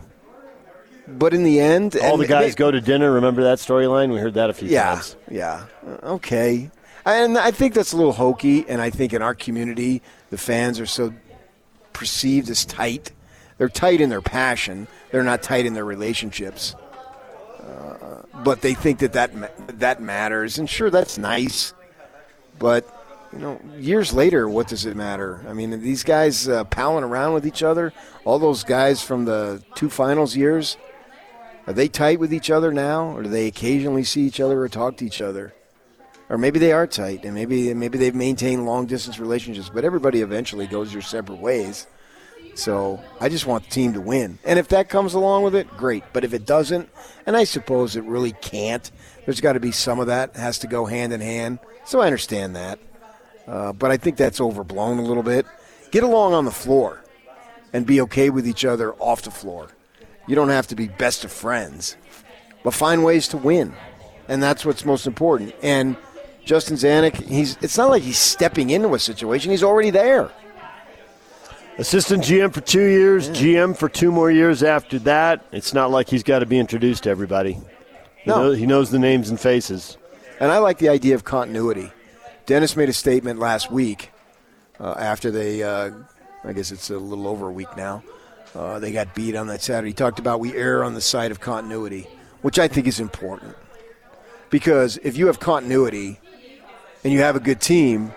but 1.08 1.34
in 1.34 1.44
the 1.44 1.60
end, 1.62 1.96
All 2.02 2.18
the 2.18 2.26
guys 2.28 2.52
may- 2.54 2.56
go 2.56 2.72
to 2.72 2.82
dinner. 2.82 3.12
Remember 3.12 3.44
that 3.44 3.60
storyline? 3.60 4.12
We 4.12 4.18
heard 4.20 4.34
that 4.34 4.50
a 4.50 4.54
few 4.54 4.68
Yeah, 4.68 4.96
times. 4.96 5.16
yeah, 5.30 5.66
Uh, 5.88 6.14
okay. 6.16 6.70
And 7.06 7.38
I 7.38 7.52
think 7.52 7.76
that's 7.76 7.94
a 7.94 7.98
little 7.98 8.14
hokey. 8.14 8.66
And 8.68 8.82
I 8.82 8.90
think 8.90 9.14
in 9.14 9.22
our 9.22 9.34
community, 9.36 10.02
the 10.32 10.38
fans 10.38 10.80
are 10.80 10.86
so 10.86 11.14
perceived 11.94 12.50
as 12.50 12.66
tight. 12.66 13.12
They're 13.58 13.70
tight 13.70 14.02
in 14.02 14.10
their 14.10 14.22
passion. 14.22 14.88
They're 15.12 15.24
not 15.24 15.42
tight 15.44 15.66
in 15.66 15.74
their 15.76 15.86
relationships. 15.86 16.76
But 18.44 18.62
they 18.62 18.74
think 18.74 19.00
that 19.00 19.14
that 19.14 19.80
that 19.80 20.02
matters. 20.02 20.58
And 20.58 20.70
sure, 20.70 20.90
that's 20.90 21.18
nice. 21.18 21.74
But 22.58 22.88
you 23.34 23.40
know, 23.40 23.62
years 23.78 24.14
later, 24.14 24.50
what 24.50 24.68
does 24.68 24.86
it 24.86 24.96
matter? 24.96 25.46
I 25.48 25.54
mean, 25.54 25.82
these 25.82 26.04
guys 26.04 26.48
uh, 26.48 26.64
palling 26.64 27.04
around 27.04 27.34
with 27.34 27.46
each 27.46 27.64
other. 27.64 27.94
All 28.26 28.40
those 28.40 28.64
guys 28.64 29.02
from 29.02 29.26
the 29.26 29.62
two 29.76 29.90
finals 29.90 30.36
years. 30.36 30.78
Are 31.68 31.74
they 31.74 31.88
tight 31.88 32.20
with 32.20 32.34
each 32.34 32.50
other 32.50 32.72
now, 32.72 33.16
or 33.16 33.22
do 33.22 33.30
they 33.30 33.46
occasionally 33.46 34.04
see 34.04 34.22
each 34.22 34.40
other 34.40 34.60
or 34.60 34.68
talk 34.68 34.98
to 34.98 35.06
each 35.06 35.22
other? 35.22 35.54
Or 36.28 36.38
maybe 36.38 36.58
they 36.58 36.72
are 36.72 36.88
tight, 36.88 37.26
and 37.26 37.36
maybe 37.36 37.74
maybe 37.74 37.98
they've 37.98 38.16
maintained 38.16 38.66
long 38.66 38.88
distance 38.88 39.20
relationships. 39.20 39.70
But 39.72 39.86
everybody 39.86 40.22
eventually 40.22 40.66
goes 40.66 40.92
their 40.92 41.02
separate 41.02 41.40
ways. 41.40 41.86
So 42.60 43.02
I 43.22 43.30
just 43.30 43.48
want 43.48 43.64
the 43.64 43.70
team 43.70 43.94
to 43.94 44.02
win, 44.02 44.38
and 44.44 44.60
if 44.60 44.68
that 44.68 44.90
comes 44.90 45.14
along 45.14 45.44
with 45.44 45.56
it, 45.56 45.66
great. 45.78 46.04
But 46.12 46.26
if 46.26 46.34
it 46.34 46.46
doesn't, 46.46 46.90
and 47.26 47.38
I 47.38 47.46
suppose 47.46 47.96
it 47.96 48.04
really 48.04 48.34
can't, 48.34 48.92
there's 49.26 49.40
got 49.40 49.54
to 49.54 49.62
be 49.62 49.72
some 49.72 50.02
of 50.02 50.08
that 50.08 50.36
has 50.36 50.60
to 50.60 50.68
go 50.68 50.86
hand 50.86 51.14
in 51.14 51.22
hand. 51.22 51.60
So 51.86 52.02
I 52.02 52.06
understand 52.06 52.58
that, 52.58 52.80
uh, 53.48 53.72
but 53.72 53.92
I 53.92 53.98
think 53.98 54.18
that's 54.18 54.42
overblown 54.42 55.00
a 55.00 55.04
little 55.04 55.24
bit. 55.24 55.46
Get 55.92 56.04
along 56.04 56.34
on 56.34 56.44
the 56.44 56.52
floor, 56.52 57.02
and 57.72 57.86
be 57.86 58.02
okay 58.02 58.30
with 58.30 58.46
each 58.46 58.66
other 58.66 58.94
off 58.96 59.22
the 59.22 59.32
floor. 59.32 59.70
You 60.28 60.36
don't 60.36 60.50
have 60.50 60.68
to 60.68 60.76
be 60.76 60.90
best 60.90 61.24
of 61.24 61.32
friends, 61.32 61.96
but 62.62 62.74
find 62.74 63.06
ways 63.06 63.30
to 63.30 63.38
win, 63.38 63.74
and 64.28 64.44
that's 64.44 64.66
what's 64.66 64.84
most 64.84 65.08
important. 65.08 65.56
And 65.64 65.96
Justin 66.44 66.76
Zanik, 66.76 67.16
he's 67.16 67.58
it's 67.62 67.78
not 67.78 67.90
like 67.90 68.04
he's 68.04 68.18
stepping 68.18 68.70
into 68.70 68.94
a 68.96 69.00
situation; 69.00 69.50
he's 69.50 69.64
already 69.64 69.92
there. 69.92 70.30
Assistant 71.80 72.26
GM 72.26 72.54
for 72.54 72.60
two 72.60 72.84
years, 72.84 73.30
yeah. 73.30 73.36
GM 73.36 73.78
for 73.78 73.88
two 73.88 74.12
more 74.12 74.30
years 74.30 74.64
after 74.64 75.00
that. 75.00 75.46
It's 75.54 75.74
not 75.74 75.92
like 75.92 76.10
he's 76.10 76.24
got 76.24 76.40
to 76.40 76.46
be 76.46 76.60
introduced 76.60 77.04
to 77.04 77.10
everybody. 77.10 77.54
He, 77.54 77.62
no. 78.26 78.36
knows, 78.36 78.58
he 78.58 78.66
knows 78.66 78.92
the 78.92 79.00
names 79.00 79.30
and 79.30 79.40
faces. 79.40 79.98
And 80.42 80.52
I 80.52 80.58
like 80.58 80.80
the 80.80 80.90
idea 80.90 81.16
of 81.16 81.24
continuity. 81.24 81.90
Dennis 82.46 82.76
made 82.76 82.90
a 82.90 82.94
statement 82.94 83.40
last 83.40 83.72
week 83.72 84.12
uh, 84.78 84.96
after 84.98 85.32
they, 85.32 85.64
uh, 85.64 85.92
I 86.44 86.52
guess 86.52 86.72
it's 86.72 86.90
a 86.90 86.98
little 86.98 87.26
over 87.26 87.48
a 87.48 87.52
week 87.52 87.78
now, 87.78 88.04
uh, 88.56 88.80
they 88.80 88.92
got 88.92 89.16
beat 89.16 89.38
on 89.38 89.48
that 89.48 89.62
Saturday. 89.62 89.92
He 89.92 89.94
talked 89.94 90.20
about 90.20 90.42
we 90.42 90.54
err 90.58 90.84
on 90.84 90.96
the 90.96 91.02
side 91.02 91.32
of 91.32 91.40
continuity, 91.40 92.08
which 92.42 92.60
I 92.60 92.68
think 92.68 92.88
is 92.88 93.00
important. 93.00 93.56
Because 94.50 94.98
if 94.98 95.16
you 95.16 95.28
have 95.28 95.40
continuity 95.40 96.20
and 97.06 97.14
you 97.14 97.20
have 97.20 97.38
a 97.38 97.40
good 97.40 97.62
team, 97.62 98.12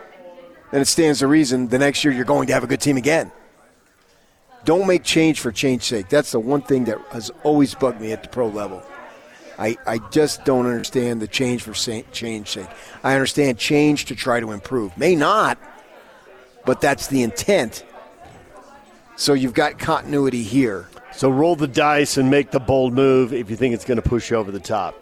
then 0.72 0.80
it 0.80 0.86
stands 0.86 1.20
to 1.20 1.28
reason 1.28 1.68
the 1.68 1.78
next 1.78 2.02
year 2.02 2.12
you're 2.12 2.24
going 2.24 2.48
to 2.48 2.54
have 2.54 2.64
a 2.64 2.66
good 2.66 2.80
team 2.80 2.96
again. 2.96 3.30
Don't 4.64 4.86
make 4.86 5.02
change 5.02 5.40
for 5.40 5.50
change's 5.50 5.88
sake. 5.88 6.08
That's 6.08 6.32
the 6.32 6.40
one 6.40 6.62
thing 6.62 6.84
that 6.84 6.98
has 7.10 7.30
always 7.42 7.74
bugged 7.74 8.00
me 8.00 8.12
at 8.12 8.22
the 8.22 8.28
pro 8.28 8.48
level. 8.48 8.82
I, 9.58 9.76
I 9.86 9.98
just 10.10 10.44
don't 10.44 10.66
understand 10.66 11.20
the 11.20 11.28
change 11.28 11.62
for 11.62 11.72
change 11.72 12.48
sake. 12.48 12.68
I 13.02 13.14
understand 13.14 13.58
change 13.58 14.06
to 14.06 14.14
try 14.14 14.40
to 14.40 14.52
improve. 14.52 14.96
May 14.96 15.14
not, 15.14 15.58
but 16.64 16.80
that's 16.80 17.08
the 17.08 17.22
intent. 17.22 17.84
So 19.16 19.34
you've 19.34 19.54
got 19.54 19.78
continuity 19.78 20.42
here. 20.42 20.88
So 21.12 21.28
roll 21.28 21.56
the 21.56 21.68
dice 21.68 22.16
and 22.16 22.30
make 22.30 22.50
the 22.50 22.60
bold 22.60 22.94
move 22.94 23.32
if 23.32 23.50
you 23.50 23.56
think 23.56 23.74
it's 23.74 23.84
going 23.84 24.00
to 24.00 24.08
push 24.08 24.30
you 24.30 24.36
over 24.36 24.50
the 24.50 24.60
top. 24.60 24.94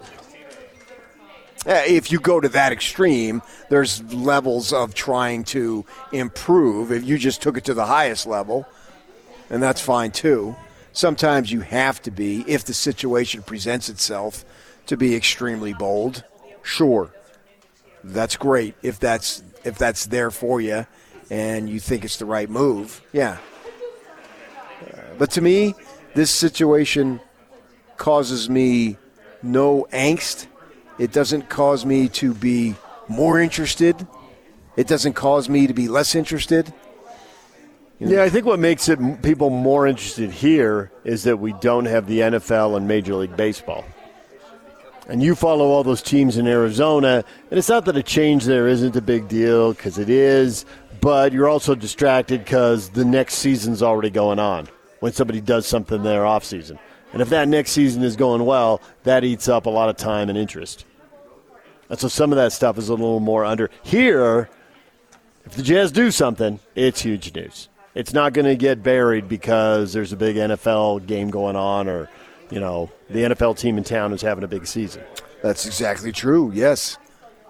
Uh, 1.67 1.83
if 1.87 2.11
you 2.11 2.19
go 2.19 2.41
to 2.41 2.49
that 2.49 2.73
extreme, 2.73 3.43
there's 3.69 4.03
levels 4.13 4.73
of 4.73 4.95
trying 4.95 5.45
to 5.45 5.85
improve. 6.11 6.91
If 6.91 7.05
you 7.05 7.19
just 7.19 7.43
took 7.43 7.57
it 7.57 7.65
to 7.65 7.75
the 7.75 7.85
highest 7.85 8.27
level, 8.27 8.67
and 9.51 9.63
that's 9.63 9.81
fine 9.81 10.13
too. 10.13 10.57
Sometimes 10.93 11.53
you 11.53 11.61
have 11.61 12.01
to 12.03 12.11
be, 12.11 12.45
if 12.49 12.65
the 12.65 12.75
situation 12.75 13.43
presents 13.43 13.89
itself, 13.89 14.45
to 14.87 14.97
be 14.97 15.15
extremely 15.15 15.73
bold. 15.73 16.25
Sure, 16.63 17.13
that's 18.03 18.37
great 18.37 18.75
if 18.83 18.99
that's 18.99 19.43
if 19.65 19.77
that's 19.77 20.07
there 20.07 20.31
for 20.31 20.61
you, 20.61 20.87
and 21.31 21.69
you 21.69 21.81
think 21.81 22.05
it's 22.05 22.17
the 22.17 22.25
right 22.25 22.49
move. 22.49 23.03
Yeah, 23.13 23.39
uh, 24.87 25.01
but 25.19 25.31
to 25.33 25.41
me, 25.41 25.75
this 26.15 26.31
situation 26.31 27.21
causes 27.97 28.49
me 28.49 28.97
no 29.43 29.87
angst. 29.93 30.47
It 30.99 31.13
doesn't 31.13 31.49
cause 31.49 31.87
me 31.87 32.09
to 32.09 32.35
be 32.35 32.75
more 33.09 33.41
interested. 33.41 34.07
It 34.77 34.87
doesn't 34.87 35.15
cause 35.15 35.49
me 35.49 35.67
to 35.67 35.75
be 35.75 35.89
less 35.89 36.15
interested. 36.15 36.73
You 38.01 38.07
know? 38.07 38.15
Yeah, 38.15 38.23
I 38.23 38.31
think 38.31 38.47
what 38.47 38.59
makes 38.59 38.89
it 38.89 38.99
people 39.23 39.51
more 39.51 39.87
interested 39.87 40.31
here 40.31 40.91
is 41.05 41.25
that 41.25 41.37
we 41.37 41.53
don't 41.61 41.85
have 41.85 42.07
the 42.07 42.21
NFL 42.21 42.77
and 42.77 42.89
Major 42.89 43.15
League 43.15 43.37
Baseball. 43.37 43.85
And 45.07 45.23
you 45.23 45.35
follow 45.35 45.67
all 45.67 45.85
those 45.85 46.01
teams 46.01 46.39
in 46.39 46.47
Arizona, 46.47 47.25
and 47.51 47.59
it's 47.59 47.69
not 47.69 47.85
that 47.85 47.97
a 47.97 48.03
change 48.03 48.45
there 48.45 48.69
isn't 48.69 48.97
a 48.97 49.03
big 49.03 49.29
deal 49.29 49.75
because 49.75 49.99
it 49.99 50.09
is, 50.09 50.65
but 51.01 51.33
you're 51.33 51.49
also 51.49 51.75
distracted 51.75 52.43
because 52.43 52.89
the 52.91 53.05
next 53.05 53.35
season's 53.35 53.83
already 53.83 54.09
going 54.09 54.39
on 54.39 54.69
when 55.01 55.13
somebody 55.13 55.41
does 55.41 55.67
something 55.67 56.03
there 56.03 56.25
off 56.25 56.45
season. 56.45 56.79
And 57.13 57.21
if 57.21 57.29
that 57.31 57.49
next 57.49 57.73
season 57.73 58.03
is 58.03 58.17
going 58.17 58.47
well, 58.47 58.81
that 59.03 59.25
eats 59.25 59.49
up 59.49 59.67
a 59.67 59.71
lot 59.71 59.89
of 59.89 59.97
time 59.97 60.29
and 60.31 60.39
interest. 60.39 60.87
And 61.91 61.99
so 61.99 62.09
some 62.09 62.33
of 62.33 62.37
that 62.37 62.53
stuff 62.53 62.79
is 62.79 62.89
a 62.89 62.95
little 62.95 63.21
more 63.21 63.45
under. 63.45 63.69
Here, 63.83 64.49
if 65.45 65.53
the 65.53 65.63
Jazz 65.63 65.91
do 65.91 66.11
something, 66.13 66.61
it's 66.77 67.03
huge 67.03 67.35
news 67.35 67.69
it's 67.95 68.13
not 68.13 68.33
going 68.33 68.47
to 68.47 68.57
get 68.57 68.83
buried 68.83 69.29
because 69.29 69.93
there's 69.93 70.13
a 70.13 70.17
big 70.17 70.37
NFL 70.37 71.07
game 71.07 71.31
going 71.31 71.57
on 71.57 71.89
or, 71.89 72.09
you 72.51 72.61
know, 72.61 72.91
the 73.09 73.21
NFL 73.21 73.59
team 73.59 73.79
in 73.79 73.85
town 73.85 74.13
is 74.13 74.23
having 74.23 74.45
a 74.45 74.49
big 74.49 74.67
season. 74.67 75.03
That's 75.43 75.67
exactly 75.67 76.13
true. 76.13 76.53
Yes. 76.55 76.99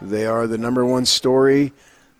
They 0.00 0.24
are 0.26 0.46
the 0.46 0.56
number 0.56 0.84
one 0.84 1.04
story 1.04 1.72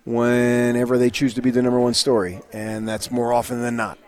whenever 0.04 0.98
they 0.98 1.10
choose 1.10 1.34
to 1.34 1.42
be 1.42 1.50
the 1.50 1.62
number 1.62 1.80
one 1.80 1.94
story, 1.94 2.40
and 2.52 2.86
that's 2.86 3.10
more 3.10 3.32
often 3.32 3.62
than 3.62 3.76
not. 3.76 3.98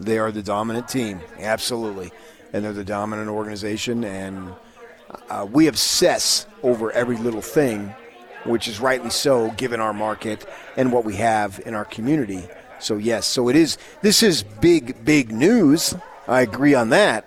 They 0.00 0.18
are 0.18 0.32
the 0.32 0.42
dominant 0.42 0.88
team, 0.88 1.20
absolutely, 1.38 2.10
and 2.52 2.64
they're 2.64 2.72
the 2.72 2.84
dominant 2.84 3.28
organization, 3.28 4.04
and 4.04 4.54
uh, 5.28 5.46
we 5.50 5.68
obsess 5.68 6.46
over 6.62 6.90
every 6.92 7.16
little 7.16 7.42
thing, 7.42 7.94
which 8.44 8.66
is 8.66 8.80
rightly 8.80 9.10
so 9.10 9.50
given 9.52 9.78
our 9.78 9.92
market 9.92 10.44
and 10.76 10.92
what 10.92 11.04
we 11.04 11.16
have 11.16 11.60
in 11.64 11.74
our 11.74 11.84
community. 11.84 12.48
So 12.82 12.96
yes, 12.96 13.26
so 13.26 13.48
it 13.48 13.56
is. 13.56 13.78
This 14.02 14.22
is 14.22 14.42
big, 14.42 15.04
big 15.04 15.32
news. 15.32 15.94
I 16.26 16.42
agree 16.42 16.74
on 16.74 16.90
that. 16.90 17.26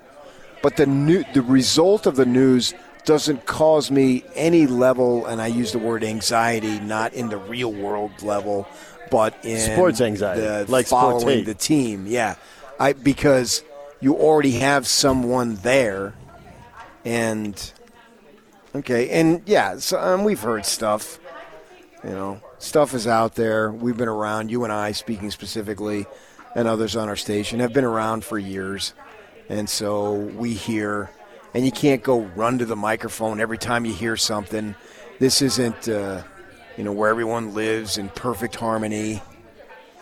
But 0.62 0.78
the 0.78 0.86
new, 0.86 1.24
the 1.34 1.42
result 1.42 2.06
of 2.08 2.16
the 2.16 2.26
news 2.26 2.74
doesn't 3.06 3.46
cause 3.46 3.92
me 3.92 4.24
any 4.34 4.66
level, 4.66 5.26
and 5.28 5.42
I 5.42 5.48
use 5.48 5.72
the 5.72 5.80
word 5.80 6.04
anxiety, 6.04 6.80
not 6.80 7.14
in 7.14 7.30
the 7.30 7.38
real 7.38 7.72
world 7.72 8.24
level, 8.24 8.68
but 9.12 9.36
in 9.46 9.60
sports 9.60 10.02
anxiety, 10.02 10.72
like 10.72 10.88
following 10.88 11.46
the 11.46 11.54
team. 11.54 12.08
Yeah, 12.08 12.36
I 12.80 12.94
because 12.94 13.64
you 14.02 14.16
already 14.16 14.54
have 14.54 14.88
someone 14.88 15.56
there, 15.58 16.16
and 17.06 17.72
okay, 18.74 19.10
and 19.10 19.44
yeah, 19.46 19.78
so 19.78 20.00
um, 20.00 20.24
we've 20.24 20.42
heard 20.42 20.66
stuff, 20.66 21.20
you 22.04 22.10
know, 22.10 22.42
stuff 22.60 22.94
is 22.94 23.08
out 23.08 23.36
there. 23.36 23.72
We've 23.72 23.98
been 23.98 24.08
around, 24.08 24.52
you 24.52 24.64
and 24.64 24.74
I, 24.74 24.92
speaking 24.92 25.32
specifically, 25.32 26.06
and 26.56 26.68
others 26.68 26.96
on 26.96 27.10
our 27.10 27.16
station, 27.16 27.60
have 27.60 27.74
been 27.74 27.86
around 27.86 28.24
for 28.24 28.40
years. 28.40 28.94
And 29.50 29.70
so 29.70 30.14
we 30.14 30.54
hear, 30.54 31.10
and 31.54 31.66
you 31.66 31.72
can't 31.72 32.02
go 32.02 32.22
run 32.36 32.58
to 32.60 32.66
the 32.66 32.76
microphone 32.76 33.40
every 33.40 33.58
time 33.58 33.86
you 33.86 33.94
hear 33.94 34.18
something. 34.18 34.76
This 35.20 35.42
isn't, 35.42 35.88
uh, 35.88 36.24
you 36.78 36.84
know, 36.84 36.92
where 36.92 37.10
everyone 37.10 37.54
lives 37.54 37.98
in 37.98 38.10
perfect 38.10 38.56
harmony. 38.56 39.22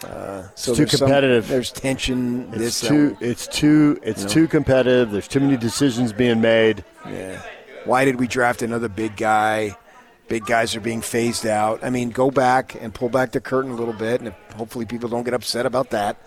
Uh, 0.03 0.47
so 0.55 0.71
it's 0.71 0.79
too 0.91 0.97
competitive. 0.97 1.45
Some, 1.45 1.51
there's 1.51 1.71
tension. 1.71 2.49
It's 2.53 2.57
this, 2.57 2.81
too. 2.81 3.17
It's 3.21 3.47
too. 3.47 3.99
It's 4.03 4.21
you 4.21 4.27
know? 4.27 4.33
too 4.33 4.47
competitive. 4.47 5.11
There's 5.11 5.27
too 5.27 5.39
many 5.39 5.55
decisions 5.55 6.11
being 6.11 6.41
made. 6.41 6.83
Yeah. 7.07 7.41
Why 7.85 8.03
did 8.05 8.19
we 8.19 8.27
draft 8.27 8.61
another 8.61 8.89
big 8.89 9.15
guy? 9.15 9.77
Big 10.27 10.45
guys 10.45 10.75
are 10.75 10.81
being 10.81 11.01
phased 11.01 11.45
out. 11.45 11.83
I 11.83 11.89
mean, 11.89 12.09
go 12.09 12.31
back 12.31 12.75
and 12.79 12.93
pull 12.93 13.09
back 13.09 13.31
the 13.31 13.41
curtain 13.41 13.71
a 13.71 13.75
little 13.75 13.93
bit, 13.93 14.21
and 14.21 14.33
hopefully 14.55 14.85
people 14.85 15.09
don't 15.09 15.23
get 15.23 15.33
upset 15.33 15.65
about 15.65 15.91
that. 15.91 16.17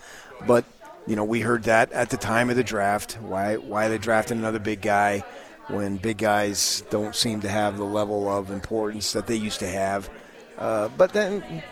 But 0.45 0.65
you 1.07 1.15
know, 1.15 1.23
we 1.23 1.41
heard 1.41 1.63
that 1.63 1.91
at 1.93 2.09
the 2.09 2.17
time 2.17 2.49
of 2.49 2.55
the 2.55 2.63
draft. 2.63 3.13
Why 3.21 3.55
why 3.55 3.87
they 3.87 3.97
drafted 3.97 4.37
another 4.37 4.59
big 4.59 4.81
guy 4.81 5.23
when 5.67 5.97
big 5.97 6.17
guys 6.17 6.83
don't 6.89 7.15
seem 7.15 7.41
to 7.41 7.49
have 7.49 7.77
the 7.77 7.85
level 7.85 8.29
of 8.29 8.51
importance 8.51 9.13
that 9.13 9.27
they 9.27 9.35
used 9.35 9.59
to 9.59 9.67
have. 9.67 10.09
Uh, 10.57 10.89
but 10.97 11.13
then 11.13 11.63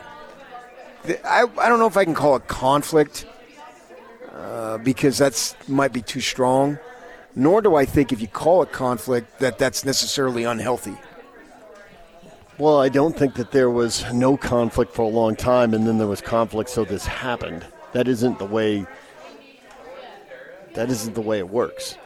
I 1.23 1.45
I 1.57 1.69
don't 1.69 1.79
know 1.79 1.87
if 1.87 1.97
I 1.97 2.05
can 2.05 2.13
call 2.13 2.35
it 2.35 2.47
conflict 2.47 3.25
uh, 4.33 4.77
because 4.79 5.17
that's 5.17 5.55
might 5.67 5.93
be 5.93 6.01
too 6.01 6.21
strong. 6.21 6.79
Nor 7.37 7.61
do 7.61 7.75
I 7.75 7.83
think 7.83 8.13
if 8.13 8.21
you 8.21 8.29
call 8.29 8.63
it 8.63 8.71
conflict 8.71 9.39
that 9.39 9.57
that's 9.57 9.83
necessarily 9.83 10.45
unhealthy. 10.45 10.97
Well, 12.57 12.79
I 12.79 12.87
don't 12.87 13.15
think 13.15 13.35
that 13.35 13.51
there 13.51 13.69
was 13.69 14.05
no 14.13 14.37
conflict 14.37 14.93
for 14.93 15.01
a 15.01 15.07
long 15.07 15.35
time 15.35 15.73
and 15.73 15.85
then 15.85 15.97
there 15.97 16.07
was 16.07 16.21
conflict, 16.21 16.69
so 16.69 16.85
this 16.85 17.05
happened. 17.05 17.65
That 17.91 18.07
isn't 18.07 18.39
the 18.39 18.45
way. 18.45 18.85
That 20.73 20.89
isn't 20.89 21.15
the 21.15 21.21
way 21.21 21.39
it 21.39 21.49
works. 21.49 21.97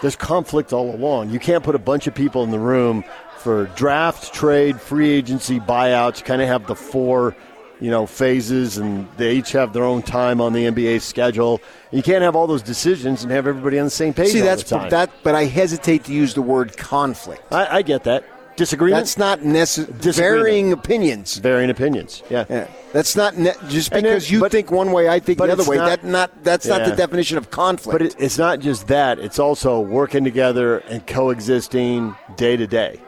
There's 0.00 0.16
conflict 0.16 0.72
all 0.72 0.94
along. 0.94 1.30
You 1.30 1.38
can't 1.38 1.62
put 1.62 1.74
a 1.74 1.80
bunch 1.80 2.06
of 2.06 2.14
people 2.14 2.42
in 2.42 2.50
the 2.50 2.58
room 2.58 3.04
for 3.38 3.66
draft, 3.76 4.32
trade, 4.32 4.80
free 4.80 5.10
agency, 5.10 5.60
buyouts. 5.60 6.18
You 6.18 6.24
kind 6.24 6.42
of 6.42 6.48
have 6.48 6.66
the 6.66 6.74
four 6.74 7.36
you 7.80 7.90
know, 7.90 8.06
phases, 8.06 8.76
and 8.76 9.08
they 9.16 9.36
each 9.36 9.52
have 9.52 9.72
their 9.72 9.84
own 9.84 10.02
time 10.02 10.40
on 10.40 10.52
the 10.52 10.64
NBA 10.66 11.00
schedule. 11.00 11.60
You 11.90 12.02
can't 12.02 12.22
have 12.22 12.36
all 12.36 12.46
those 12.46 12.62
decisions 12.62 13.22
and 13.22 13.32
have 13.32 13.46
everybody 13.46 13.78
on 13.78 13.86
the 13.86 13.90
same 13.90 14.12
page. 14.12 14.32
See, 14.32 14.40
that's 14.40 14.68
that, 14.68 15.10
but 15.22 15.34
I 15.34 15.44
hesitate 15.46 16.04
to 16.04 16.12
use 16.12 16.34
the 16.34 16.42
word 16.42 16.76
conflict. 16.76 17.42
I, 17.50 17.78
I 17.78 17.82
get 17.82 18.04
that. 18.04 18.24
Disagreement. 18.60 19.00
That's 19.00 19.16
not 19.16 19.42
necessary. 19.42 20.38
Varying 20.38 20.70
opinions. 20.70 21.38
Varying 21.38 21.70
opinions. 21.70 22.22
Yeah. 22.28 22.44
Yeah. 22.50 22.66
That's 22.92 23.16
not 23.16 23.38
ne- 23.38 23.54
just 23.68 23.90
because 23.90 24.24
it- 24.24 24.30
you 24.30 24.40
but- 24.40 24.52
think 24.52 24.70
one 24.70 24.92
way, 24.92 25.08
I 25.08 25.18
think 25.18 25.38
the 25.38 25.44
other 25.50 25.64
way. 25.64 25.78
not- 25.78 25.86
that 25.86 26.04
not 26.04 26.44
that's 26.44 26.66
not 26.66 26.84
the 26.84 26.94
definition 26.94 27.38
of 27.38 27.50
conflict. 27.50 27.98
But 27.98 28.02
it, 28.02 28.16
it's 28.18 28.36
not 28.36 28.60
just 28.60 28.88
that; 28.88 29.18
it's 29.18 29.38
also 29.38 29.80
working 29.80 30.24
together 30.24 30.80
and 30.90 31.06
coexisting 31.06 32.14
day 32.36 32.58
to 32.58 32.66
day. 32.66 33.00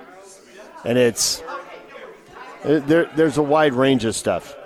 And 0.86 0.96
it's 0.96 1.42
it, 2.64 2.86
there. 2.86 3.11
There's 3.14 3.36
a 3.36 3.42
wide 3.42 3.74
range 3.74 4.07
of 4.07 4.14
stuff. 4.14 4.57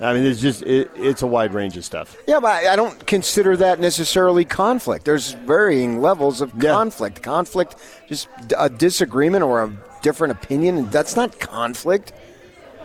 I 0.00 0.14
mean, 0.14 0.24
it's 0.24 0.40
just 0.40 0.62
it, 0.62 0.90
it's 0.96 1.20
a 1.20 1.26
wide 1.26 1.52
range 1.52 1.76
of 1.76 1.84
stuff. 1.84 2.16
yeah, 2.26 2.40
but 2.40 2.64
I 2.64 2.72
I 2.72 2.76
don't 2.76 3.06
consider 3.06 3.54
that 3.58 3.80
necessarily 3.80 4.46
conflict. 4.46 5.04
There's 5.04 5.32
varying 5.32 6.00
levels 6.00 6.40
of 6.40 6.58
conflict. 6.58 7.22
Conflict, 7.22 7.76
just 8.08 8.28
a 8.58 8.70
disagreement 8.70 9.44
or 9.44 9.62
a 9.64 9.72
different 10.02 10.32
opinion, 10.32 10.76
and 10.78 10.92
that's 10.92 11.16
not 11.16 11.38
conflict. 11.38 12.12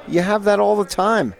You 0.07 0.21
have 0.21 0.45
that 0.45 0.59
all 0.59 0.75
the 0.75 0.85
time. 0.85 1.35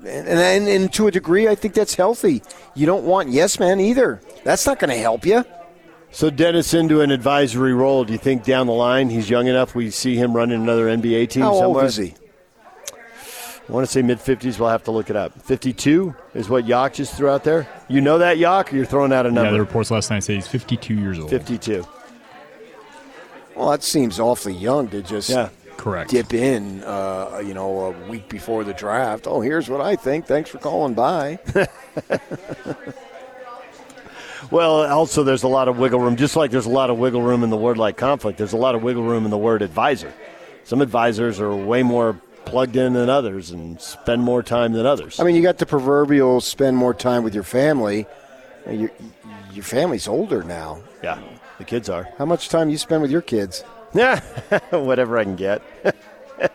And, 0.00 0.28
and, 0.28 0.68
and 0.68 0.92
to 0.94 1.06
a 1.06 1.10
degree, 1.10 1.48
I 1.48 1.54
think 1.54 1.74
that's 1.74 1.94
healthy. 1.94 2.42
You 2.74 2.86
don't 2.86 3.04
want 3.04 3.30
yes 3.30 3.58
man 3.58 3.80
either. 3.80 4.20
That's 4.44 4.66
not 4.66 4.78
going 4.78 4.90
to 4.90 4.96
help 4.96 5.24
you. 5.24 5.44
So 6.10 6.30
Dennis 6.30 6.74
into 6.74 7.00
an 7.00 7.10
advisory 7.10 7.74
role. 7.74 8.04
Do 8.04 8.12
you 8.12 8.18
think 8.18 8.44
down 8.44 8.66
the 8.66 8.72
line 8.72 9.10
he's 9.10 9.28
young 9.28 9.48
enough 9.48 9.74
we 9.74 9.90
see 9.90 10.14
him 10.14 10.32
running 10.32 10.60
another 10.60 10.86
NBA 10.86 11.30
team 11.30 11.42
How 11.42 11.50
old 11.52 11.62
somewhere? 11.62 11.84
is 11.86 11.96
he? 11.96 12.14
I 13.68 13.72
want 13.72 13.86
to 13.86 13.90
say 13.90 14.02
mid 14.02 14.20
fifties. 14.20 14.58
We'll 14.58 14.68
have 14.68 14.84
to 14.84 14.90
look 14.90 15.08
it 15.10 15.16
up. 15.16 15.40
Fifty 15.42 15.72
two 15.72 16.14
is 16.34 16.48
what 16.48 16.66
Yak 16.66 16.94
just 16.94 17.16
threw 17.16 17.30
out 17.30 17.44
there. 17.44 17.66
You 17.88 18.00
know 18.00 18.18
that 18.18 18.36
Yak, 18.38 18.72
or 18.72 18.76
you're 18.76 18.84
throwing 18.84 19.12
out 19.12 19.24
a 19.26 19.30
number. 19.30 19.50
Yeah, 19.50 19.52
the 19.52 19.60
reports 19.60 19.90
last 19.90 20.10
night 20.10 20.22
say 20.22 20.34
he's 20.34 20.46
52 20.46 20.94
years 20.94 21.18
old. 21.18 21.30
Fifty 21.30 21.56
two. 21.58 21.84
Well, 23.56 23.70
that 23.70 23.82
seems 23.82 24.18
awfully 24.20 24.54
young 24.54 24.88
to 24.88 25.02
just 25.02 25.30
Yeah. 25.30 25.48
Correct. 25.76 26.10
dip 26.10 26.32
in, 26.34 26.82
uh, 26.84 27.42
you 27.44 27.54
know, 27.54 27.80
a 27.86 28.08
week 28.08 28.28
before 28.28 28.64
the 28.64 28.72
draft. 28.74 29.26
Oh, 29.26 29.40
here's 29.40 29.68
what 29.68 29.80
I 29.80 29.96
think. 29.96 30.26
Thanks 30.26 30.50
for 30.50 30.58
calling 30.58 30.94
by. 30.94 31.38
Well, 34.50 34.84
also 34.86 35.22
there's 35.24 35.42
a 35.42 35.48
lot 35.48 35.68
of 35.68 35.78
wiggle 35.78 35.98
room. 36.00 36.16
Just 36.16 36.36
like 36.36 36.50
there's 36.50 36.66
a 36.66 36.70
lot 36.70 36.90
of 36.90 36.98
wiggle 36.98 37.22
room 37.22 37.42
in 37.42 37.50
the 37.50 37.56
word 37.56 37.78
like 37.78 37.96
conflict, 37.96 38.36
there's 38.38 38.52
a 38.52 38.58
lot 38.58 38.74
of 38.74 38.82
wiggle 38.82 39.02
room 39.02 39.24
in 39.24 39.30
the 39.30 39.38
word 39.38 39.62
advisor. 39.62 40.12
Some 40.64 40.82
advisors 40.82 41.40
are 41.40 41.54
way 41.54 41.82
more 41.82 42.20
plugged 42.44 42.76
in 42.76 42.92
than 42.92 43.08
others 43.08 43.50
and 43.50 43.80
spend 43.80 44.22
more 44.22 44.42
time 44.42 44.72
than 44.72 44.84
others. 44.84 45.18
I 45.18 45.24
mean, 45.24 45.34
you 45.34 45.42
got 45.42 45.58
the 45.58 45.66
proverbial 45.66 46.40
spend 46.42 46.76
more 46.76 46.92
time 46.92 47.24
with 47.24 47.34
your 47.34 47.42
family. 47.42 48.06
Your, 48.70 48.90
your 49.52 49.64
family's 49.64 50.06
older 50.08 50.42
now. 50.42 50.80
Yeah, 51.02 51.18
the 51.58 51.64
kids 51.64 51.88
are. 51.88 52.08
How 52.18 52.24
much 52.24 52.48
time 52.48 52.70
you 52.70 52.78
spend 52.78 53.02
with 53.02 53.10
your 53.10 53.22
kids? 53.22 53.64
Yeah, 53.94 54.20
whatever 54.70 55.18
I 55.18 55.24
can 55.24 55.36
get. 55.36 55.62
I 55.84 56.48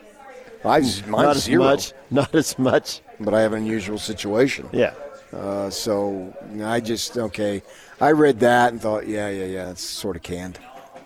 mine's 0.63 1.07
not 1.07 1.35
as 1.37 1.43
zero, 1.43 1.63
much. 1.63 1.93
Not 2.11 2.35
as 2.35 2.59
much. 2.59 3.01
but 3.19 3.33
I 3.33 3.41
have 3.41 3.53
an 3.53 3.59
unusual 3.63 3.97
situation. 3.97 4.69
Yeah. 4.71 4.93
Uh, 5.31 5.69
so 5.69 6.33
I 6.63 6.79
just 6.79 7.17
okay. 7.17 7.61
I 8.01 8.11
read 8.11 8.39
that 8.39 8.71
and 8.71 8.81
thought, 8.81 9.07
yeah, 9.07 9.29
yeah, 9.29 9.45
yeah, 9.45 9.69
it's 9.71 9.83
sort 9.83 10.15
of 10.15 10.23
canned. 10.23 10.59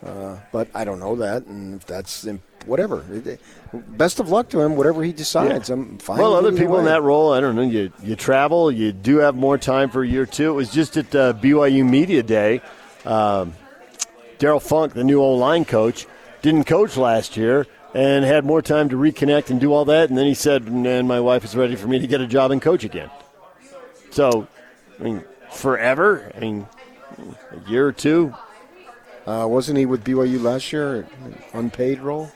Uh, 0.06 0.38
but 0.52 0.68
I 0.74 0.84
don't 0.84 1.00
know 1.00 1.16
that, 1.18 1.46
and 1.46 1.76
if 1.76 1.86
that's 1.86 2.28
whatever. 2.66 3.06
Best 3.74 4.20
of 4.20 4.30
luck 4.30 4.50
to 4.50 4.62
him. 4.62 4.76
Whatever 4.76 5.04
he 5.04 5.14
decides, 5.14 5.70
I'm 5.70 5.98
fine. 5.98 6.18
Well, 6.18 6.36
other 6.36 6.52
people 6.52 6.78
in 6.80 6.86
that 6.86 7.04
role, 7.04 7.34
I 7.34 7.40
don't 7.40 7.56
know. 7.56 7.62
You 7.62 7.92
you 8.02 8.16
travel, 8.16 8.72
you 8.72 8.92
do 8.92 9.18
have 9.18 9.36
more 9.36 9.58
time 9.58 9.90
for 9.90 10.04
a 10.04 10.08
year 10.08 10.26
two. 10.26 10.50
It 10.50 10.54
was 10.54 10.72
just 10.72 10.98
at 10.98 11.14
uh, 11.16 11.34
BYU 11.34 11.88
Media 11.88 12.24
Day. 12.24 12.62
Um, 13.06 13.54
Darrell 14.38 14.60
Funk, 14.60 14.94
the 14.94 15.04
new 15.04 15.22
O 15.22 15.34
line 15.34 15.66
coach, 15.66 16.06
didn't 16.42 16.66
coach 16.66 16.98
last 16.98 17.38
year 17.38 17.68
and 17.94 18.26
had 18.26 18.46
more 18.46 18.62
time 18.62 18.90
to 18.90 18.96
reconnect 18.96 19.50
and 19.50 19.60
do 19.60 19.72
all 19.72 19.86
that. 19.86 20.10
And 20.10 20.18
then 20.18 20.26
he 20.26 20.34
said, 20.34 20.64
"And 20.64 21.08
my 21.08 21.20
wife 21.20 21.44
is 21.44 21.56
ready 21.56 21.76
for 21.76 21.88
me 21.88 22.00
to 22.00 22.08
get 22.08 22.22
a 22.22 22.28
job 22.28 22.52
and 22.52 22.62
coach 22.62 22.84
again." 22.84 23.10
So, 24.10 24.48
I 25.00 25.04
mean, 25.04 25.24
forever. 25.52 26.32
I 26.36 26.40
mean, 26.40 26.68
a 27.52 27.70
year 27.70 27.88
or 27.88 27.92
two. 27.92 28.34
Uh, 29.26 29.48
wasn't 29.50 29.78
he 29.78 29.86
with 29.86 30.04
BYU 30.04 30.42
last 30.42 30.74
year? 30.74 31.08
Unpaid 31.54 32.00
role. 32.02 32.32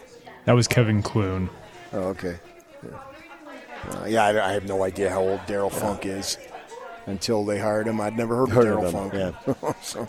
That 0.46 0.54
was 0.54 0.68
Kevin 0.68 1.02
Clune. 1.02 1.50
Oh, 1.92 2.00
okay. 2.10 2.38
Yeah, 2.84 3.00
uh, 3.92 4.06
yeah 4.06 4.24
I, 4.24 4.50
I 4.50 4.54
have 4.54 4.66
no 4.66 4.84
idea 4.84 5.10
how 5.10 5.22
old 5.22 5.42
Darrell 5.46 5.70
Funk 5.70 6.06
is. 6.06 6.38
Until 7.06 7.46
they 7.46 7.58
hired 7.60 7.88
him, 7.88 8.02
I'd 8.02 8.18
never 8.18 8.36
heard, 8.36 8.50
Heard 8.50 8.68
of 8.68 8.94
of 8.94 9.12
Darrell 9.12 9.32
him, 9.32 9.54
Funk. 9.56 9.78
so, 9.82 10.08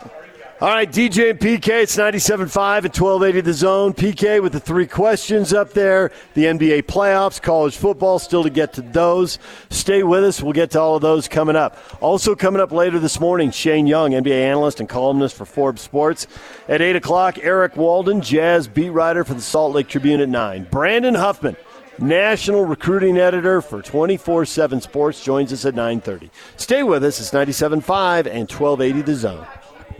All 0.60 0.70
right, 0.70 0.90
DJ 0.90 1.30
and 1.30 1.38
PK, 1.38 1.84
it's 1.84 1.96
97.5 1.96 2.78
and 2.78 2.92
1280 2.92 3.40
the 3.42 3.52
zone. 3.52 3.92
PK 3.92 4.42
with 4.42 4.52
the 4.52 4.58
three 4.58 4.88
questions 4.88 5.52
up 5.52 5.72
there. 5.72 6.10
The 6.34 6.46
NBA 6.46 6.82
playoffs, 6.82 7.40
college 7.40 7.76
football, 7.76 8.18
still 8.18 8.42
to 8.42 8.50
get 8.50 8.72
to 8.72 8.82
those. 8.82 9.38
Stay 9.70 10.02
with 10.02 10.24
us. 10.24 10.42
We'll 10.42 10.54
get 10.54 10.72
to 10.72 10.80
all 10.80 10.96
of 10.96 11.02
those 11.02 11.28
coming 11.28 11.54
up. 11.54 11.78
Also 12.00 12.34
coming 12.34 12.60
up 12.60 12.72
later 12.72 12.98
this 12.98 13.20
morning, 13.20 13.52
Shane 13.52 13.86
Young, 13.86 14.10
NBA 14.10 14.32
analyst 14.32 14.80
and 14.80 14.88
columnist 14.88 15.36
for 15.36 15.44
Forbes 15.44 15.80
Sports. 15.80 16.26
At 16.66 16.82
8 16.82 16.96
o'clock, 16.96 17.38
Eric 17.40 17.76
Walden, 17.76 18.20
Jazz 18.20 18.66
beat 18.66 18.90
writer 18.90 19.22
for 19.22 19.34
the 19.34 19.40
Salt 19.40 19.76
Lake 19.76 19.86
Tribune 19.86 20.20
at 20.20 20.28
9. 20.28 20.66
Brandon 20.72 21.14
Huffman, 21.14 21.56
national 22.00 22.64
recruiting 22.64 23.16
editor 23.16 23.62
for 23.62 23.80
24-7 23.80 24.82
Sports, 24.82 25.22
joins 25.22 25.52
us 25.52 25.64
at 25.64 25.74
9.30. 25.74 26.30
Stay 26.56 26.82
with 26.82 27.04
us. 27.04 27.20
It's 27.20 27.30
97.5 27.30 28.26
and 28.26 28.50
1280 28.50 29.02
the 29.02 29.14
zone. 29.14 29.46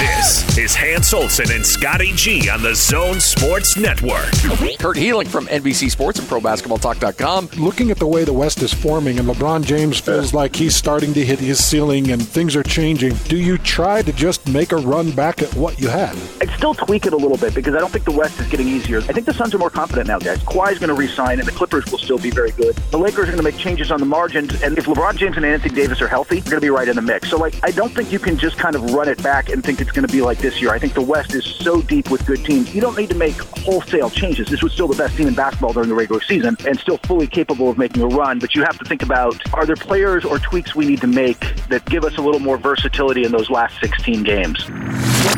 This 0.00 0.56
is 0.56 0.74
Hans 0.74 1.12
Olsen 1.12 1.50
and 1.52 1.64
Scotty 1.64 2.12
G 2.14 2.48
on 2.48 2.62
the 2.62 2.74
Zone 2.74 3.20
Sports 3.20 3.76
Network. 3.76 4.30
Kurt 4.78 4.96
Helin 4.96 5.28
from 5.28 5.46
NBC 5.48 5.90
Sports 5.90 6.18
and 6.18 6.26
ProBasketballTalk.com. 6.26 7.50
Looking 7.62 7.90
at 7.90 7.98
the 7.98 8.06
way 8.06 8.24
the 8.24 8.32
West 8.32 8.62
is 8.62 8.72
forming 8.72 9.18
and 9.18 9.28
LeBron 9.28 9.62
James 9.62 10.00
feels 10.00 10.32
like 10.32 10.56
he's 10.56 10.74
starting 10.74 11.12
to 11.12 11.22
hit 11.22 11.38
his 11.38 11.62
ceiling 11.62 12.12
and 12.12 12.26
things 12.26 12.56
are 12.56 12.62
changing, 12.62 13.12
do 13.28 13.36
you 13.36 13.58
try 13.58 14.00
to 14.00 14.10
just 14.14 14.48
make 14.48 14.72
a 14.72 14.76
run 14.78 15.10
back 15.10 15.42
at 15.42 15.54
what 15.54 15.78
you 15.78 15.88
had? 15.88 16.16
I'd 16.40 16.48
still 16.56 16.72
tweak 16.72 17.04
it 17.04 17.12
a 17.12 17.18
little 17.18 17.36
bit 17.36 17.54
because 17.54 17.74
I 17.74 17.78
don't 17.78 17.92
think 17.92 18.06
the 18.06 18.12
West 18.12 18.40
is 18.40 18.48
getting 18.48 18.68
easier. 18.68 19.00
I 19.00 19.12
think 19.12 19.26
the 19.26 19.34
Suns 19.34 19.54
are 19.54 19.58
more 19.58 19.68
confident 19.68 20.08
now, 20.08 20.18
guys. 20.18 20.38
Kawhi's 20.44 20.78
going 20.78 20.88
to 20.88 20.94
resign, 20.94 21.40
and 21.40 21.46
the 21.46 21.52
Clippers 21.52 21.84
will 21.90 21.98
still 21.98 22.18
be 22.18 22.30
very 22.30 22.52
good. 22.52 22.74
The 22.90 22.98
Lakers 22.98 23.28
are 23.28 23.32
going 23.32 23.36
to 23.36 23.42
make 23.42 23.58
changes 23.58 23.90
on 23.90 24.00
the 24.00 24.06
margins, 24.06 24.62
and 24.62 24.78
if 24.78 24.86
LeBron 24.86 25.16
James 25.16 25.36
and 25.36 25.44
Anthony 25.44 25.74
Davis 25.74 26.00
are 26.00 26.08
healthy, 26.08 26.40
they're 26.40 26.52
going 26.52 26.60
to 26.62 26.66
be 26.66 26.70
right 26.70 26.88
in 26.88 26.96
the 26.96 27.02
mix. 27.02 27.28
So, 27.28 27.36
like, 27.36 27.54
I 27.62 27.70
don't 27.70 27.94
think 27.94 28.10
you 28.10 28.18
can 28.18 28.38
just 28.38 28.56
kind 28.56 28.74
of 28.74 28.94
run 28.94 29.06
it 29.06 29.22
back 29.22 29.50
and 29.50 29.62
think 29.62 29.80
it's 29.80 29.89
going 29.92 30.06
to 30.06 30.12
be 30.12 30.22
like 30.22 30.38
this 30.38 30.60
year. 30.60 30.70
I 30.70 30.78
think 30.78 30.94
the 30.94 31.02
West 31.02 31.34
is 31.34 31.44
so 31.44 31.82
deep 31.82 32.10
with 32.10 32.26
good 32.26 32.44
teams. 32.44 32.74
You 32.74 32.80
don't 32.80 32.96
need 32.96 33.10
to 33.10 33.16
make 33.16 33.36
wholesale 33.36 34.10
changes. 34.10 34.48
This 34.48 34.62
was 34.62 34.72
still 34.72 34.88
the 34.88 34.96
best 34.96 35.16
team 35.16 35.28
in 35.28 35.34
basketball 35.34 35.72
during 35.72 35.88
the 35.88 35.94
regular 35.94 36.20
season 36.20 36.56
and 36.66 36.78
still 36.78 36.98
fully 36.98 37.26
capable 37.26 37.68
of 37.68 37.78
making 37.78 38.02
a 38.02 38.06
run. 38.06 38.38
But 38.38 38.54
you 38.54 38.62
have 38.62 38.78
to 38.78 38.84
think 38.84 39.02
about 39.02 39.40
are 39.54 39.66
there 39.66 39.76
players 39.76 40.24
or 40.24 40.38
tweaks 40.38 40.74
we 40.74 40.86
need 40.86 41.00
to 41.00 41.06
make 41.06 41.40
that 41.68 41.84
give 41.86 42.04
us 42.04 42.16
a 42.16 42.20
little 42.20 42.40
more 42.40 42.58
versatility 42.58 43.24
in 43.24 43.32
those 43.32 43.50
last 43.50 43.78
16 43.80 44.22
games? 44.22 44.64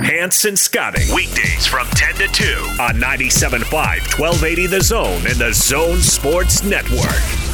Hanson 0.03 0.57
Scotty. 0.57 1.03
Weekdays 1.15 1.67
from 1.67 1.87
10 1.89 2.15
to 2.15 2.29
2 2.29 2.45
on 2.81 2.95
97.5, 2.97 3.71
1280 4.19 4.67
The 4.67 4.81
Zone 4.81 5.27
and 5.27 5.37
the 5.37 5.53
Zone 5.53 5.99
Sports 5.99 6.63
Network. 6.65 7.52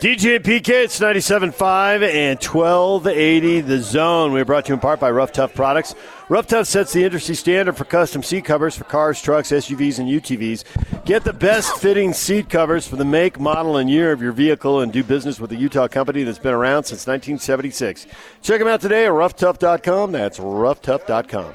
DJ 0.00 0.38
PK, 0.38 0.84
it's 0.84 0.98
97.5 0.98 2.02
and 2.10 2.42
1280 2.42 3.60
The 3.60 3.80
Zone. 3.80 4.32
We're 4.32 4.46
brought 4.46 4.64
to 4.64 4.68
you 4.70 4.74
in 4.76 4.80
part 4.80 4.98
by 4.98 5.10
Rough 5.10 5.30
Tough 5.30 5.52
Products. 5.52 5.94
Rough 6.30 6.46
Tough 6.46 6.66
sets 6.66 6.94
the 6.94 7.04
industry 7.04 7.34
standard 7.34 7.76
for 7.76 7.84
custom 7.84 8.22
seat 8.22 8.46
covers 8.46 8.74
for 8.74 8.84
cars, 8.84 9.20
trucks, 9.20 9.50
SUVs, 9.50 9.98
and 9.98 10.08
UTVs. 10.08 11.04
Get 11.04 11.24
the 11.24 11.34
best 11.34 11.76
fitting 11.76 12.14
seat 12.14 12.48
covers 12.48 12.86
for 12.86 12.96
the 12.96 13.04
make, 13.04 13.38
model, 13.38 13.76
and 13.76 13.90
year 13.90 14.10
of 14.10 14.22
your 14.22 14.32
vehicle 14.32 14.80
and 14.80 14.90
do 14.90 15.04
business 15.04 15.38
with 15.38 15.52
a 15.52 15.56
Utah 15.56 15.86
company 15.86 16.22
that's 16.22 16.38
been 16.38 16.54
around 16.54 16.84
since 16.84 17.06
1976. 17.06 18.06
Check 18.40 18.58
them 18.58 18.68
out 18.68 18.80
today 18.80 19.04
at 19.04 19.12
roughtough.com. 19.12 20.12
That's 20.12 20.38
roughtough.com. 20.38 21.52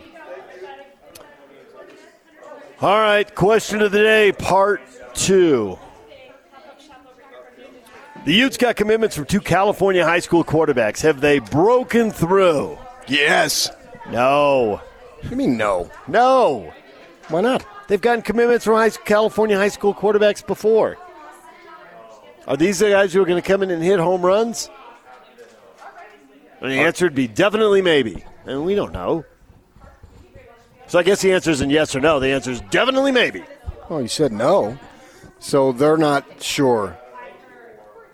All 2.81 2.99
right, 2.99 3.33
question 3.33 3.81
of 3.81 3.91
the 3.91 4.03
day, 4.03 4.33
part 4.33 4.81
two. 5.15 5.79
The 8.25 8.33
Utes 8.33 8.57
got 8.57 8.75
commitments 8.75 9.15
from 9.15 9.25
two 9.25 9.39
California 9.39 10.03
high 10.03 10.19
school 10.19 10.43
quarterbacks. 10.43 11.01
Have 11.01 11.21
they 11.21 11.37
broken 11.37 12.09
through? 12.09 12.75
Yes. 13.07 13.69
No. 14.09 14.81
You 15.29 15.35
mean 15.35 15.57
no? 15.57 15.91
No. 16.07 16.73
Why 17.29 17.41
not? 17.41 17.63
They've 17.87 18.01
gotten 18.01 18.23
commitments 18.23 18.65
from 18.65 18.77
high, 18.77 18.89
California 18.89 19.55
high 19.55 19.67
school 19.67 19.93
quarterbacks 19.93 20.45
before. 20.45 20.97
Are 22.47 22.57
these 22.57 22.79
the 22.79 22.89
guys 22.89 23.13
who 23.13 23.21
are 23.21 23.25
going 23.25 23.41
to 23.41 23.47
come 23.47 23.61
in 23.61 23.69
and 23.69 23.83
hit 23.83 23.99
home 23.99 24.25
runs? 24.25 24.71
And 26.61 26.71
the 26.71 26.79
answer 26.79 27.05
would 27.05 27.13
be 27.13 27.27
definitely 27.27 27.83
maybe. 27.83 28.25
And 28.47 28.65
we 28.65 28.73
don't 28.73 28.91
know. 28.91 29.23
So 30.87 30.97
I 30.97 31.03
guess 31.03 31.21
the 31.21 31.31
answer 31.31 31.51
isn't 31.51 31.69
yes 31.69 31.95
or 31.95 31.99
no. 31.99 32.19
The 32.19 32.29
answer 32.29 32.49
is 32.49 32.61
definitely 32.71 33.11
maybe. 33.11 33.43
Oh, 33.87 33.99
you 33.99 34.07
said 34.07 34.31
no. 34.31 34.79
So 35.37 35.71
they're 35.71 35.97
not 35.97 36.41
sure. 36.41 36.97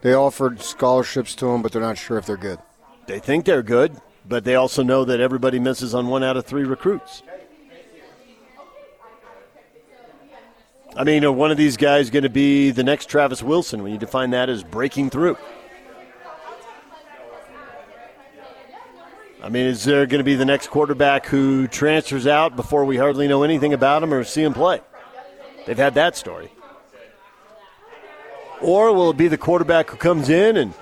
They 0.02 0.14
offered 0.14 0.62
scholarships 0.62 1.36
to 1.36 1.48
him, 1.48 1.62
but 1.62 1.72
they're 1.72 1.82
not 1.82 1.98
sure 1.98 2.18
if 2.18 2.26
they're 2.26 2.38
good. 2.38 2.60
They 3.06 3.20
think 3.20 3.46
they're 3.46 3.64
good, 3.64 4.00
but 4.28 4.44
they 4.44 4.56
also 4.56 4.84
know 4.84 5.06
that 5.06 5.20
everybody 5.20 5.60
misses 5.60 5.94
on 5.94 6.08
one 6.08 6.24
out 6.24 6.38
of 6.38 6.46
three 6.46 6.64
recruits. 6.64 7.24
I 10.96 11.04
mean, 11.04 11.24
are 11.24 11.32
one 11.32 11.52
of 11.52 11.58
these 11.58 11.78
guys 11.78 12.10
going 12.10 12.24
to 12.24 12.30
be 12.30 12.72
the 12.72 12.84
next 12.84 13.08
Travis 13.10 13.42
Wilson 13.42 13.82
when 13.82 13.92
you 13.92 13.98
define 13.98 14.32
that 14.32 14.50
as 14.50 14.64
breaking 14.64 15.10
through? 15.10 15.38
I 19.44 19.50
mean, 19.50 19.66
is 19.66 19.84
there 19.86 20.06
going 20.06 20.20
to 20.20 20.24
be 20.24 20.36
the 20.36 20.46
next 20.46 20.68
quarterback 20.68 21.26
who 21.26 21.68
transfers 21.68 22.28
out 22.28 22.56
before 22.56 22.86
we 22.86 22.98
hardly 22.98 23.28
know 23.28 23.44
anything 23.44 23.74
about 23.74 24.04
him 24.04 24.14
or 24.14 24.24
see 24.24 24.44
him 24.44 24.54
play? 24.54 24.82
They've 25.66 25.78
had 25.78 25.96
that 25.96 26.16
story. 26.16 26.52
Or 28.62 28.94
will 28.94 29.10
it 29.12 29.18
be 29.18 29.28
the 29.28 29.38
quarterback 29.38 29.90
who 29.90 29.98
comes 29.98 30.30
in 30.30 30.58
and 30.58 30.74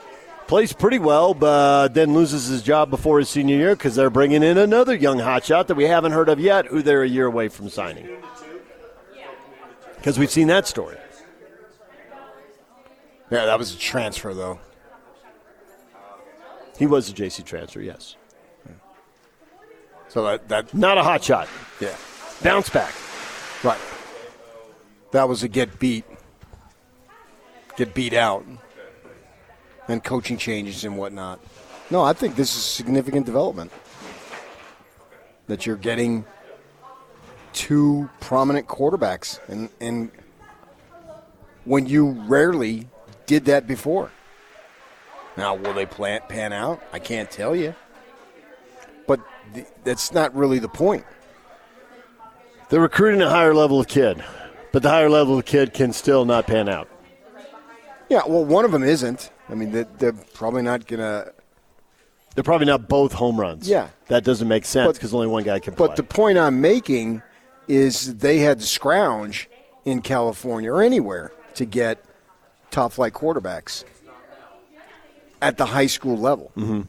plays 0.48 0.74
pretty 0.74 1.00
well, 1.00 1.34
but 1.34 1.90
then 1.94 2.14
loses 2.14 2.48
his 2.48 2.62
job 2.62 2.90
before 2.90 3.20
his 3.20 3.30
senior 3.30 3.56
year 3.56 3.76
because 3.76 3.96
they're 3.96 4.10
bringing 4.10 4.44
in 4.44 4.58
another 4.58 4.96
young 4.96 5.18
hotshot 5.20 5.68
that 5.68 5.76
we 5.76 5.86
haven't 5.86 6.12
heard 6.12 6.28
of 6.30 6.40
yet, 6.40 6.66
who 6.68 6.82
they're 6.82 7.04
a 7.04 7.08
year 7.10 7.26
away 7.28 7.48
from 7.48 7.70
signing? 7.70 8.10
Because 9.96 10.18
we've 10.18 10.32
seen 10.32 10.48
that 10.48 10.66
story. 10.68 10.98
Yeah, 13.32 13.46
that 13.46 13.60
was 13.60 13.74
a 13.74 13.78
transfer, 13.78 14.34
though. 14.34 14.60
He 16.78 16.88
was 16.88 17.10
a 17.10 17.14
JC 17.14 17.46
transfer, 17.46 17.82
yes. 17.82 18.16
So 20.08 20.24
that, 20.26 20.48
that 20.48 20.74
Not 20.74 20.98
a 20.98 21.04
hot 21.04 21.24
shot. 21.24 21.48
yeah, 21.80 21.96
Bounce 22.42 22.70
back. 22.70 22.94
right. 23.64 23.78
That 25.12 25.28
was 25.30 25.44
a 25.44 25.48
get 25.48 25.78
beat, 25.80 26.06
get 27.80 27.94
beat 27.94 28.14
out, 28.14 28.46
and 29.88 30.04
coaching 30.04 30.38
changes 30.38 30.84
and 30.84 30.98
whatnot. 30.98 31.40
No, 31.90 32.04
I 32.04 32.12
think 32.12 32.36
this 32.36 32.56
is 32.56 32.62
significant 32.62 33.26
development. 33.26 33.72
That 35.48 35.66
you're 35.66 35.78
getting 35.78 36.26
two 37.54 38.10
prominent 38.20 38.68
quarterbacks, 38.68 39.40
and 39.48 39.70
and 39.80 40.12
when 41.64 41.88
you 41.88 42.10
rarely 42.28 42.88
did 43.26 43.46
that 43.46 43.66
before. 43.66 44.12
Now, 45.38 45.56
will 45.56 45.74
they 45.74 45.86
plan, 45.86 46.22
pan 46.28 46.52
out? 46.52 46.84
I 46.92 47.00
can't 47.00 47.32
tell 47.32 47.56
you. 47.56 47.74
But 49.08 49.22
th- 49.54 49.68
that's 49.86 50.12
not 50.12 50.36
really 50.36 50.60
the 50.60 50.68
point. 50.68 51.06
They're 52.68 52.82
recruiting 52.82 53.22
a 53.22 53.30
higher 53.30 53.54
level 53.54 53.80
of 53.80 53.88
kid, 53.88 54.22
but 54.74 54.84
the 54.84 54.90
higher 54.90 55.10
level 55.10 55.38
of 55.38 55.46
kid 55.46 55.74
can 55.74 55.94
still 55.94 56.26
not 56.26 56.46
pan 56.46 56.68
out. 56.68 56.90
Yeah, 58.10 58.22
well, 58.28 58.44
one 58.44 58.66
of 58.66 58.72
them 58.72 58.84
isn't. 58.84 59.32
I 59.50 59.56
mean, 59.56 59.72
they're, 59.72 59.88
they're 59.98 60.14
probably 60.34 60.62
not 60.64 60.88
going 60.88 61.00
to. 61.00 61.34
They're 62.36 62.44
probably 62.44 62.68
not 62.68 62.88
both 62.88 63.12
home 63.14 63.40
runs. 63.40 63.68
Yeah. 63.68 63.90
That 64.08 64.24
doesn't 64.24 64.48
make 64.48 64.66
sense 64.66 64.98
because 64.98 65.14
only 65.14 65.28
one 65.28 65.44
guy 65.44 65.60
can 65.60 65.74
play. 65.74 65.88
But 65.88 65.96
the 65.96 66.04
point 66.04 66.38
I'm 66.38 66.62
making 66.62 67.22
is 67.68 68.16
they 68.18 68.40
had 68.40 68.60
to 68.62 68.66
scrounge 68.66 69.50
in 69.86 70.02
California 70.02 70.72
or 70.72 70.82
anywhere 70.82 71.32
to 71.56 71.66
get 71.66 72.04
top 72.72 72.94
flight 72.94 73.14
quarterbacks 73.14 73.84
at 75.42 75.58
the 75.58 75.66
high 75.66 75.88
school 75.88 76.18
level. 76.18 76.52
Mhm. 76.56 76.88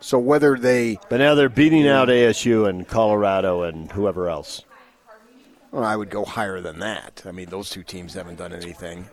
So 0.00 0.18
whether 0.18 0.56
they, 0.56 0.98
But 1.08 1.18
now 1.18 1.34
they're 1.34 1.48
beating 1.48 1.86
out 1.86 2.08
ASU 2.08 2.66
and 2.68 2.86
Colorado 2.88 3.62
and 3.64 3.90
whoever 3.92 4.28
else. 4.30 4.62
well, 5.72 5.84
I 5.84 5.94
would 5.96 6.10
go 6.10 6.24
higher 6.24 6.60
than 6.60 6.78
that. 6.78 7.22
I 7.26 7.32
mean, 7.32 7.50
those 7.50 7.68
two 7.70 7.82
teams 7.82 8.14
haven't 8.14 8.36
done 8.36 8.52
anything. 8.52 9.08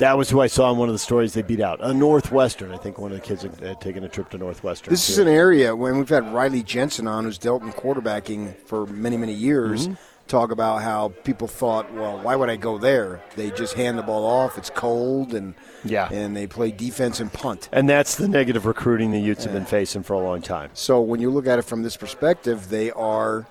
That 0.00 0.16
was 0.16 0.30
who 0.30 0.40
I 0.40 0.46
saw 0.46 0.72
in 0.72 0.78
one 0.78 0.88
of 0.88 0.94
the 0.94 0.98
stories 0.98 1.34
they 1.34 1.42
beat 1.42 1.60
out. 1.60 1.78
A 1.82 1.92
Northwestern. 1.92 2.72
I 2.72 2.78
think 2.78 2.98
one 2.98 3.12
of 3.12 3.18
the 3.20 3.24
kids 3.24 3.42
had 3.42 3.60
had 3.60 3.80
taken 3.82 4.02
a 4.02 4.08
trip 4.08 4.30
to 4.30 4.38
Northwestern. 4.38 4.90
This 4.90 5.10
is 5.10 5.18
an 5.18 5.28
area 5.28 5.76
when 5.76 5.98
we've 5.98 6.08
had 6.08 6.32
Riley 6.32 6.62
Jensen 6.62 7.06
on, 7.06 7.24
who's 7.24 7.36
dealt 7.36 7.62
in 7.62 7.70
quarterbacking 7.72 8.54
for 8.64 8.86
many, 8.86 9.18
many 9.18 9.34
years, 9.34 9.88
Mhm. 9.88 9.98
talk 10.26 10.52
about 10.52 10.80
how 10.80 11.12
people 11.24 11.46
thought, 11.46 11.92
well, 11.92 12.18
why 12.22 12.34
would 12.34 12.48
I 12.48 12.56
go 12.56 12.78
there? 12.78 13.20
They 13.36 13.50
just 13.50 13.74
hand 13.74 13.98
the 13.98 14.02
ball 14.02 14.24
off. 14.24 14.56
It's 14.56 14.70
cold, 14.70 15.34
and 15.34 15.52
Yeah. 15.84 16.08
and 16.10 16.34
they 16.34 16.46
play 16.46 16.70
defense 16.70 17.20
and 17.20 17.30
punt. 17.30 17.68
And 17.70 17.86
that's 17.86 18.14
the 18.14 18.26
negative 18.26 18.64
recruiting 18.64 19.10
the 19.10 19.20
Utes 19.20 19.44
have 19.44 19.52
been 19.52 19.66
facing 19.66 20.02
for 20.02 20.14
a 20.14 20.20
long 20.20 20.40
time. 20.40 20.70
So 20.72 20.98
when 21.00 21.20
you 21.20 21.28
look 21.30 21.46
at 21.46 21.58
it 21.58 21.66
from 21.66 21.82
this 21.82 21.98
perspective, 21.98 22.70
they 22.70 22.90
are 22.92 23.46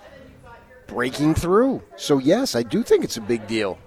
breaking 0.87 1.35
through. 1.35 1.83
So 1.95 2.17
yes, 2.17 2.55
I 2.55 2.63
do 2.63 2.81
think 2.81 3.03
it's 3.03 3.17
a 3.17 3.21
big 3.21 3.45
deal. 3.45 3.77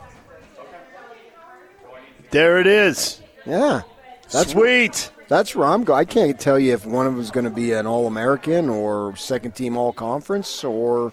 There 2.32 2.58
it 2.58 2.66
is. 2.66 3.20
Yeah, 3.44 3.82
that's 4.30 4.52
sweet. 4.52 5.10
That's 5.28 5.54
where 5.54 5.68
I'm 5.68 5.84
going. 5.84 6.00
I 6.00 6.06
can't 6.06 6.40
tell 6.40 6.58
you 6.58 6.72
if 6.72 6.86
one 6.86 7.06
of 7.06 7.12
them 7.12 7.20
is 7.20 7.30
going 7.30 7.44
to 7.44 7.50
be 7.50 7.72
an 7.72 7.86
All 7.86 8.06
American 8.06 8.70
or 8.70 9.14
second 9.16 9.52
team 9.52 9.76
All 9.76 9.92
Conference 9.92 10.64
or 10.64 11.12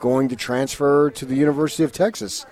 going 0.00 0.28
to 0.28 0.36
transfer 0.36 1.10
to 1.12 1.24
the 1.24 1.34
University 1.34 1.82
of 1.82 1.92
Texas. 1.92 2.44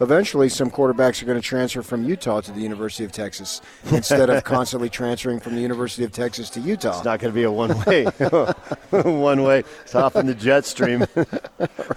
Eventually, 0.00 0.48
some 0.48 0.70
quarterbacks 0.70 1.22
are 1.22 1.26
going 1.26 1.38
to 1.38 1.46
transfer 1.46 1.82
from 1.82 2.04
Utah 2.04 2.40
to 2.40 2.50
the 2.50 2.60
University 2.60 3.04
of 3.04 3.12
Texas 3.12 3.60
instead 3.92 4.30
of 4.30 4.42
constantly 4.44 4.88
transferring 4.88 5.38
from 5.38 5.54
the 5.54 5.60
University 5.60 6.04
of 6.04 6.12
Texas 6.12 6.48
to 6.50 6.60
Utah. 6.60 6.96
It's 6.96 7.04
not 7.04 7.20
going 7.20 7.30
to 7.30 7.34
be 7.34 7.42
a 7.42 7.52
one 7.52 7.78
way. 7.84 8.04
one 8.90 9.42
way. 9.42 9.64
It's 9.82 9.94
off 9.94 10.16
in 10.16 10.24
the 10.24 10.34
jet 10.34 10.64
stream. 10.64 11.00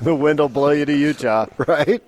the 0.01 0.13
wind 0.13 0.39
will 0.39 0.49
blow 0.49 0.71
you 0.71 0.85
to 0.85 0.93
Utah. 0.93 1.45
Right? 1.57 2.03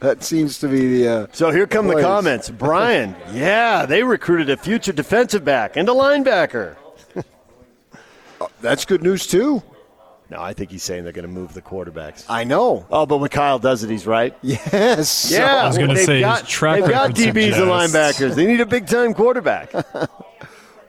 That 0.00 0.22
seems 0.22 0.58
to 0.58 0.68
be 0.68 1.02
the. 1.02 1.08
Uh, 1.08 1.26
So 1.32 1.50
here 1.50 1.66
come 1.66 1.86
the 1.86 1.94
place. 1.94 2.04
comments. 2.04 2.50
Brian, 2.50 3.14
yeah, 3.32 3.86
they 3.86 4.02
recruited 4.02 4.50
a 4.50 4.56
future 4.56 4.92
defensive 4.92 5.44
back 5.44 5.76
and 5.76 5.88
a 5.88 5.92
linebacker. 5.92 6.76
That's 8.60 8.84
good 8.84 9.02
news, 9.02 9.26
too. 9.26 9.62
No, 10.28 10.42
I 10.42 10.52
think 10.52 10.70
he's 10.72 10.82
saying 10.82 11.04
they're 11.04 11.12
going 11.12 11.26
to 11.26 11.32
move 11.32 11.54
the 11.54 11.62
quarterbacks. 11.62 12.24
I 12.28 12.42
know. 12.44 12.84
Oh, 12.90 13.06
but 13.06 13.18
when 13.18 13.30
Kyle 13.30 13.58
does 13.60 13.84
it, 13.84 13.90
he's 13.90 14.06
right. 14.06 14.36
Yes. 14.42 15.30
Yeah, 15.30 15.62
I 15.62 15.66
was 15.68 15.78
gonna 15.78 15.94
they've 15.94 16.04
say, 16.04 16.14
his 16.16 16.22
got, 16.22 16.48
track 16.48 16.80
they've 16.82 16.90
got 16.90 17.16
record 17.18 17.34
DBs 17.34 17.52
and 17.54 17.70
linebackers. 17.70 18.34
They 18.34 18.44
need 18.44 18.60
a 18.60 18.66
big 18.66 18.86
time 18.86 19.14
quarterback. 19.14 19.72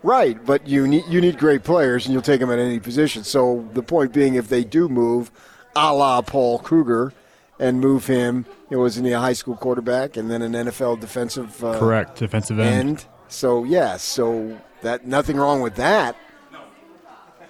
Right, 0.03 0.37
but 0.45 0.65
you 0.67 0.87
need 0.87 1.03
you 1.09 1.19
need 1.19 1.37
great 1.39 1.63
players, 1.63 2.05
and 2.05 2.13
you'll 2.13 2.21
take 2.21 2.39
them 2.39 2.51
at 2.51 2.59
any 2.59 2.79
position. 2.79 3.23
So 3.23 3.67
the 3.73 3.81
point 3.81 4.13
being, 4.13 4.35
if 4.35 4.47
they 4.47 4.63
do 4.63 4.87
move, 4.87 5.31
a 5.75 5.91
la 5.91 6.21
Paul 6.21 6.59
Kruger, 6.59 7.13
and 7.59 7.79
move 7.81 8.05
him, 8.07 8.45
it 8.69 8.75
was 8.75 8.97
in 8.97 9.05
he 9.05 9.11
a 9.11 9.19
high 9.19 9.33
school 9.33 9.55
quarterback 9.55 10.17
and 10.17 10.29
then 10.29 10.41
an 10.41 10.53
NFL 10.53 10.99
defensive 10.99 11.63
uh, 11.63 11.79
Correct, 11.79 12.17
defensive 12.17 12.59
end. 12.59 12.89
end. 12.89 13.05
So 13.27 13.63
yeah, 13.63 13.97
so 13.97 14.59
that 14.81 15.05
nothing 15.05 15.37
wrong 15.37 15.61
with 15.61 15.75
that. 15.75 16.15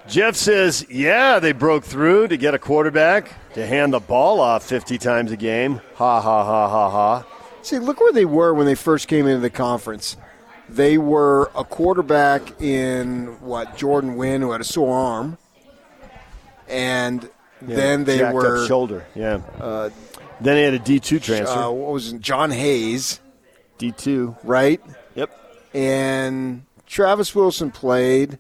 Jeff 0.08 0.38
says, 0.38 0.86
yeah, 0.90 1.38
they 1.40 1.52
broke 1.52 1.84
through 1.84 2.30
to 2.30 2.38
get 2.38 2.54
a 2.54 2.60
quarterback 2.60 3.34
to 3.56 3.66
hand 3.66 3.92
the 3.92 4.00
ball 4.00 4.40
off 4.40 4.64
50 4.64 4.98
times 4.98 5.34
a 5.34 5.38
game. 5.38 5.82
Ha, 5.96 6.22
ha, 6.22 6.46
ha, 6.46 6.70
ha, 6.70 6.90
ha. 6.90 7.26
See, 7.62 7.78
look 7.80 8.00
where 8.00 8.14
they 8.14 8.24
were 8.24 8.54
when 8.54 8.66
they 8.66 8.76
first 8.76 9.10
came 9.10 9.28
into 9.28 9.42
the 9.42 9.50
conference. 9.50 10.16
They 10.70 10.98
were 10.98 11.52
a 11.56 11.66
quarterback 11.66 12.62
in 12.62 13.38
what 13.42 13.76
Jordan 13.76 14.16
Wynn, 14.16 14.42
who 14.42 14.52
had 14.52 14.62
a 14.62 14.66
sore 14.66 14.96
arm, 14.98 15.38
and 16.70 17.30
Yeah, 17.66 17.76
then 17.76 18.04
they 18.04 18.24
were 18.32 18.66
shoulder. 18.68 19.06
Yeah. 19.16 19.42
Uh, 19.60 19.90
then 20.40 20.56
they 20.56 20.64
had 20.64 20.74
a 20.74 20.80
D2 20.80 21.22
transfer. 21.22 21.58
Uh, 21.58 21.72
what 21.72 21.94
was 21.94 22.14
it? 22.14 22.22
Jon 22.22 22.52
Hays, 22.52 23.20
D2, 23.80 24.38
right? 24.44 24.82
Yep. 25.16 25.32
And 25.74 26.64
Travis 26.86 27.34
Wilson 27.34 27.72
played, 27.72 28.38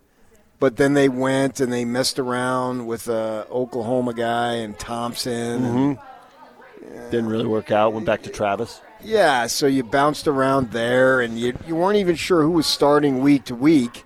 but 0.59 0.77
then 0.77 0.93
they 0.93 1.09
went 1.09 1.59
and 1.59 1.73
they 1.73 1.85
messed 1.85 2.19
around 2.19 2.85
with 2.85 3.07
a 3.07 3.47
Oklahoma 3.49 4.13
guy 4.13 4.53
and 4.53 4.77
Thompson. 4.77 5.61
Mm-hmm. 5.61 7.09
Didn't 7.11 7.27
really 7.27 7.45
work 7.45 7.71
out. 7.71 7.93
Went 7.93 8.05
back 8.05 8.21
to 8.23 8.29
Travis. 8.29 8.81
Yeah, 9.03 9.47
so 9.47 9.67
you 9.67 9.83
bounced 9.83 10.27
around 10.27 10.71
there, 10.71 11.21
and 11.21 11.37
you 11.39 11.55
you 11.67 11.75
weren't 11.75 11.97
even 11.97 12.15
sure 12.15 12.41
who 12.41 12.51
was 12.51 12.65
starting 12.65 13.19
week 13.19 13.45
to 13.45 13.55
week. 13.55 14.03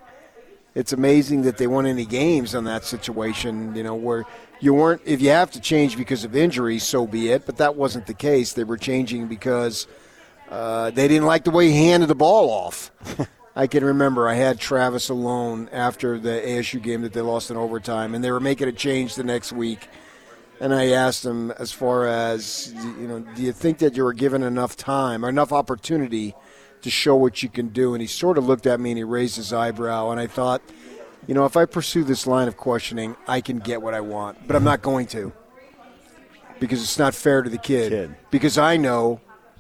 It's 0.76 0.93
amazing 0.93 1.43
that 1.43 1.57
they 1.57 1.68
won 1.68 1.86
any 1.86 2.05
games 2.05 2.55
on 2.55 2.64
that 2.66 2.84
situation. 2.84 3.76
You 3.76 3.84
know 3.84 3.95
where 3.95 4.26
you 4.62 4.74
weren't. 4.74 5.01
If 5.03 5.22
you 5.22 5.30
have 5.30 5.51
to 5.51 5.59
change 5.59 5.97
because 5.97 6.24
of 6.24 6.36
injury, 6.36 6.80
so 6.80 7.05
be 7.05 7.30
it. 7.30 7.45
But 7.45 7.57
that 7.57 7.76
wasn't 7.76 8.05
the 8.05 8.14
case. 8.14 8.53
They 8.53 8.64
were 8.64 8.78
changing 8.78 9.28
because 9.28 9.88
uh, 10.49 10.91
they 10.91 11.07
didn't 11.07 11.26
like 11.26 11.43
the 11.43 11.51
way 11.51 11.70
he 11.70 11.88
handed 11.88 12.07
the 12.07 12.16
ball 12.16 12.49
off. 12.49 12.91
I 13.55 13.68
can 13.68 13.84
remember 13.84 14.30
I 14.30 14.36
had 14.36 14.59
Travis 14.59 15.09
alone 15.09 15.68
after 15.74 16.18
the 16.18 16.41
ASU 16.45 16.82
game 16.82 17.01
that 17.01 17.12
they 17.12 17.20
lost 17.20 17.51
in 17.51 17.57
overtime, 17.57 18.16
and 18.16 18.24
they 18.24 18.32
were 18.32 18.39
making 18.39 18.70
a 18.70 18.72
change 18.72 19.16
the 19.16 19.24
next 19.24 19.51
week. 19.51 19.89
And 20.62 20.74
I 20.74 20.91
asked 20.91 21.26
him, 21.26 21.51
as 21.51 21.72
far 21.72 22.07
as 22.07 22.72
you 22.99 23.07
know, 23.07 23.20
do 23.20 23.41
you 23.41 23.51
think 23.51 23.80
that 23.80 23.97
you 23.97 24.03
were 24.03 24.14
given 24.14 24.43
enough 24.43 24.78
time 24.78 25.26
or 25.26 25.30
enough 25.30 25.51
opportunity 25.51 26.36
to 26.84 26.89
show 26.91 27.16
what 27.16 27.41
you 27.41 27.49
can 27.49 27.70
do? 27.70 27.93
And 27.95 28.01
he 28.01 28.07
sort 28.07 28.38
of 28.38 28.45
looked 28.45 28.68
at 28.68 28.80
me 28.80 28.91
and 28.91 28.97
he 28.99 29.03
raised 29.03 29.38
his 29.38 29.51
eyebrow. 29.51 30.12
And 30.12 30.20
I 30.20 30.28
thought, 30.28 30.62
you 31.28 31.34
know, 31.34 31.46
if 31.46 31.56
I 31.56 31.66
pursue 31.66 32.04
this 32.04 32.26
line 32.26 32.48
of 32.48 32.58
questioning, 32.58 33.16
I 33.28 33.42
can 33.42 33.60
get 33.60 33.82
what 33.82 33.94
I 33.94 34.02
want, 34.02 34.48
but 34.48 34.56
I'm 34.56 34.64
not 34.64 34.82
going 34.82 35.08
to 35.08 35.32
because 36.60 36.82
it's 36.82 37.00
not 37.00 37.16
fair 37.16 37.42
to 37.42 37.50
the 37.50 37.58
kid. 37.58 37.92
Because 38.30 38.58
I 38.58 38.78
know, 38.78 39.20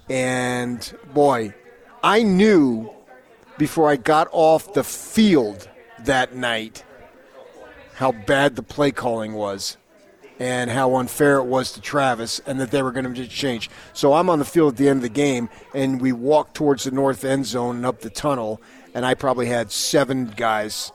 and 0.09 0.93
boy, 1.13 1.53
I 2.03 2.23
knew 2.23 2.91
before 3.57 3.89
I 3.89 3.95
got 3.95 4.27
off 4.31 4.73
the 4.73 4.83
field 4.83 5.67
that 6.05 6.35
night 6.35 6.83
how 7.95 8.11
bad 8.11 8.55
the 8.55 8.63
play 8.63 8.91
calling 8.91 9.33
was 9.33 9.77
and 10.39 10.71
how 10.71 10.95
unfair 10.95 11.37
it 11.37 11.43
was 11.43 11.71
to 11.73 11.81
Travis 11.81 12.39
and 12.47 12.59
that 12.59 12.71
they 12.71 12.81
were 12.81 12.91
going 12.91 13.05
to 13.05 13.13
just 13.13 13.29
change. 13.29 13.69
So 13.93 14.13
I'm 14.13 14.29
on 14.29 14.39
the 14.39 14.45
field 14.45 14.73
at 14.73 14.77
the 14.77 14.89
end 14.89 14.97
of 14.97 15.03
the 15.03 15.09
game 15.09 15.49
and 15.75 16.01
we 16.01 16.11
walked 16.11 16.55
towards 16.55 16.85
the 16.85 16.91
north 16.91 17.23
end 17.23 17.45
zone 17.45 17.77
and 17.77 17.85
up 17.85 18.01
the 18.01 18.09
tunnel 18.09 18.59
and 18.93 19.05
I 19.05 19.13
probably 19.13 19.45
had 19.45 19.71
seven 19.71 20.33
guys 20.35 20.91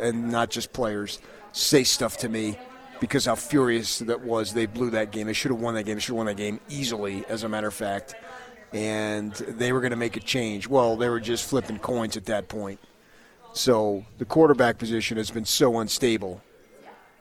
and 0.00 0.30
not 0.30 0.50
just 0.50 0.72
players 0.72 1.18
say 1.52 1.84
stuff 1.84 2.16
to 2.18 2.28
me 2.28 2.58
because 3.00 3.26
how 3.26 3.34
furious 3.34 3.98
that 4.00 4.22
was. 4.22 4.52
They 4.52 4.66
blew 4.66 4.90
that 4.90 5.10
game. 5.10 5.26
They 5.26 5.32
should 5.32 5.50
have 5.50 5.60
won 5.60 5.74
that 5.74 5.84
game. 5.84 5.96
They 5.96 6.00
should 6.00 6.12
have 6.12 6.18
won 6.18 6.26
that 6.26 6.36
game 6.36 6.60
easily, 6.68 7.24
as 7.28 7.42
a 7.42 7.48
matter 7.48 7.68
of 7.68 7.74
fact. 7.74 8.14
And 8.72 9.32
they 9.32 9.72
were 9.72 9.80
going 9.80 9.92
to 9.92 9.96
make 9.96 10.16
a 10.16 10.20
change. 10.20 10.66
Well, 10.66 10.96
they 10.96 11.08
were 11.08 11.20
just 11.20 11.48
flipping 11.48 11.78
coins 11.78 12.16
at 12.16 12.24
that 12.26 12.48
point. 12.48 12.80
So 13.52 14.04
the 14.18 14.24
quarterback 14.24 14.78
position 14.78 15.16
has 15.16 15.30
been 15.30 15.44
so 15.44 15.78
unstable. 15.78 16.42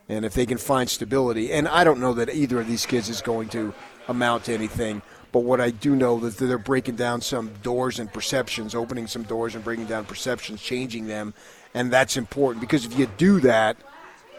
And 0.09 0.25
if 0.25 0.33
they 0.33 0.45
can 0.45 0.57
find 0.57 0.89
stability, 0.89 1.53
and 1.53 1.67
I 1.67 1.83
don't 1.83 1.99
know 1.99 2.13
that 2.13 2.33
either 2.33 2.59
of 2.59 2.67
these 2.67 2.85
kids 2.85 3.07
is 3.07 3.21
going 3.21 3.49
to 3.49 3.73
amount 4.07 4.45
to 4.45 4.53
anything, 4.53 5.01
but 5.31 5.41
what 5.41 5.61
I 5.61 5.71
do 5.71 5.95
know 5.95 6.19
that 6.19 6.37
they're 6.37 6.57
breaking 6.57 6.95
down 6.95 7.21
some 7.21 7.51
doors 7.63 7.99
and 7.99 8.11
perceptions, 8.11 8.75
opening 8.75 9.07
some 9.07 9.23
doors 9.23 9.55
and 9.55 9.63
breaking 9.63 9.85
down 9.85 10.05
perceptions, 10.05 10.61
changing 10.61 11.07
them, 11.07 11.33
and 11.73 11.91
that's 11.91 12.17
important 12.17 12.61
because 12.61 12.85
if 12.85 12.97
you 12.97 13.07
do 13.17 13.39
that, 13.41 13.77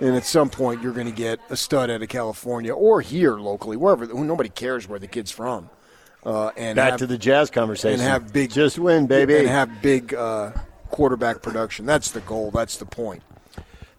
and 0.01 0.17
at 0.17 0.25
some 0.25 0.51
point 0.51 0.83
you're 0.83 0.93
going 0.93 1.07
to 1.07 1.13
get 1.13 1.41
a 1.51 1.57
stud 1.57 1.91
out 1.91 2.03
of 2.03 2.09
California 2.09 2.75
or 2.75 3.01
here 3.01 3.37
locally, 3.37 3.77
wherever. 3.77 4.07
Nobody 4.07 4.49
cares 4.49 4.89
where 4.89 4.99
the 4.99 5.07
kid's 5.07 5.31
from. 5.31 5.71
Uh, 6.25 6.51
and 6.57 6.77
Back 6.77 6.93
have, 6.93 6.99
to 7.01 7.07
the 7.07 7.19
jazz 7.19 7.51
conversation. 7.51 8.01
and 8.01 8.09
have 8.09 8.33
big 8.33 8.51
just 8.51 8.79
win, 8.79 9.07
baby, 9.07 9.37
and 9.37 9.47
have 9.47 9.83
big 9.83 10.15
uh, 10.15 10.53
quarterback 10.91 11.43
production. 11.43 11.85
That's 11.85 12.13
the 12.13 12.21
goal. 12.21 12.51
That's 12.51 12.79
the 12.79 12.87
point. 12.87 13.23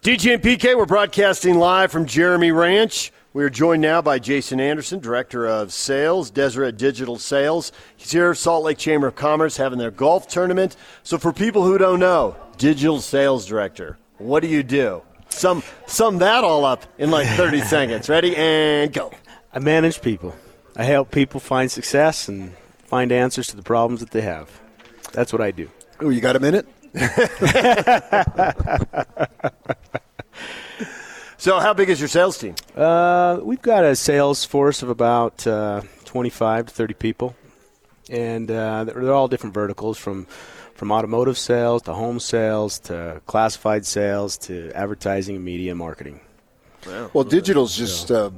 DJ 0.01 0.33
and 0.33 0.43
PK, 0.43 0.75
we're 0.75 0.85
broadcasting 0.85 1.57
live 1.57 1.91
from 1.91 2.05
Jeremy 2.05 2.51
Ranch. 2.51 3.11
We 3.35 3.43
are 3.43 3.49
joined 3.49 3.81
now 3.81 4.01
by 4.01 4.19
Jason 4.19 4.61
Anderson, 4.61 5.01
Director 5.01 5.45
of 5.45 5.73
Sales, 5.73 6.31
Deseret 6.31 6.77
Digital 6.77 7.19
Sales. 7.19 7.73
He's 7.97 8.13
here 8.13 8.31
at 8.31 8.37
Salt 8.37 8.63
Lake 8.63 8.77
Chamber 8.77 9.07
of 9.07 9.15
Commerce 9.15 9.57
having 9.57 9.77
their 9.77 9.91
golf 9.91 10.29
tournament. 10.29 10.77
So, 11.03 11.17
for 11.17 11.33
people 11.33 11.65
who 11.65 11.77
don't 11.77 11.99
know, 11.99 12.37
Digital 12.57 13.01
Sales 13.01 13.45
Director, 13.45 13.97
what 14.19 14.39
do 14.39 14.47
you 14.47 14.63
do? 14.63 15.01
Sum, 15.27 15.63
sum 15.85 16.19
that 16.19 16.45
all 16.45 16.63
up 16.63 16.85
in 16.97 17.11
like 17.11 17.27
30 17.27 17.59
seconds. 17.63 18.07
Ready? 18.07 18.37
And 18.37 18.93
go. 18.93 19.11
I 19.53 19.59
manage 19.59 20.01
people. 20.01 20.33
I 20.77 20.85
help 20.85 21.11
people 21.11 21.41
find 21.41 21.69
success 21.69 22.29
and 22.29 22.53
find 22.85 23.11
answers 23.11 23.47
to 23.47 23.57
the 23.57 23.63
problems 23.63 23.99
that 23.99 24.11
they 24.11 24.21
have. 24.21 24.49
That's 25.11 25.33
what 25.33 25.41
I 25.41 25.51
do. 25.51 25.69
Oh, 25.99 26.07
you 26.07 26.21
got 26.21 26.37
a 26.37 26.39
minute? 26.39 26.69
so, 31.45 31.59
how 31.59 31.75
big 31.75 31.91
is 31.91 32.01
your 32.01 32.07
sales 32.07 32.39
team? 32.39 32.55
Uh, 32.75 33.39
we've 33.43 33.61
got 33.61 33.83
a 33.83 33.95
sales 33.95 34.43
force 34.43 34.81
of 34.81 34.89
about 34.89 35.45
uh, 35.45 35.83
25 36.05 36.65
to 36.65 36.73
30 36.73 36.93
people, 36.95 37.35
and 38.09 38.49
uh, 38.49 38.83
they're, 38.83 38.95
they're 38.95 39.13
all 39.13 39.27
different 39.27 39.53
verticals 39.53 39.99
from 39.99 40.25
from 40.73 40.91
automotive 40.91 41.37
sales 41.37 41.83
to 41.83 41.93
home 41.93 42.19
sales 42.19 42.79
to 42.79 43.21
classified 43.27 43.85
sales 43.85 44.39
to 44.39 44.71
advertising, 44.73 45.35
and 45.35 45.45
media, 45.45 45.73
and 45.73 45.77
marketing. 45.77 46.19
Well, 47.13 47.23
digital's 47.23 47.77
just 47.77 48.09
uh, 48.09 48.31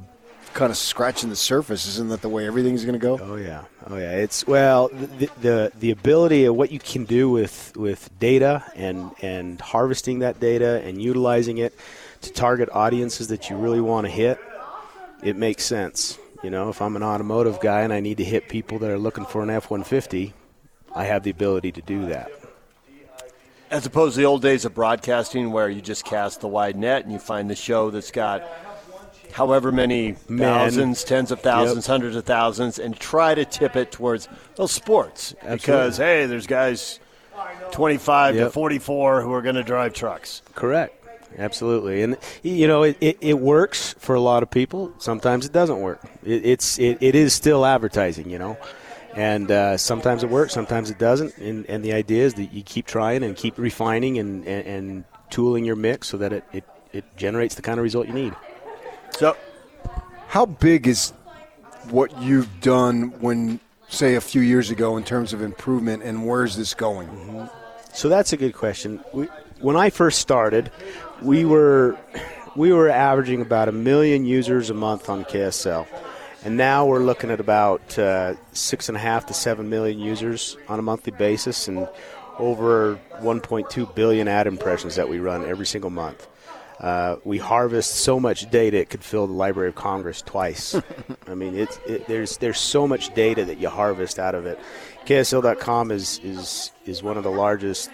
kind 0.52 0.70
of 0.70 0.76
scratching 0.76 1.30
the 1.30 1.36
surface. 1.36 1.86
Isn't 1.86 2.10
that 2.10 2.20
the 2.20 2.28
way 2.28 2.46
everything's 2.46 2.84
going 2.84 3.00
to 3.00 3.06
go? 3.06 3.18
Oh 3.22 3.36
yeah, 3.36 3.64
oh 3.86 3.96
yeah. 3.96 4.16
It's 4.16 4.46
well 4.46 4.88
the, 4.88 5.30
the 5.40 5.72
the 5.78 5.90
ability 5.92 6.44
of 6.44 6.54
what 6.54 6.70
you 6.70 6.78
can 6.78 7.06
do 7.06 7.30
with 7.30 7.74
with 7.74 8.10
data 8.18 8.64
and 8.74 9.12
and 9.22 9.58
harvesting 9.62 10.18
that 10.18 10.40
data 10.40 10.82
and 10.84 11.00
utilizing 11.00 11.56
it 11.56 11.72
to 12.22 12.32
target 12.32 12.68
audiences 12.72 13.28
that 13.28 13.48
you 13.50 13.56
really 13.56 13.80
want 13.80 14.06
to 14.06 14.10
hit. 14.10 14.38
It 15.22 15.36
makes 15.36 15.64
sense. 15.64 16.18
You 16.42 16.50
know, 16.50 16.68
if 16.68 16.80
I'm 16.80 16.94
an 16.94 17.02
automotive 17.02 17.60
guy 17.60 17.82
and 17.82 17.92
I 17.92 18.00
need 18.00 18.18
to 18.18 18.24
hit 18.24 18.48
people 18.48 18.78
that 18.78 18.90
are 18.90 18.98
looking 18.98 19.24
for 19.24 19.42
an 19.42 19.50
F-150, 19.50 20.32
I 20.94 21.04
have 21.04 21.24
the 21.24 21.30
ability 21.30 21.72
to 21.72 21.82
do 21.82 22.06
that. 22.06 22.30
As 23.70 23.84
opposed 23.84 24.14
to 24.14 24.20
the 24.20 24.26
old 24.26 24.40
days 24.40 24.64
of 24.64 24.74
broadcasting 24.74 25.50
where 25.50 25.68
you 25.68 25.82
just 25.82 26.04
cast 26.04 26.40
the 26.40 26.48
wide 26.48 26.76
net 26.76 27.02
and 27.02 27.12
you 27.12 27.18
find 27.18 27.50
the 27.50 27.56
show 27.56 27.90
that's 27.90 28.10
got 28.10 28.42
however 29.32 29.70
many 29.70 30.16
Men. 30.28 30.38
thousands, 30.38 31.04
tens 31.04 31.30
of 31.30 31.40
thousands, 31.40 31.86
Yep. 31.86 31.92
hundreds 31.92 32.16
of 32.16 32.24
thousands, 32.24 32.78
and 32.78 32.98
try 32.98 33.34
to 33.34 33.44
tip 33.44 33.76
it 33.76 33.92
towards 33.92 34.26
well, 34.56 34.68
sports. 34.68 35.34
Because, 35.46 35.98
hey, 35.98 36.24
there's 36.26 36.46
guys 36.46 36.98
25 37.72 38.36
to 38.36 38.50
44 38.50 39.22
who 39.22 39.32
are 39.32 39.42
going 39.42 39.56
to 39.56 39.62
drive 39.62 39.92
trucks. 39.92 40.40
Correct. 40.54 40.97
Absolutely, 41.36 42.02
and 42.02 42.16
you 42.42 42.66
know 42.66 42.82
it, 42.82 42.96
it, 43.00 43.18
it 43.20 43.38
works 43.38 43.94
for 43.98 44.14
a 44.14 44.20
lot 44.20 44.42
of 44.42 44.50
people. 44.50 44.92
Sometimes 44.98 45.46
it 45.46 45.52
doesn't 45.52 45.80
work. 45.80 46.00
It, 46.24 46.44
it's 46.44 46.78
it, 46.78 46.98
it 47.00 47.14
is 47.14 47.32
still 47.34 47.66
advertising, 47.66 48.30
you 48.30 48.38
know, 48.38 48.56
and 49.14 49.50
uh, 49.50 49.76
sometimes 49.76 50.22
it 50.22 50.30
works, 50.30 50.54
sometimes 50.54 50.90
it 50.90 50.98
doesn't. 50.98 51.36
And, 51.38 51.66
and 51.66 51.84
the 51.84 51.92
idea 51.92 52.24
is 52.24 52.34
that 52.34 52.52
you 52.52 52.62
keep 52.62 52.86
trying 52.86 53.22
and 53.24 53.36
keep 53.36 53.58
refining 53.58 54.18
and, 54.18 54.46
and, 54.46 54.66
and 54.66 55.04
tooling 55.30 55.64
your 55.64 55.76
mix 55.76 56.08
so 56.08 56.18
that 56.18 56.32
it, 56.32 56.44
it, 56.52 56.64
it 56.92 57.16
generates 57.16 57.54
the 57.56 57.62
kind 57.62 57.80
of 57.80 57.82
result 57.82 58.06
you 58.06 58.14
need. 58.14 58.34
So, 59.10 59.36
how 60.28 60.46
big 60.46 60.86
is 60.86 61.12
what 61.90 62.22
you've 62.22 62.60
done 62.60 63.10
when, 63.20 63.60
say, 63.88 64.14
a 64.14 64.20
few 64.20 64.42
years 64.42 64.70
ago 64.70 64.96
in 64.96 65.04
terms 65.04 65.32
of 65.32 65.42
improvement, 65.42 66.02
and 66.02 66.26
where's 66.26 66.56
this 66.56 66.74
going? 66.74 67.48
So 67.92 68.08
that's 68.08 68.32
a 68.32 68.36
good 68.36 68.54
question. 68.54 69.00
We, 69.12 69.26
when 69.60 69.74
I 69.74 69.90
first 69.90 70.20
started, 70.20 70.70
we 71.22 71.44
were 71.44 71.98
we 72.56 72.72
were 72.72 72.88
averaging 72.88 73.40
about 73.40 73.68
a 73.68 73.72
million 73.72 74.24
users 74.24 74.70
a 74.70 74.74
month 74.74 75.08
on 75.08 75.24
KSL, 75.24 75.86
and 76.44 76.56
now 76.56 76.86
we're 76.86 77.02
looking 77.02 77.30
at 77.30 77.40
about 77.40 77.98
uh, 77.98 78.34
six 78.52 78.88
and 78.88 78.96
a 78.96 79.00
half 79.00 79.26
to 79.26 79.34
seven 79.34 79.68
million 79.68 79.98
users 79.98 80.56
on 80.68 80.78
a 80.78 80.82
monthly 80.82 81.12
basis, 81.12 81.68
and 81.68 81.88
over 82.38 82.98
1.2 83.20 83.94
billion 83.94 84.28
ad 84.28 84.46
impressions 84.46 84.96
that 84.96 85.08
we 85.08 85.18
run 85.18 85.44
every 85.44 85.66
single 85.66 85.90
month. 85.90 86.28
Uh, 86.80 87.16
we 87.24 87.38
harvest 87.38 87.96
so 87.96 88.20
much 88.20 88.48
data 88.50 88.76
it 88.78 88.88
could 88.88 89.02
fill 89.02 89.26
the 89.26 89.32
Library 89.32 89.68
of 89.68 89.74
Congress 89.74 90.22
twice. 90.22 90.80
I 91.26 91.34
mean, 91.34 91.56
it's 91.56 91.78
it, 91.86 92.06
there's 92.06 92.36
there's 92.36 92.60
so 92.60 92.86
much 92.86 93.12
data 93.14 93.44
that 93.44 93.58
you 93.58 93.68
harvest 93.68 94.20
out 94.20 94.36
of 94.36 94.46
it. 94.46 94.58
KSL.com 95.04 95.90
is 95.90 96.20
is 96.22 96.70
is 96.86 97.02
one 97.02 97.16
of 97.16 97.24
the 97.24 97.30
largest 97.30 97.90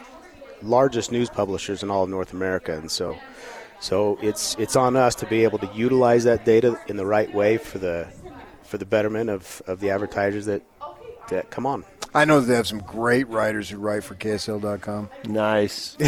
largest 0.65 1.12
news 1.12 1.31
publishers 1.31 1.83
in 1.83 1.91
all 1.91 2.05
of 2.05 2.11
North 2.11 2.33
America, 2.33 2.77
and 2.77 2.91
so 2.91 3.17
so 3.81 4.19
it's 4.23 4.57
it's 4.59 4.77
on 4.77 4.97
us 4.97 5.15
to 5.17 5.27
be 5.27 5.45
able 5.45 5.59
to 5.59 5.71
utilize 5.75 6.25
that 6.25 6.45
data 6.45 6.81
in 6.89 6.97
the 6.97 7.07
right 7.07 7.33
way 7.33 7.57
for 7.59 7.79
the 7.79 8.09
for 8.62 8.79
the 8.79 8.87
betterment 8.87 9.31
of, 9.31 9.62
of 9.67 9.81
the 9.81 9.91
advertisers 9.91 10.47
that 10.47 10.62
that 11.29 11.51
come 11.51 11.67
on. 11.67 11.85
I 12.15 12.25
know 12.25 12.41
they 12.41 12.55
have 12.55 12.67
some 12.67 12.79
great 12.81 13.29
writers 13.29 13.71
who 13.71 13.79
write 13.79 14.05
for 14.05 14.15
KSL.com. 14.15 15.11
Nice. 15.27 15.97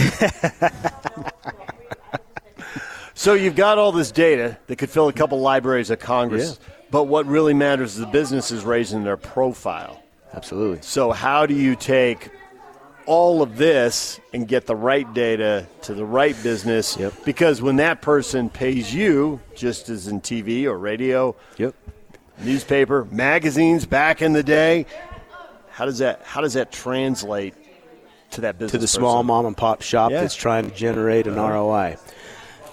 So 3.19 3.33
you've 3.33 3.57
got 3.57 3.79
all 3.79 3.93
this 3.93 4.11
data 4.11 4.59
that 4.67 4.77
could 4.77 4.91
fill 4.91 5.09
a 5.09 5.13
couple 5.13 5.41
libraries 5.41 5.89
of 5.89 5.99
Congress, 5.99 6.61
but 6.91 7.05
what 7.05 7.25
really 7.25 7.55
matters 7.55 7.95
is 7.95 8.01
the 8.01 8.07
business 8.07 8.53
is 8.53 8.63
raising 8.63 9.05
their 9.05 9.17
profile. 9.17 10.03
Absolutely. 10.35 10.83
So 10.83 11.13
how 11.13 11.47
do 11.47 11.55
you 11.55 11.77
take 11.77 12.29
all 13.07 13.43
of 13.43 13.57
this 13.57 14.21
and 14.33 14.47
get 14.47 14.67
the 14.67 14.77
right 14.77 15.13
data 15.15 15.67
to 15.83 15.95
the 15.95 16.05
right 16.05 16.37
business? 16.43 16.97
Because 17.25 17.63
when 17.63 17.77
that 17.77 18.03
person 18.03 18.51
pays 18.51 18.93
you, 18.95 19.41
just 19.55 19.89
as 19.89 20.09
in 20.09 20.21
TV 20.21 20.65
or 20.65 20.77
radio, 20.79 21.35
yep. 21.57 21.75
newspaper, 22.43 23.05
magazines 23.11 23.87
back 23.87 24.23
in 24.23 24.33
the 24.33 24.43
day, 24.43 24.87
how 25.71 25.85
does 25.85 25.99
that 25.99 26.23
how 26.25 26.41
does 26.41 26.55
that 26.55 26.73
translate 26.73 27.55
to 28.33 28.41
that 28.43 28.59
business? 28.59 28.73
to 28.73 28.79
the 28.79 28.89
small 28.89 29.23
mom 29.23 29.47
and 29.47 29.57
pop 29.57 29.83
shop 29.83 30.11
Yeah. 30.11 30.21
that's 30.23 30.35
trying 30.35 30.69
to 30.71 30.75
generate 30.77 31.27
an 31.27 31.39
Uh-huh. 31.39 31.53
ROI. 31.53 31.97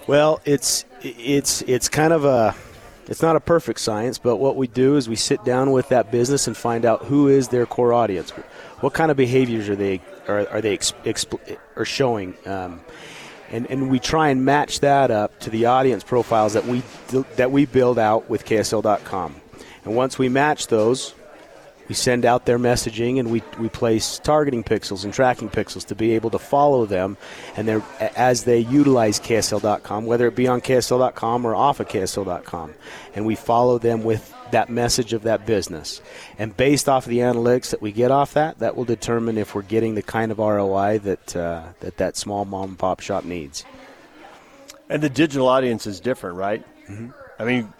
Well, 0.06 0.40
it's 0.44 0.84
it's 1.02 1.62
it's 1.62 1.88
kind 1.88 2.12
of 2.12 2.24
a 2.24 2.54
it's 3.06 3.20
not 3.20 3.36
a 3.36 3.40
perfect 3.40 3.80
science, 3.80 4.16
but 4.18 4.36
what 4.36 4.56
we 4.56 4.66
do 4.66 4.96
is 4.96 5.08
we 5.10 5.16
sit 5.16 5.44
down 5.44 5.70
with 5.72 5.90
that 5.90 6.10
business 6.10 6.46
and 6.46 6.56
find 6.56 6.86
out 6.86 7.02
who 7.04 7.28
is 7.28 7.48
their 7.48 7.66
core 7.66 7.92
audience. 7.92 8.30
What 8.80 8.94
kind 8.94 9.10
of 9.10 9.16
behaviors 9.18 9.68
are 9.68 9.76
they 9.76 10.00
are, 10.28 10.48
are 10.48 10.60
they 10.60 10.74
ex, 10.74 10.92
expl- 11.04 11.58
are 11.76 11.84
showing? 11.84 12.34
Um, 12.46 12.80
and, 13.50 13.70
and 13.70 13.90
we 13.90 13.98
try 13.98 14.30
and 14.30 14.44
match 14.44 14.80
that 14.80 15.10
up 15.10 15.38
to 15.40 15.50
the 15.50 15.66
audience 15.66 16.02
profiles 16.02 16.54
that 16.54 16.66
we 16.66 16.82
that 17.36 17.52
we 17.52 17.66
build 17.66 17.98
out 17.98 18.28
with 18.28 18.44
KSL.com. 18.44 19.36
And 19.84 19.94
once 19.94 20.18
we 20.18 20.28
match 20.28 20.68
those, 20.68 21.14
we 21.88 21.94
send 21.94 22.24
out 22.24 22.46
their 22.46 22.58
messaging 22.58 23.20
and 23.20 23.30
we, 23.30 23.42
we 23.58 23.68
place 23.68 24.18
targeting 24.18 24.64
pixels 24.64 25.04
and 25.04 25.12
tracking 25.12 25.50
pixels 25.50 25.86
to 25.86 25.94
be 25.94 26.12
able 26.12 26.30
to 26.30 26.38
follow 26.38 26.86
them 26.86 27.16
and 27.56 27.68
they're, 27.68 27.82
as 28.16 28.44
they 28.44 28.60
utilize 28.60 29.20
KSL.com, 29.20 30.06
whether 30.06 30.26
it 30.26 30.34
be 30.34 30.48
on 30.48 30.60
KSL.com 30.60 31.46
or 31.46 31.54
off 31.54 31.80
of 31.80 31.88
KSL.com. 31.88 32.74
And 33.14 33.26
we 33.26 33.34
follow 33.34 33.78
them 33.78 34.02
with 34.02 34.33
that 34.54 34.70
message 34.70 35.12
of 35.12 35.24
that 35.24 35.44
business. 35.46 36.00
And 36.38 36.56
based 36.56 36.88
off 36.88 37.06
of 37.06 37.10
the 37.10 37.18
analytics 37.18 37.70
that 37.70 37.82
we 37.82 37.90
get 37.90 38.12
off 38.12 38.34
that, 38.34 38.60
that 38.60 38.76
will 38.76 38.84
determine 38.84 39.36
if 39.36 39.52
we're 39.54 39.62
getting 39.62 39.96
the 39.96 40.02
kind 40.02 40.30
of 40.30 40.38
ROI 40.38 41.00
that 41.00 41.36
uh, 41.36 41.64
that, 41.80 41.96
that 41.96 42.16
small 42.16 42.44
mom 42.44 42.70
and 42.70 42.78
pop 42.78 43.00
shop 43.00 43.24
needs. 43.24 43.64
And 44.88 45.02
the 45.02 45.08
digital 45.08 45.48
audience 45.48 45.86
is 45.86 45.98
different, 45.98 46.36
right? 46.36 46.64
Mm-hmm. 46.88 47.10
I 47.38 47.44
mean, 47.44 47.72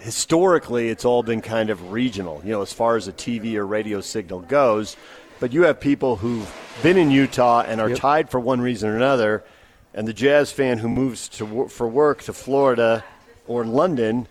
historically, 0.00 0.88
it's 0.88 1.04
all 1.04 1.22
been 1.22 1.40
kind 1.40 1.70
of 1.70 1.92
regional, 1.92 2.42
you 2.44 2.50
know, 2.50 2.62
as 2.62 2.72
far 2.72 2.96
as 2.96 3.06
a 3.06 3.12
TV 3.12 3.54
or 3.54 3.64
radio 3.64 4.00
signal 4.00 4.40
goes. 4.40 4.96
But 5.38 5.52
you 5.52 5.62
have 5.64 5.78
people 5.78 6.16
who've 6.16 6.52
been 6.82 6.96
in 6.96 7.10
Utah 7.12 7.62
and 7.66 7.80
are 7.80 7.90
Yep. 7.90 7.98
tied 7.98 8.30
for 8.30 8.40
one 8.40 8.60
reason 8.60 8.88
or 8.88 8.96
another, 8.96 9.44
and 9.94 10.08
the 10.08 10.12
jazz 10.12 10.50
fan 10.50 10.78
who 10.78 10.88
moves 10.88 11.28
to 11.28 11.68
for 11.68 11.86
work 11.86 12.22
to 12.24 12.32
Florida 12.32 13.04
or 13.46 13.64
London 13.64 14.26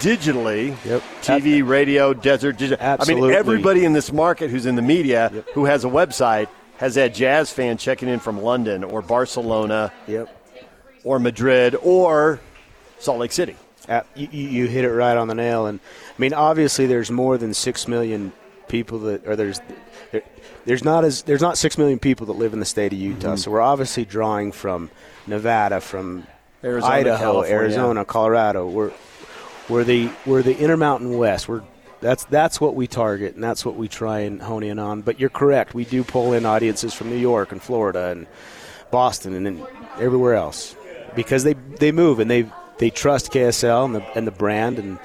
digitally, 0.00 0.76
Yep. 0.84 1.02
TV, 1.22 1.66
radio, 1.66 2.14
Deseret, 2.14 2.56
digital. 2.56 2.78
I 2.80 3.04
mean, 3.06 3.30
everybody 3.32 3.84
in 3.84 3.92
this 3.92 4.12
market 4.12 4.50
who's 4.50 4.66
in 4.66 4.76
the 4.76 4.82
media 4.82 5.44
who 5.54 5.64
has 5.64 5.84
a 5.84 5.88
website 5.88 6.48
has 6.78 6.94
that 6.96 7.14
jazz 7.14 7.50
fan 7.50 7.76
checking 7.78 8.08
in 8.08 8.18
from 8.18 8.40
London 8.42 8.84
or 8.84 9.00
Barcelona 9.02 9.92
Yep. 10.06 10.28
or 11.04 11.18
Madrid 11.18 11.74
or 11.82 12.40
Salt 12.98 13.18
Lake 13.18 13.32
City. 13.32 13.56
Uh, 13.88 14.00
you, 14.14 14.28
you 14.32 14.48
you 14.48 14.66
hit 14.66 14.84
it 14.84 14.90
right 14.92 15.16
on 15.16 15.28
the 15.28 15.34
nail. 15.34 15.66
And 15.66 15.78
I 15.80 16.20
mean, 16.20 16.34
obviously, 16.34 16.86
there's 16.86 17.10
more 17.10 17.38
than 17.38 17.54
six 17.54 17.86
million 17.86 18.32
people 18.68 18.98
that, 19.00 19.26
or 19.26 19.36
there's 19.36 19.60
there, 20.10 20.22
there's 20.64 20.82
not 20.84 21.04
as 21.04 21.22
there's 21.22 21.40
not 21.40 21.56
six 21.56 21.78
million 21.78 21.98
people 22.00 22.26
that 22.26 22.32
live 22.32 22.52
in 22.52 22.58
the 22.58 22.66
state 22.66 22.92
of 22.92 22.98
Utah. 22.98 23.34
Mhm. 23.34 23.38
So 23.38 23.50
we're 23.52 23.60
obviously 23.60 24.04
drawing 24.04 24.50
from 24.50 24.90
Nevada, 25.28 25.80
from 25.80 26.26
Arizona, 26.64 26.92
Idaho, 26.94 27.16
California. 27.18 27.54
Arizona, 27.54 28.04
Colorado. 28.04 28.66
We're 28.68 28.90
we're 29.68 29.84
the 29.84 30.10
we're 30.24 30.42
the 30.42 30.56
Intermountain 30.56 31.16
West. 31.16 31.48
We're 31.48 31.62
that's 32.00 32.24
that's 32.24 32.60
what 32.60 32.74
we 32.74 32.86
target, 32.86 33.34
and 33.34 33.42
that's 33.42 33.64
what 33.64 33.76
we 33.76 33.88
try 33.88 34.20
and 34.20 34.40
hone 34.40 34.62
in 34.62 34.78
on. 34.78 35.02
But 35.02 35.18
you're 35.18 35.30
correct. 35.30 35.74
We 35.74 35.84
do 35.84 36.04
pull 36.04 36.32
in 36.32 36.46
audiences 36.46 36.94
from 36.94 37.10
New 37.10 37.16
York 37.16 37.52
and 37.52 37.62
Florida 37.62 38.10
and 38.10 38.26
Boston 38.90 39.34
and 39.34 39.46
then 39.46 39.66
everywhere 39.98 40.34
else 40.34 40.76
because 41.14 41.44
they 41.44 41.54
they 41.54 41.92
move 41.92 42.20
and 42.20 42.30
they 42.30 42.50
they 42.78 42.90
trust 42.90 43.32
KSL 43.32 43.86
and 43.86 43.94
the 43.94 44.16
and 44.16 44.26
the 44.26 44.32
brand 44.32 44.78
and 44.78 44.98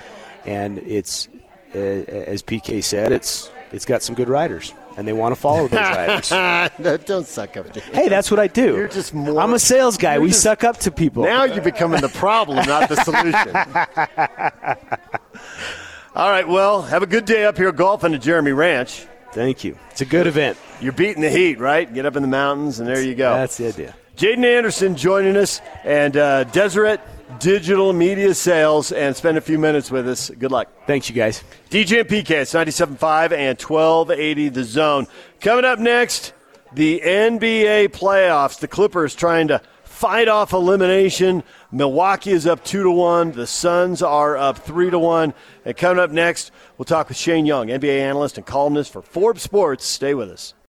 and 0.45 0.77
it's 0.79 1.27
uh, 1.73 1.77
as 1.77 2.43
PK 2.43 2.83
said 2.83 3.11
it's 3.11 3.49
it's 3.71 3.85
got 3.85 4.03
some 4.03 4.15
good 4.15 4.29
riders 4.29 4.73
and 4.97 5.07
they 5.07 5.13
want 5.13 5.33
to 5.35 5.39
follow 5.39 5.67
those 5.67 5.79
riders. 5.79 6.31
No, 6.79 6.97
Don't 6.97 7.27
suck 7.27 7.55
up 7.57 7.71
to 7.73 7.79
Hey, 7.79 8.09
that's 8.09 8.29
what 8.31 8.39
I 8.39 8.47
do. 8.47 8.75
You're 8.75 8.87
just 8.87 9.13
more. 9.13 9.39
I'm 9.41 9.53
a 9.53 9.59
sales 9.59 9.97
guy. 9.97 10.19
We 10.19 10.29
just- 10.29 10.41
suck 10.43 10.63
up 10.63 10.77
to 10.79 10.91
people. 10.91 11.23
Now 11.23 11.43
you're 11.45 11.63
becoming 11.63 12.01
the 12.01 12.09
problem, 12.09 12.57
not 12.67 12.89
the 12.89 12.95
solution. 13.03 13.55
All 16.15 16.29
right, 16.29 16.47
well, 16.47 16.81
have 16.81 17.03
a 17.03 17.07
good 17.07 17.25
day 17.25 17.45
up 17.45 17.57
here 17.57 17.71
golfing 17.71 18.13
at 18.13 18.21
Jeremy 18.21 18.51
Ranch. 18.51 19.05
Thank 19.31 19.63
you. 19.63 19.77
It's 19.91 20.01
a 20.01 20.05
good 20.05 20.27
event. 20.27 20.57
You're 20.81 20.91
beating 20.91 21.21
the 21.21 21.29
heat, 21.29 21.57
right? 21.57 21.91
Get 21.91 22.05
up 22.05 22.17
in 22.17 22.21
the 22.21 22.27
mountains, 22.27 22.79
and 22.79 22.87
there 22.87 23.01
you 23.01 23.15
go. 23.15 23.33
That's 23.33 23.55
the 23.55 23.67
idea. 23.67 23.95
Jaden 24.17 24.43
Anderson 24.43 24.97
joining 24.97 25.37
us, 25.37 25.61
and 25.85 26.17
uh, 26.17 26.43
Deseret 26.45 26.99
Digital 27.41 27.91
Media 27.91 28.35
Sales, 28.35 28.91
and 28.91 29.15
spend 29.15 29.35
a 29.35 29.41
few 29.41 29.57
minutes 29.57 29.89
with 29.89 30.07
us. 30.07 30.29
Good 30.29 30.51
luck. 30.51 30.67
Thanks, 30.85 31.09
you 31.09 31.15
guys. 31.15 31.43
DJ 31.71 32.01
and 32.01 32.09
PK, 32.09 32.29
it's 32.41 32.53
97.5 32.53 33.31
and 33.31 33.59
1280 33.59 34.49
The 34.49 34.63
Zone. 34.63 35.07
Coming 35.39 35.65
up 35.65 35.79
next, 35.79 36.33
the 36.71 37.01
NBA 37.03 37.89
playoffs. 37.89 38.59
The 38.59 38.67
Clippers 38.67 39.15
trying 39.15 39.47
to 39.47 39.59
fight 39.83 40.27
off 40.27 40.53
elimination. 40.53 41.41
Milwaukee 41.71 42.31
is 42.31 42.45
up 42.45 42.63
2 42.63 42.83
to 42.83 42.91
1. 42.91 43.31
The 43.31 43.47
Suns 43.47 44.03
are 44.03 44.37
up 44.37 44.59
3 44.59 44.91
to 44.91 44.99
1. 44.99 45.33
And 45.65 45.75
coming 45.75 46.01
up 46.01 46.11
next, 46.11 46.51
we'll 46.77 46.85
talk 46.85 47.09
with 47.09 47.17
Shane 47.17 47.47
Young, 47.47 47.69
NBA 47.69 48.01
analyst 48.01 48.37
and 48.37 48.45
columnist 48.45 48.93
for 48.93 49.01
Forbes 49.01 49.41
Sports. 49.41 49.83
Stay 49.83 50.13
with 50.13 50.29
us. 50.29 50.53